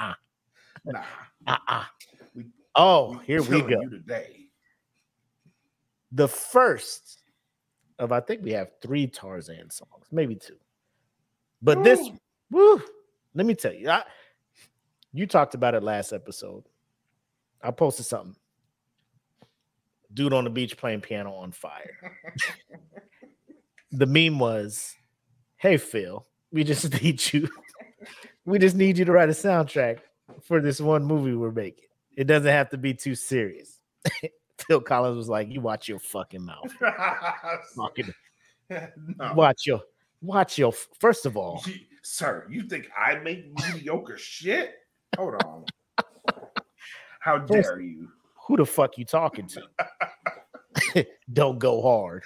[0.00, 0.14] Uh-uh.
[0.84, 1.02] Nah.
[1.46, 1.84] Uh-uh.
[2.74, 3.80] Oh, here we go.
[3.88, 4.46] Today.
[6.12, 7.19] The first
[8.00, 10.56] of I think we have three Tarzan songs, maybe two.
[11.62, 12.00] But this,
[12.50, 12.82] woo,
[13.34, 14.02] let me tell you, I,
[15.12, 16.64] you talked about it last episode.
[17.62, 18.34] I posted something.
[20.12, 22.18] Dude on the beach playing piano on fire.
[23.92, 24.94] the meme was,
[25.56, 27.48] "Hey Phil, we just need you.
[28.46, 29.98] we just need you to write a soundtrack
[30.42, 31.84] for this one movie we're making.
[32.16, 33.78] It doesn't have to be too serious."
[34.66, 36.72] Phil Collins was like, "You watch your fucking mouth.
[37.76, 38.12] Fucking
[38.70, 39.32] No.
[39.34, 39.80] watch your
[40.22, 40.72] watch your.
[40.98, 44.74] First of all, You- Sir, you think I make mediocre shit?
[45.16, 45.64] Hold on.
[47.20, 48.08] How First- dare you?
[48.46, 51.06] who the fuck you talking to?
[51.32, 52.22] Don't go hard.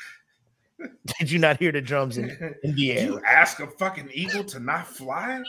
[1.19, 3.05] Did you not hear the drums in, in the air?
[3.07, 5.43] You ask a fucking eagle to not fly?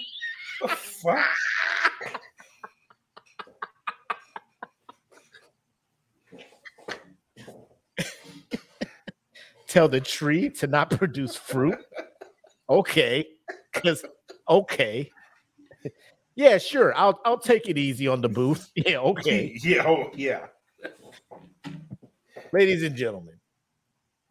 [0.62, 1.26] The fuck?
[9.76, 11.78] Tell the tree to not produce fruit?
[12.70, 13.28] Okay.
[13.74, 14.06] Because
[14.48, 15.12] okay.
[16.36, 16.96] Yeah, sure.
[16.96, 18.72] I'll I'll take it easy on the booth.
[18.78, 19.60] Yeah, okay.
[19.62, 20.46] Yeah, oh, yeah.
[22.54, 23.36] Ladies and gentlemen,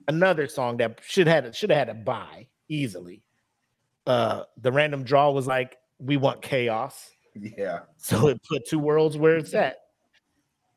[0.09, 3.23] another song that should have should have had a buy easily.
[4.07, 7.11] Uh the random draw was like, we want chaos.
[7.35, 7.81] Yeah.
[7.99, 9.77] So it put two worlds where it's at.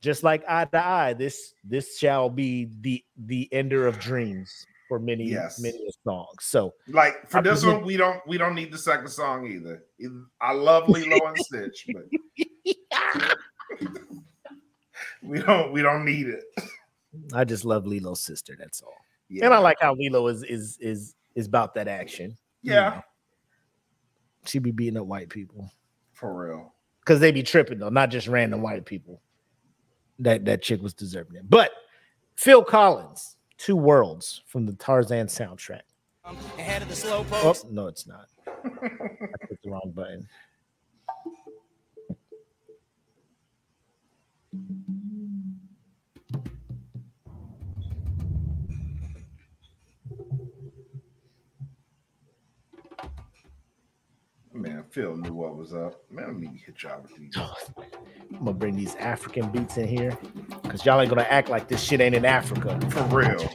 [0.01, 4.99] Just like eye to eye, this this shall be the the ender of dreams for
[4.99, 5.59] many Yes.
[5.59, 6.27] many a song.
[6.39, 9.47] So Like for I this present- one, we don't we don't need the second song
[9.47, 9.83] either.
[10.39, 12.05] I love Lilo and Stitch, but
[15.23, 16.43] we don't we don't need it.
[17.33, 18.55] I just love Lilo's sister.
[18.57, 18.93] That's all.
[19.29, 19.45] Yeah.
[19.45, 22.37] And I like how Lilo is is is is about that action.
[22.61, 22.89] you Yeah.
[22.89, 23.01] know.
[24.45, 25.71] She be beating up white people.
[26.13, 26.73] For real.
[27.01, 29.21] because they be tripping though, not just random white people.
[30.19, 31.49] That that chick was deserving it.
[31.49, 31.71] But
[32.35, 35.81] Phil Collins, Two Worlds from the Tarzan soundtrack.
[36.57, 38.27] Ahead of the slow Oh, no, it's not.
[38.45, 40.27] I clicked the wrong button.
[54.67, 56.03] Man, Phil knew what was up.
[56.11, 57.33] Man, let me hit y'all with these.
[57.37, 57.53] Oh,
[58.31, 60.17] I'm gonna bring these African beats in here
[60.61, 62.77] because y'all ain't gonna act like this shit ain't in Africa.
[62.91, 63.49] For real.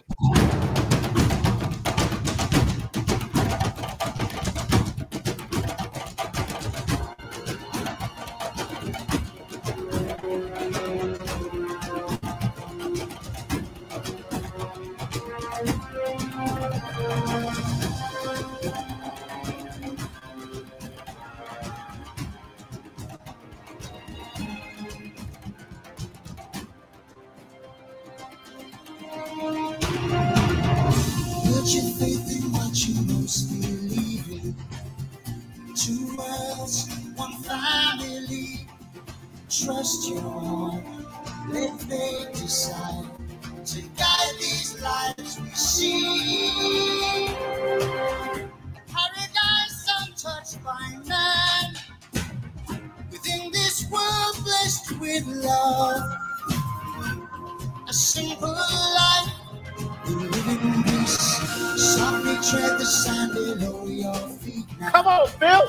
[64.02, 65.62] Come on, Phil.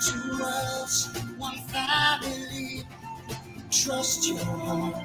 [0.00, 2.84] Two worlds, one family.
[3.70, 5.04] Trust your heart.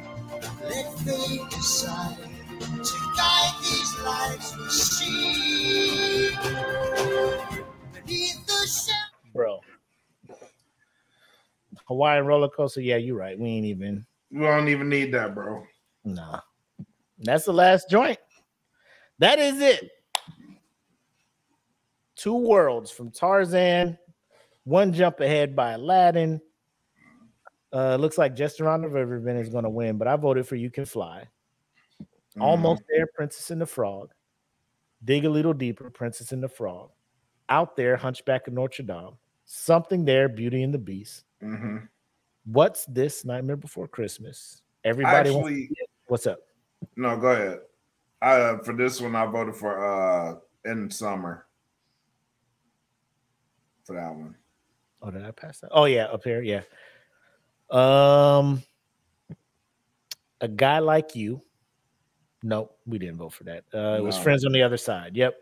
[0.63, 2.17] Let fate decide
[2.61, 6.29] to guide these lives we see.
[7.93, 9.33] Beneath the shadow.
[9.33, 9.61] Bro.
[11.87, 12.81] Hawaiian roller coaster.
[12.81, 13.37] Yeah, you're right.
[13.39, 14.05] We ain't even.
[14.31, 15.63] We don't even need that, bro.
[16.05, 16.41] Nah.
[17.17, 18.19] That's the last joint.
[19.17, 19.89] That is it.
[22.19, 23.97] Two worlds from Tarzan,
[24.65, 26.41] one jump ahead by Aladdin.
[27.71, 30.57] Uh, looks like Just Around the Riverbend is going to win, but I voted for
[30.57, 31.27] You Can Fly.
[32.37, 34.11] Almost there, Princess and the Frog.
[35.05, 36.89] Dig a little deeper, Princess and the Frog.
[37.47, 39.13] Out there, Hunchback of Notre Dame.
[39.45, 41.23] Something there, Beauty and the Beast.
[41.41, 41.77] Mm-hmm.
[42.45, 44.61] What's this Nightmare Before Christmas?
[44.83, 45.69] Everybody, Actually-
[46.07, 46.39] what's up?
[46.97, 47.59] No, go ahead.
[48.21, 50.35] Uh, for this one, I voted for uh
[50.65, 51.45] in summer.
[53.89, 54.35] For that one.
[55.01, 55.69] Oh, did I pass that?
[55.71, 56.61] Oh yeah, up here, yeah.
[57.71, 58.61] Um,
[60.41, 61.41] a guy like you.
[62.43, 63.63] Nope, we didn't vote for that.
[63.73, 64.21] Uh, it was No.
[64.21, 65.17] friends on the other side.
[65.17, 65.35] Yep.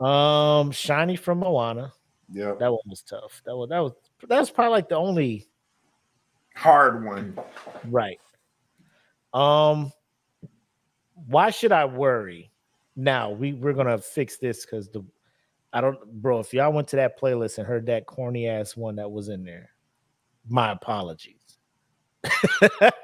[0.00, 1.92] Um, shiny from Moana.
[2.32, 3.40] Yeah, That one was tough.
[3.46, 3.92] That was that was
[4.28, 5.46] that was probably like the only
[6.56, 7.38] hard one.
[7.84, 8.18] Right.
[9.32, 9.92] Um,
[11.28, 12.50] why should I worry?
[12.96, 15.04] Now we we're gonna fix this because the
[15.76, 16.40] I don't, bro.
[16.40, 19.44] If y'all went to that playlist and heard that corny ass one that was in
[19.44, 19.68] there,
[20.48, 21.58] my apologies.
[22.24, 22.90] Yeah.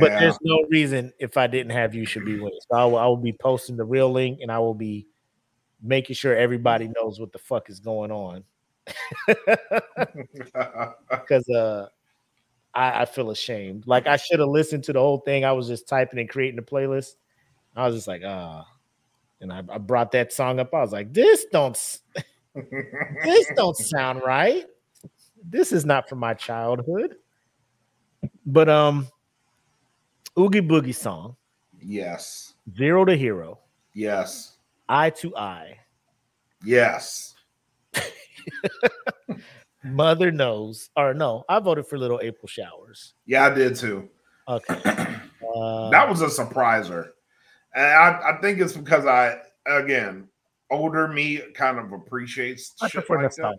[0.00, 2.58] But there's no reason if I didn't have you should be winning.
[2.70, 5.06] So I will, I will be posting the real link and I will be
[5.82, 8.44] making sure everybody knows what the fuck is going on.
[11.10, 11.88] Because uh
[12.74, 13.86] I, I feel ashamed.
[13.86, 15.46] Like I should have listened to the whole thing.
[15.46, 17.14] I was just typing and creating the playlist.
[17.74, 18.66] I was just like, ah.
[19.40, 20.72] And I, I brought that song up.
[20.74, 21.74] I was like, this don't
[23.24, 24.64] this don't sound right.
[25.48, 27.16] This is not from my childhood.
[28.46, 29.08] But um
[30.38, 31.36] Oogie Boogie song,
[31.80, 32.54] yes.
[32.76, 33.58] Zero to Hero,
[33.92, 34.56] Yes.
[34.88, 35.78] Eye to Eye,
[36.64, 37.34] Yes.
[39.84, 43.14] Mother Knows, or no, I voted for Little April Showers.
[43.26, 44.08] Yeah, I did too.
[44.48, 44.80] Okay.
[45.54, 47.10] Uh, that was a surpriser.
[47.74, 50.28] And I, I think it's because I again
[50.70, 53.58] older me kind of appreciates prefer like nostalgia.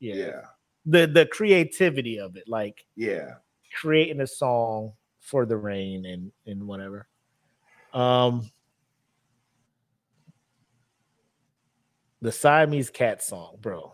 [0.00, 0.14] Yeah.
[0.14, 0.40] Yeah.
[0.86, 3.34] The the creativity of it, like Yeah.
[3.74, 7.08] creating a song for the rain and and whatever.
[7.92, 8.50] Um
[12.22, 13.92] the Siamese cat song, bro.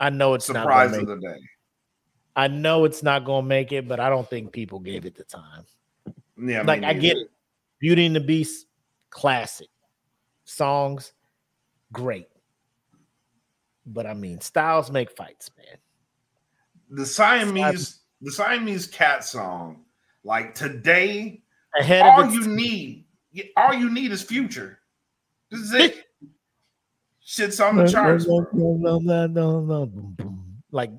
[0.00, 1.38] I know it's Surprise not of the day.
[2.36, 5.24] I know it's not gonna make it, but I don't think people gave it the
[5.24, 5.64] time.
[6.40, 7.30] Yeah, like I get it.
[7.78, 8.66] Beauty and the Beast,
[9.10, 9.68] classic.
[10.44, 11.12] Songs,
[11.92, 12.28] great.
[13.86, 15.76] But I mean, styles make fights, man.
[16.90, 19.84] The Siamese the Siamese cat song,
[20.24, 21.42] like today,
[21.78, 23.04] Ahead of all you need,
[23.56, 24.80] all you need is future.
[25.50, 26.04] This is it.
[27.20, 28.26] Shit's on the charts.
[30.70, 30.90] Like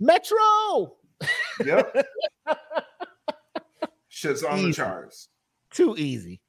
[0.00, 0.96] Metro.
[1.64, 2.06] Yep.
[4.08, 5.28] Shit's on the charts.
[5.74, 6.40] Too easy.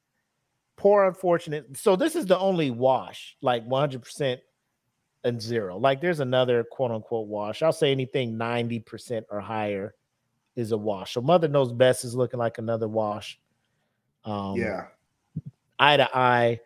[0.77, 1.75] Poor unfortunate.
[1.77, 4.37] So this is the only wash, like 100%
[5.23, 5.77] and zero.
[5.77, 7.61] Like there's another quote unquote wash.
[7.61, 9.95] I'll say anything 90% or higher
[10.55, 11.13] is a wash.
[11.13, 13.39] So Mother Knows Best is looking like another wash.
[14.23, 14.85] Um, yeah.
[15.79, 16.59] eye to eye.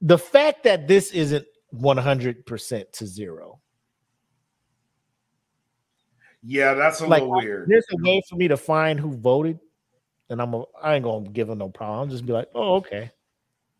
[0.00, 3.60] The fact that this isn't 100% to zero.
[6.44, 7.68] Yeah, that's a like little weird.
[7.68, 9.60] there's a way for me to find who voted,
[10.32, 12.00] and I'm a, I ain't gonna give him no problem.
[12.00, 13.10] I'll just be like, oh, okay.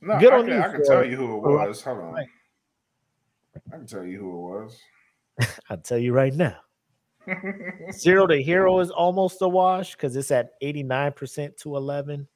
[0.01, 1.83] No, Good I on can, you I can tell you who it was.
[1.83, 2.17] Hold on.
[2.19, 4.79] I can tell you who it was.
[5.71, 6.57] I'll tell you right now.
[7.93, 12.27] Zero to hero is almost a wash because it's at 89% to 11.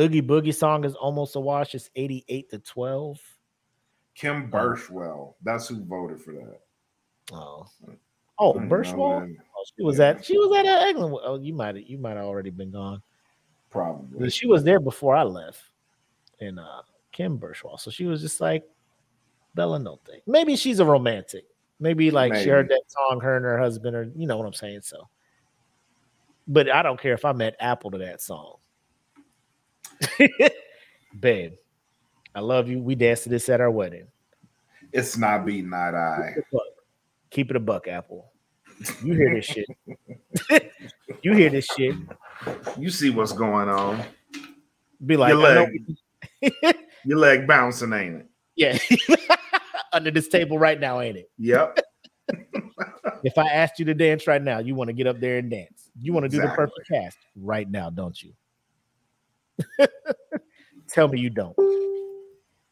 [0.00, 1.74] Oogie Boogie song is almost a wash.
[1.74, 3.20] It's 88 to 12.
[4.14, 5.34] Kim um, Birchwell.
[5.42, 6.60] That's who voted for that.
[7.32, 7.66] Oh.
[7.84, 7.92] Hmm.
[8.38, 9.36] Oh, I Birchwell?
[9.56, 11.16] Oh, she was at she was at uh, England.
[11.22, 13.02] Oh, you might have you might have already been gone.
[13.70, 14.30] Probably.
[14.30, 15.62] She was there before I left.
[16.40, 16.82] And uh
[17.12, 17.78] Kim Birchwell.
[17.78, 18.64] So she was just like
[19.54, 20.22] Bella Notte.
[20.26, 21.44] Maybe she's a romantic.
[21.80, 24.52] Maybe like she heard that song, her and her husband, or you know what I'm
[24.52, 24.80] saying.
[24.82, 25.08] So,
[26.46, 28.56] but I don't care if I met Apple to that song.
[31.20, 31.54] Babe,
[32.34, 32.80] I love you.
[32.80, 34.06] We danced to this at our wedding.
[34.92, 36.34] It's not beating to eye.
[37.34, 38.30] Keep it a buck, Apple.
[39.02, 39.66] You hear this shit.
[41.22, 41.96] you hear this shit.
[42.78, 44.04] You see what's going on.
[45.04, 45.68] Be like, your leg,
[47.04, 48.26] your leg bouncing, ain't it?
[48.54, 48.78] yeah,
[49.92, 51.30] under this table right now, ain't it?
[51.38, 51.80] Yep.
[53.24, 55.50] If I asked you to dance right now, you want to get up there and
[55.50, 55.90] dance.
[56.00, 58.32] You want to do the perfect cast right now, don't you?
[60.88, 61.56] Tell me you don't.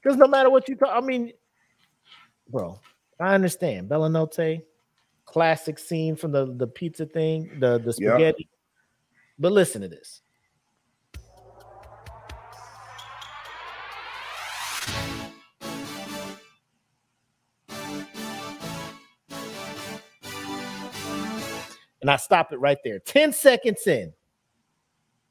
[0.00, 1.32] Because no matter what you talk, I mean,
[2.48, 2.78] bro,
[3.22, 3.88] I understand.
[3.88, 4.62] Bella Notte,
[5.26, 8.12] classic scene from the, the pizza thing, the, the Yep.
[8.12, 8.48] spaghetti.
[9.38, 10.22] But listen to this.
[22.00, 22.98] And I stop it right there.
[22.98, 24.12] 10 seconds in.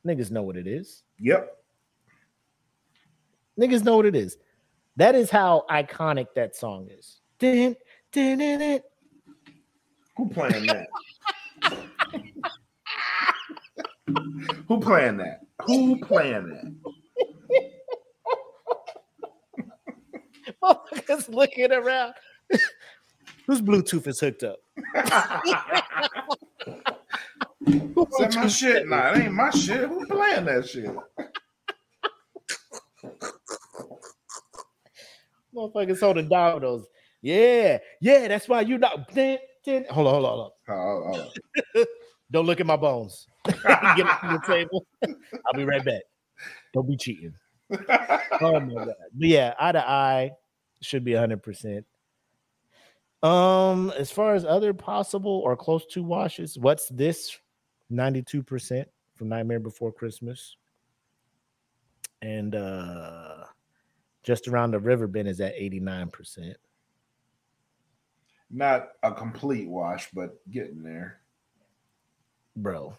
[0.05, 1.03] Niggas know what it is.
[1.19, 1.57] Yep.
[3.59, 4.37] Niggas know what it is.
[4.95, 7.20] That is how iconic that song is.
[7.41, 7.75] Dun,
[8.11, 8.79] dun, dun, dun.
[10.15, 10.87] Who playing that?
[14.67, 15.39] Who playing that?
[15.65, 16.75] Who playing that?
[20.63, 22.13] Motherfuckers looking around.
[23.47, 24.59] Whose Bluetooth is hooked up?
[24.77, 24.85] Is
[28.19, 28.87] that my shit?
[28.87, 29.89] Nah, it ain't my shit.
[29.89, 30.95] Who playing that shit?
[35.55, 36.85] Motherfuckers holding dominoes.
[37.21, 39.13] Yeah, yeah, that's why you not.
[39.13, 39.85] Dun, dun.
[39.89, 41.29] Hold on, hold on, hold Oh,
[41.79, 41.85] on.
[42.31, 43.27] Don't look at my bones.
[43.45, 44.85] Get up the table.
[45.03, 46.01] I'll be right back.
[46.73, 47.33] Don't be cheating.
[47.71, 48.95] oh my god.
[49.13, 50.31] But yeah, eye to eye
[50.81, 51.83] should be 100%.
[53.21, 57.37] Um, as far as other possible or close to washes, what's this?
[57.91, 58.85] 92%
[59.15, 60.55] from Nightmare Before Christmas.
[62.21, 63.43] And uh
[64.23, 66.53] just around the river bend is at 89%.
[68.51, 71.21] Not a complete wash, but getting there.
[72.57, 72.97] Bro,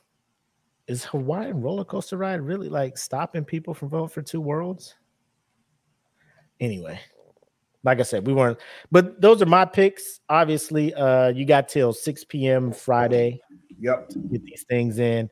[0.86, 4.94] is Hawaiian roller coaster ride really like stopping people from voting for two worlds?
[6.58, 6.98] Anyway,
[7.84, 8.58] like I said, we weren't,
[8.90, 10.20] but those are my picks.
[10.28, 12.72] Obviously, uh, you got till 6 p.m.
[12.72, 13.40] Friday.
[13.78, 14.08] Yep.
[14.10, 15.28] To get these things in.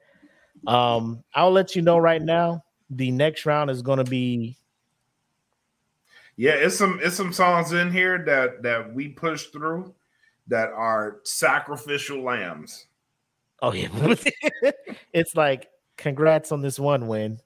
[0.67, 2.63] Um, I'll let you know right now.
[2.91, 4.59] The next round is gonna be
[6.37, 9.95] Yeah, it's some it's some songs in here that that we push through
[10.51, 12.87] that are sacrificial lambs.
[13.63, 13.89] oh yeah,
[15.13, 17.41] it's like congrats on this one win.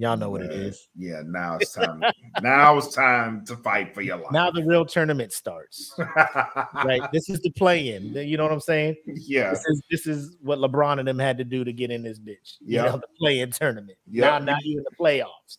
[0.00, 0.88] Y'all know what it is.
[0.96, 2.00] Yeah, now it's time.
[2.40, 4.30] now it's time to fight for your life.
[4.30, 5.92] Now the real tournament starts.
[6.84, 7.02] right?
[7.12, 8.14] This is the play-in.
[8.14, 8.94] You know what I'm saying?
[9.06, 9.50] Yeah.
[9.50, 12.20] This is this is what LeBron and them had to do to get in this
[12.20, 12.58] bitch.
[12.60, 13.98] You know, the play-in tournament.
[14.08, 14.22] Yep.
[14.24, 15.58] Now, now you in the playoffs.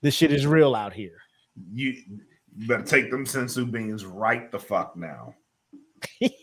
[0.00, 1.16] This shit is real out here.
[1.72, 1.90] You,
[2.56, 5.34] you better take them senzu beans right the fuck now.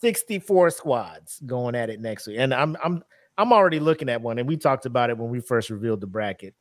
[0.00, 2.36] 64 squads going at it next week.
[2.38, 3.02] And I'm I'm
[3.38, 6.06] I'm already looking at one, and we talked about it when we first revealed the
[6.06, 6.54] bracket.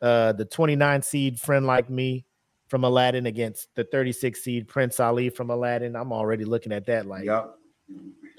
[0.00, 2.24] Uh the 29 seed friend like me
[2.68, 5.94] from Aladdin against the 36 seed Prince Ali from Aladdin.
[5.94, 7.54] I'm already looking at that like yep.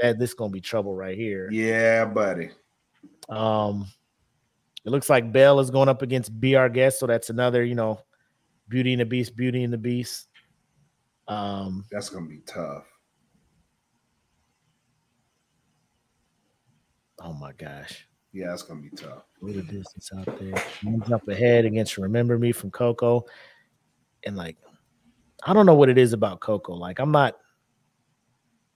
[0.02, 1.50] that this gonna be trouble right here.
[1.52, 2.50] Yeah, buddy.
[3.30, 3.88] Um
[4.86, 7.76] it looks like Belle is going up against Be Our Guest, so that's another, you
[7.76, 8.02] know,
[8.68, 10.28] Beauty and the Beast, Beauty and the Beast.
[11.28, 12.86] Um, That's gonna be tough.
[17.22, 18.08] Oh my gosh.
[18.34, 19.24] Yeah, it's gonna be tough.
[19.42, 20.62] Little distance out there.
[20.84, 23.26] One's up ahead against Remember Me from Coco.
[24.26, 24.58] And like
[25.46, 26.74] I don't know what it is about Coco.
[26.74, 27.38] Like I'm not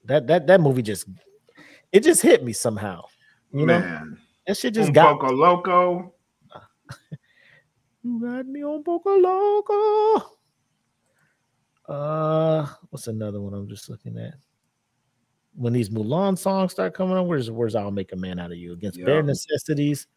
[0.06, 1.08] that that that movie just
[1.92, 3.04] it just hit me somehow.
[3.52, 3.82] You Man.
[3.82, 6.14] know that shit just um, got Coco Loco.
[8.04, 10.37] you got me on Coco Loco.
[11.88, 14.36] Uh, what's another one I'm just looking at?
[15.56, 18.58] When these Mulan songs start coming on, where's where's I'll make a man out of
[18.58, 20.08] you against bare necessities?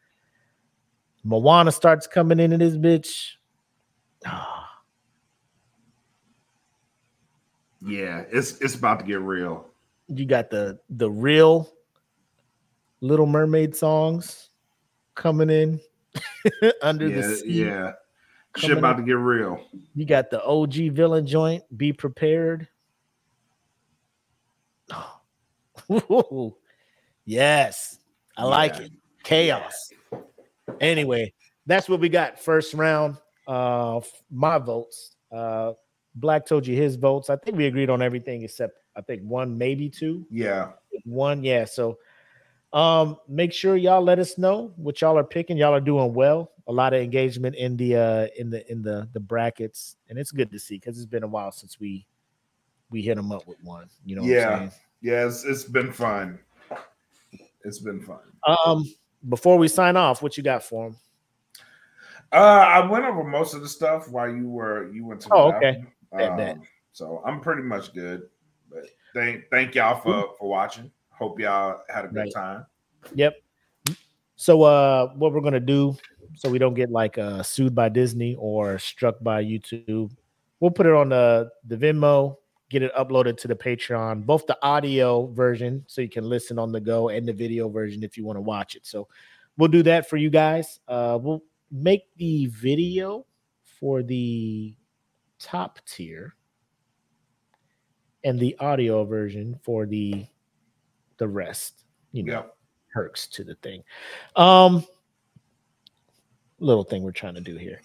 [1.24, 3.32] Moana starts coming into this bitch.
[7.82, 9.66] Yeah, it's it's about to get real.
[10.08, 11.72] You got the the real
[13.00, 14.50] Little Mermaid songs
[15.14, 15.80] coming in
[16.82, 17.64] under yeah, the sea.
[17.64, 17.92] yeah.
[18.56, 19.02] Shit about in.
[19.02, 19.60] to get real.
[19.94, 21.62] You got the OG villain joint.
[21.76, 22.68] Be prepared.
[27.24, 27.98] yes,
[28.36, 28.92] I like it.
[29.22, 29.92] Chaos.
[30.80, 31.32] Anyway,
[31.66, 32.40] that's what we got.
[32.40, 33.16] First round.
[33.46, 34.00] Uh,
[34.30, 35.16] my votes.
[35.32, 35.72] Uh,
[36.14, 37.30] Black told you his votes.
[37.30, 40.26] I think we agreed on everything except I think one, maybe two.
[40.30, 40.72] Yeah.
[41.04, 41.64] One, yeah.
[41.64, 41.98] So
[42.72, 45.56] um make sure y'all let us know what y'all are picking.
[45.56, 46.52] Y'all are doing well.
[46.68, 50.30] A lot of engagement in the uh in the in the the brackets, and it's
[50.30, 52.06] good to see because it's been a while since we
[52.90, 53.88] we hit them up with one.
[54.04, 54.58] You know yeah.
[54.58, 54.72] saying?
[55.02, 56.38] Yeah, it's, it's been fun.
[57.64, 58.20] It's been fun.
[58.46, 58.84] Um
[59.28, 60.96] before we sign off, what you got for them?
[62.32, 65.28] Uh, I went over most of the stuff while you were you went to.
[65.32, 65.84] Oh, okay.
[66.12, 66.36] bathroom.
[66.36, 66.56] Bet, bet.
[66.56, 68.22] Um, so I'm pretty much good.
[68.70, 68.84] But
[69.14, 70.90] thank thank y'all for for watching.
[71.20, 72.32] Hope y'all had a good Right.
[72.32, 72.66] time.
[73.14, 73.34] Yep.
[74.36, 75.94] So uh what we're gonna do
[76.34, 80.10] so we don't get like uh sued by Disney or struck by YouTube,
[80.60, 82.36] we'll put it on the the Venmo,
[82.70, 86.72] get it uploaded to the Patreon, both the audio version so you can listen on
[86.72, 88.86] the go and the video version if you want to watch it.
[88.86, 89.06] So
[89.58, 90.80] we'll do that for you guys.
[90.88, 93.26] Uh we'll make the video
[93.78, 94.74] for the
[95.38, 96.34] top tier
[98.24, 100.24] and the audio version for the
[101.20, 102.46] the rest you know
[102.92, 103.84] perks to the thing.
[104.34, 104.84] Um
[106.58, 107.80] little thing we're trying to do here.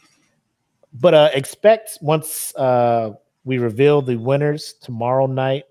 [0.94, 3.12] But uh expect once uh
[3.44, 5.66] we reveal the winners tomorrow night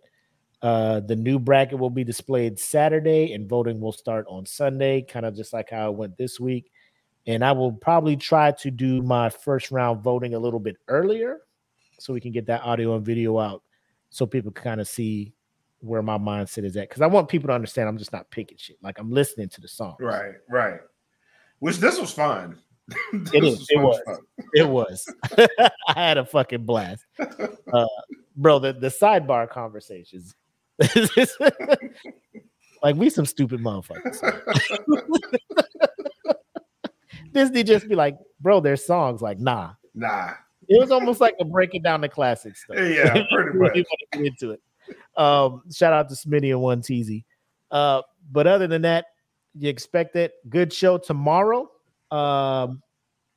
[0.63, 5.27] uh the new bracket will be displayed saturday and voting will start on sunday kind
[5.27, 6.71] of just like how it went this week.
[7.27, 11.41] And i will probably try to do my first round voting a little bit earlier
[11.99, 13.63] so we can get that audio and video out
[14.11, 15.33] so people can kind of see
[15.85, 18.57] where my mindset is at because i want people to understand i'm just not picking
[18.59, 20.81] shit like i'm listening to the song Right, right.
[21.61, 22.59] Which this was fun.
[23.13, 23.67] it This is.
[23.71, 24.01] It was.
[24.05, 24.19] fun.
[24.53, 25.15] It was.
[25.39, 27.87] I had a fucking blast, uh,
[28.37, 28.59] bro.
[28.59, 30.35] The the sidebar conversations,
[32.83, 34.21] like we some stupid motherfuckers.
[37.33, 39.73] Disney just be like, bro, there's songs like nah.
[39.95, 40.33] Nah.
[40.69, 42.77] It was almost like a breaking down the classic stuff.
[42.79, 43.79] Yeah, pretty much.
[44.13, 44.61] into it.
[45.17, 47.25] Um, shout out to Smitty and One Teasy.
[47.71, 49.07] Uh, but other than that,
[49.55, 50.35] you expect it.
[50.49, 51.71] Good show tomorrow.
[52.11, 52.83] Um,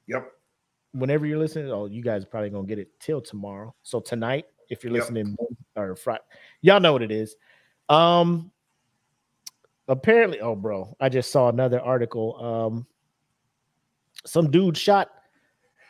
[0.07, 0.31] yep.
[0.93, 3.75] Whenever you're listening, oh, you guys are probably gonna get it till tomorrow.
[3.83, 5.01] So tonight, if you're Yep.
[5.01, 5.37] listening
[5.75, 6.23] or Friday,
[6.61, 7.35] y'all know what it is.
[7.89, 8.51] Um,
[9.87, 12.43] apparently, oh, bro, I just saw another article.
[12.43, 12.87] Um,
[14.25, 15.09] some dude shot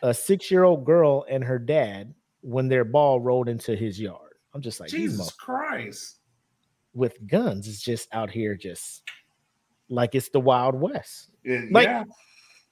[0.04, 4.27] a six-year-old girl and her dad when their ball rolled into his yard.
[4.58, 6.18] I'm just like, Jesus Christ.
[6.96, 9.04] with guns is just out here just
[9.88, 11.30] like it's the wild west.
[11.44, 12.04] It- like yeah.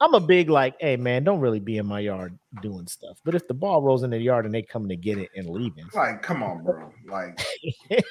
[0.02, 3.20] I'm a big like, hey man, don't really be in my yard doing stuff.
[3.24, 5.48] But if the ball rolls in the yard and they coming to get it and
[5.48, 6.91] leaving, Like, come on, bro.
[7.07, 7.40] Like,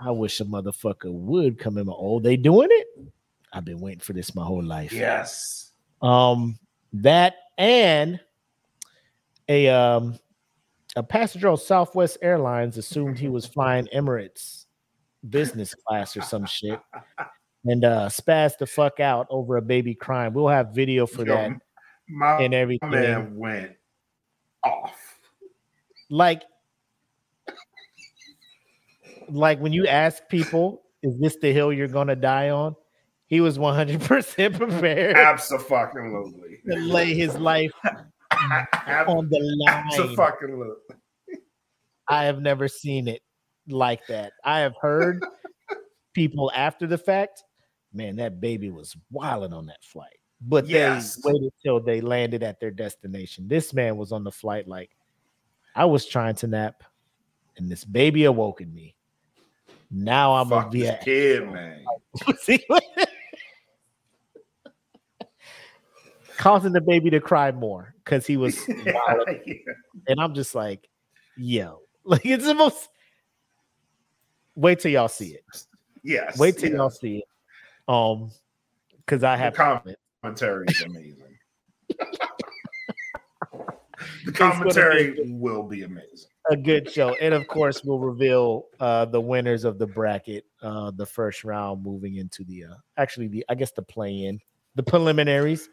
[0.00, 2.86] I wish a motherfucker would come in my oh, they doing it?
[3.52, 4.92] I've been waiting for this my whole life.
[4.92, 5.72] yes.
[6.02, 6.58] Um,
[6.92, 8.20] that and
[9.48, 10.18] a um
[10.96, 14.64] a passenger on Southwest Airlines assumed he was flying Emirates
[15.28, 16.78] business class or some shit
[17.64, 20.32] and uh spazzed the fuck out over a baby crying.
[20.32, 21.50] We'll have video for Yo, that
[22.08, 22.90] My and everything.
[22.90, 23.72] man went
[24.64, 25.18] off.
[26.08, 26.42] Like,
[29.28, 32.76] like when you ask people, is this the hill you're gonna die on?
[33.26, 36.60] He was 100 percent prepared Absolutely.
[36.70, 37.72] to lay his life
[39.08, 39.84] on the line.
[39.88, 40.68] Absolutely.
[42.08, 43.22] I have never seen it
[43.68, 44.32] like that.
[44.44, 45.24] I have heard
[46.12, 47.42] people after the fact,
[47.92, 50.16] man, that baby was wilding on that flight.
[50.40, 51.16] But Yes.
[51.16, 53.48] they waited till they landed at their destination.
[53.48, 54.90] This man was on the flight like
[55.74, 56.82] I was trying to nap,
[57.56, 58.94] and this baby awoken me.
[59.90, 60.98] Now I'm Fuck a VA.
[61.02, 61.84] kid, man.
[62.40, 62.84] See what-
[66.46, 69.28] causing the baby to cry more because he was wild.
[70.08, 70.88] and I'm just like,
[71.36, 72.88] yo, like it's the most.
[74.54, 75.44] Wait till y'all see it.
[76.02, 76.38] Yes.
[76.38, 77.24] Wait till y'all see it.
[77.92, 78.30] Um,
[78.98, 80.00] because I have comments.
[80.22, 81.38] commentary is amazing.
[81.88, 81.96] the
[84.24, 86.30] gonna be commentary will be amazing.
[86.50, 87.14] a good show.
[87.14, 91.84] And of course, we'll reveal uh the winners of the bracket, uh the first round
[91.84, 94.40] moving into the uh actually the I guess the play in,
[94.74, 95.68] the preliminaries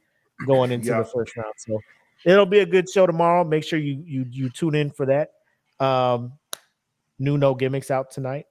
[0.46, 1.00] going into Yeah.
[1.00, 1.54] the first round.
[1.58, 1.80] So
[2.26, 3.44] it'll be a good show tomorrow.
[3.44, 5.32] Make sure you you you tune in for that.
[5.86, 6.34] Um
[7.20, 8.46] new no gimmicks out tonight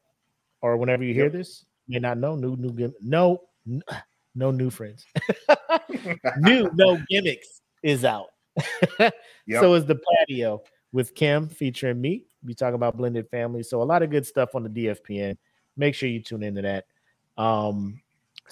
[0.60, 1.32] or whenever you hear Yep.
[1.32, 1.64] this.
[1.88, 3.42] You may not know new new gim- no
[4.34, 5.04] no new friends.
[6.38, 8.28] new no gimmicks is out.
[9.50, 10.62] So is the patio
[10.92, 12.24] with Kim featuring me.
[12.44, 13.68] We talk about blended families.
[13.68, 15.36] So a lot of good stuff on the DFPN.
[15.76, 16.84] Make sure you tune into that.
[17.36, 18.00] Um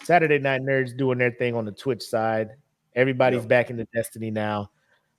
[0.03, 2.51] Saturday Night Nerds doing their thing on the Twitch side.
[2.95, 4.71] Everybody's back into Destiny now.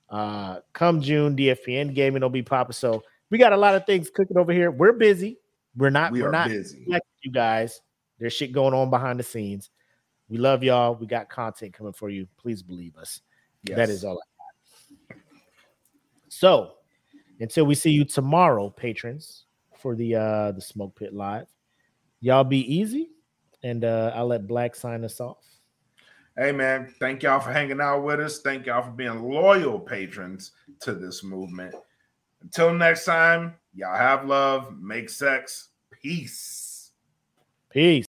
[0.10, 2.73] Uh come June, DFPN gaming will be popping.
[2.73, 4.69] So we got a lot of things cooking over here.
[4.72, 5.38] We're busy.
[5.77, 6.84] We're not We we're are not busy.
[6.88, 7.81] like you guys.
[8.19, 9.69] There's shit going on behind the scenes.
[10.30, 10.95] We love y'all.
[10.95, 12.27] We got content coming for you.
[12.38, 13.22] Please believe us.
[13.64, 13.89] Yes.
[13.89, 15.18] is all I got.
[16.30, 16.73] So
[17.39, 19.45] until we see you tomorrow, patrons,
[19.81, 21.48] for the uh the smoke pit live.
[22.19, 23.10] Y'all be easy.
[23.64, 25.43] And uh I'll let Black sign us off.
[26.41, 28.39] Hey man, thank y'all for hanging out with us.
[28.39, 31.76] Thank y'all for being loyal patrons to this movement.
[32.41, 36.93] Until next time, y'all have love, make sex, peace.
[37.69, 38.07] Peace.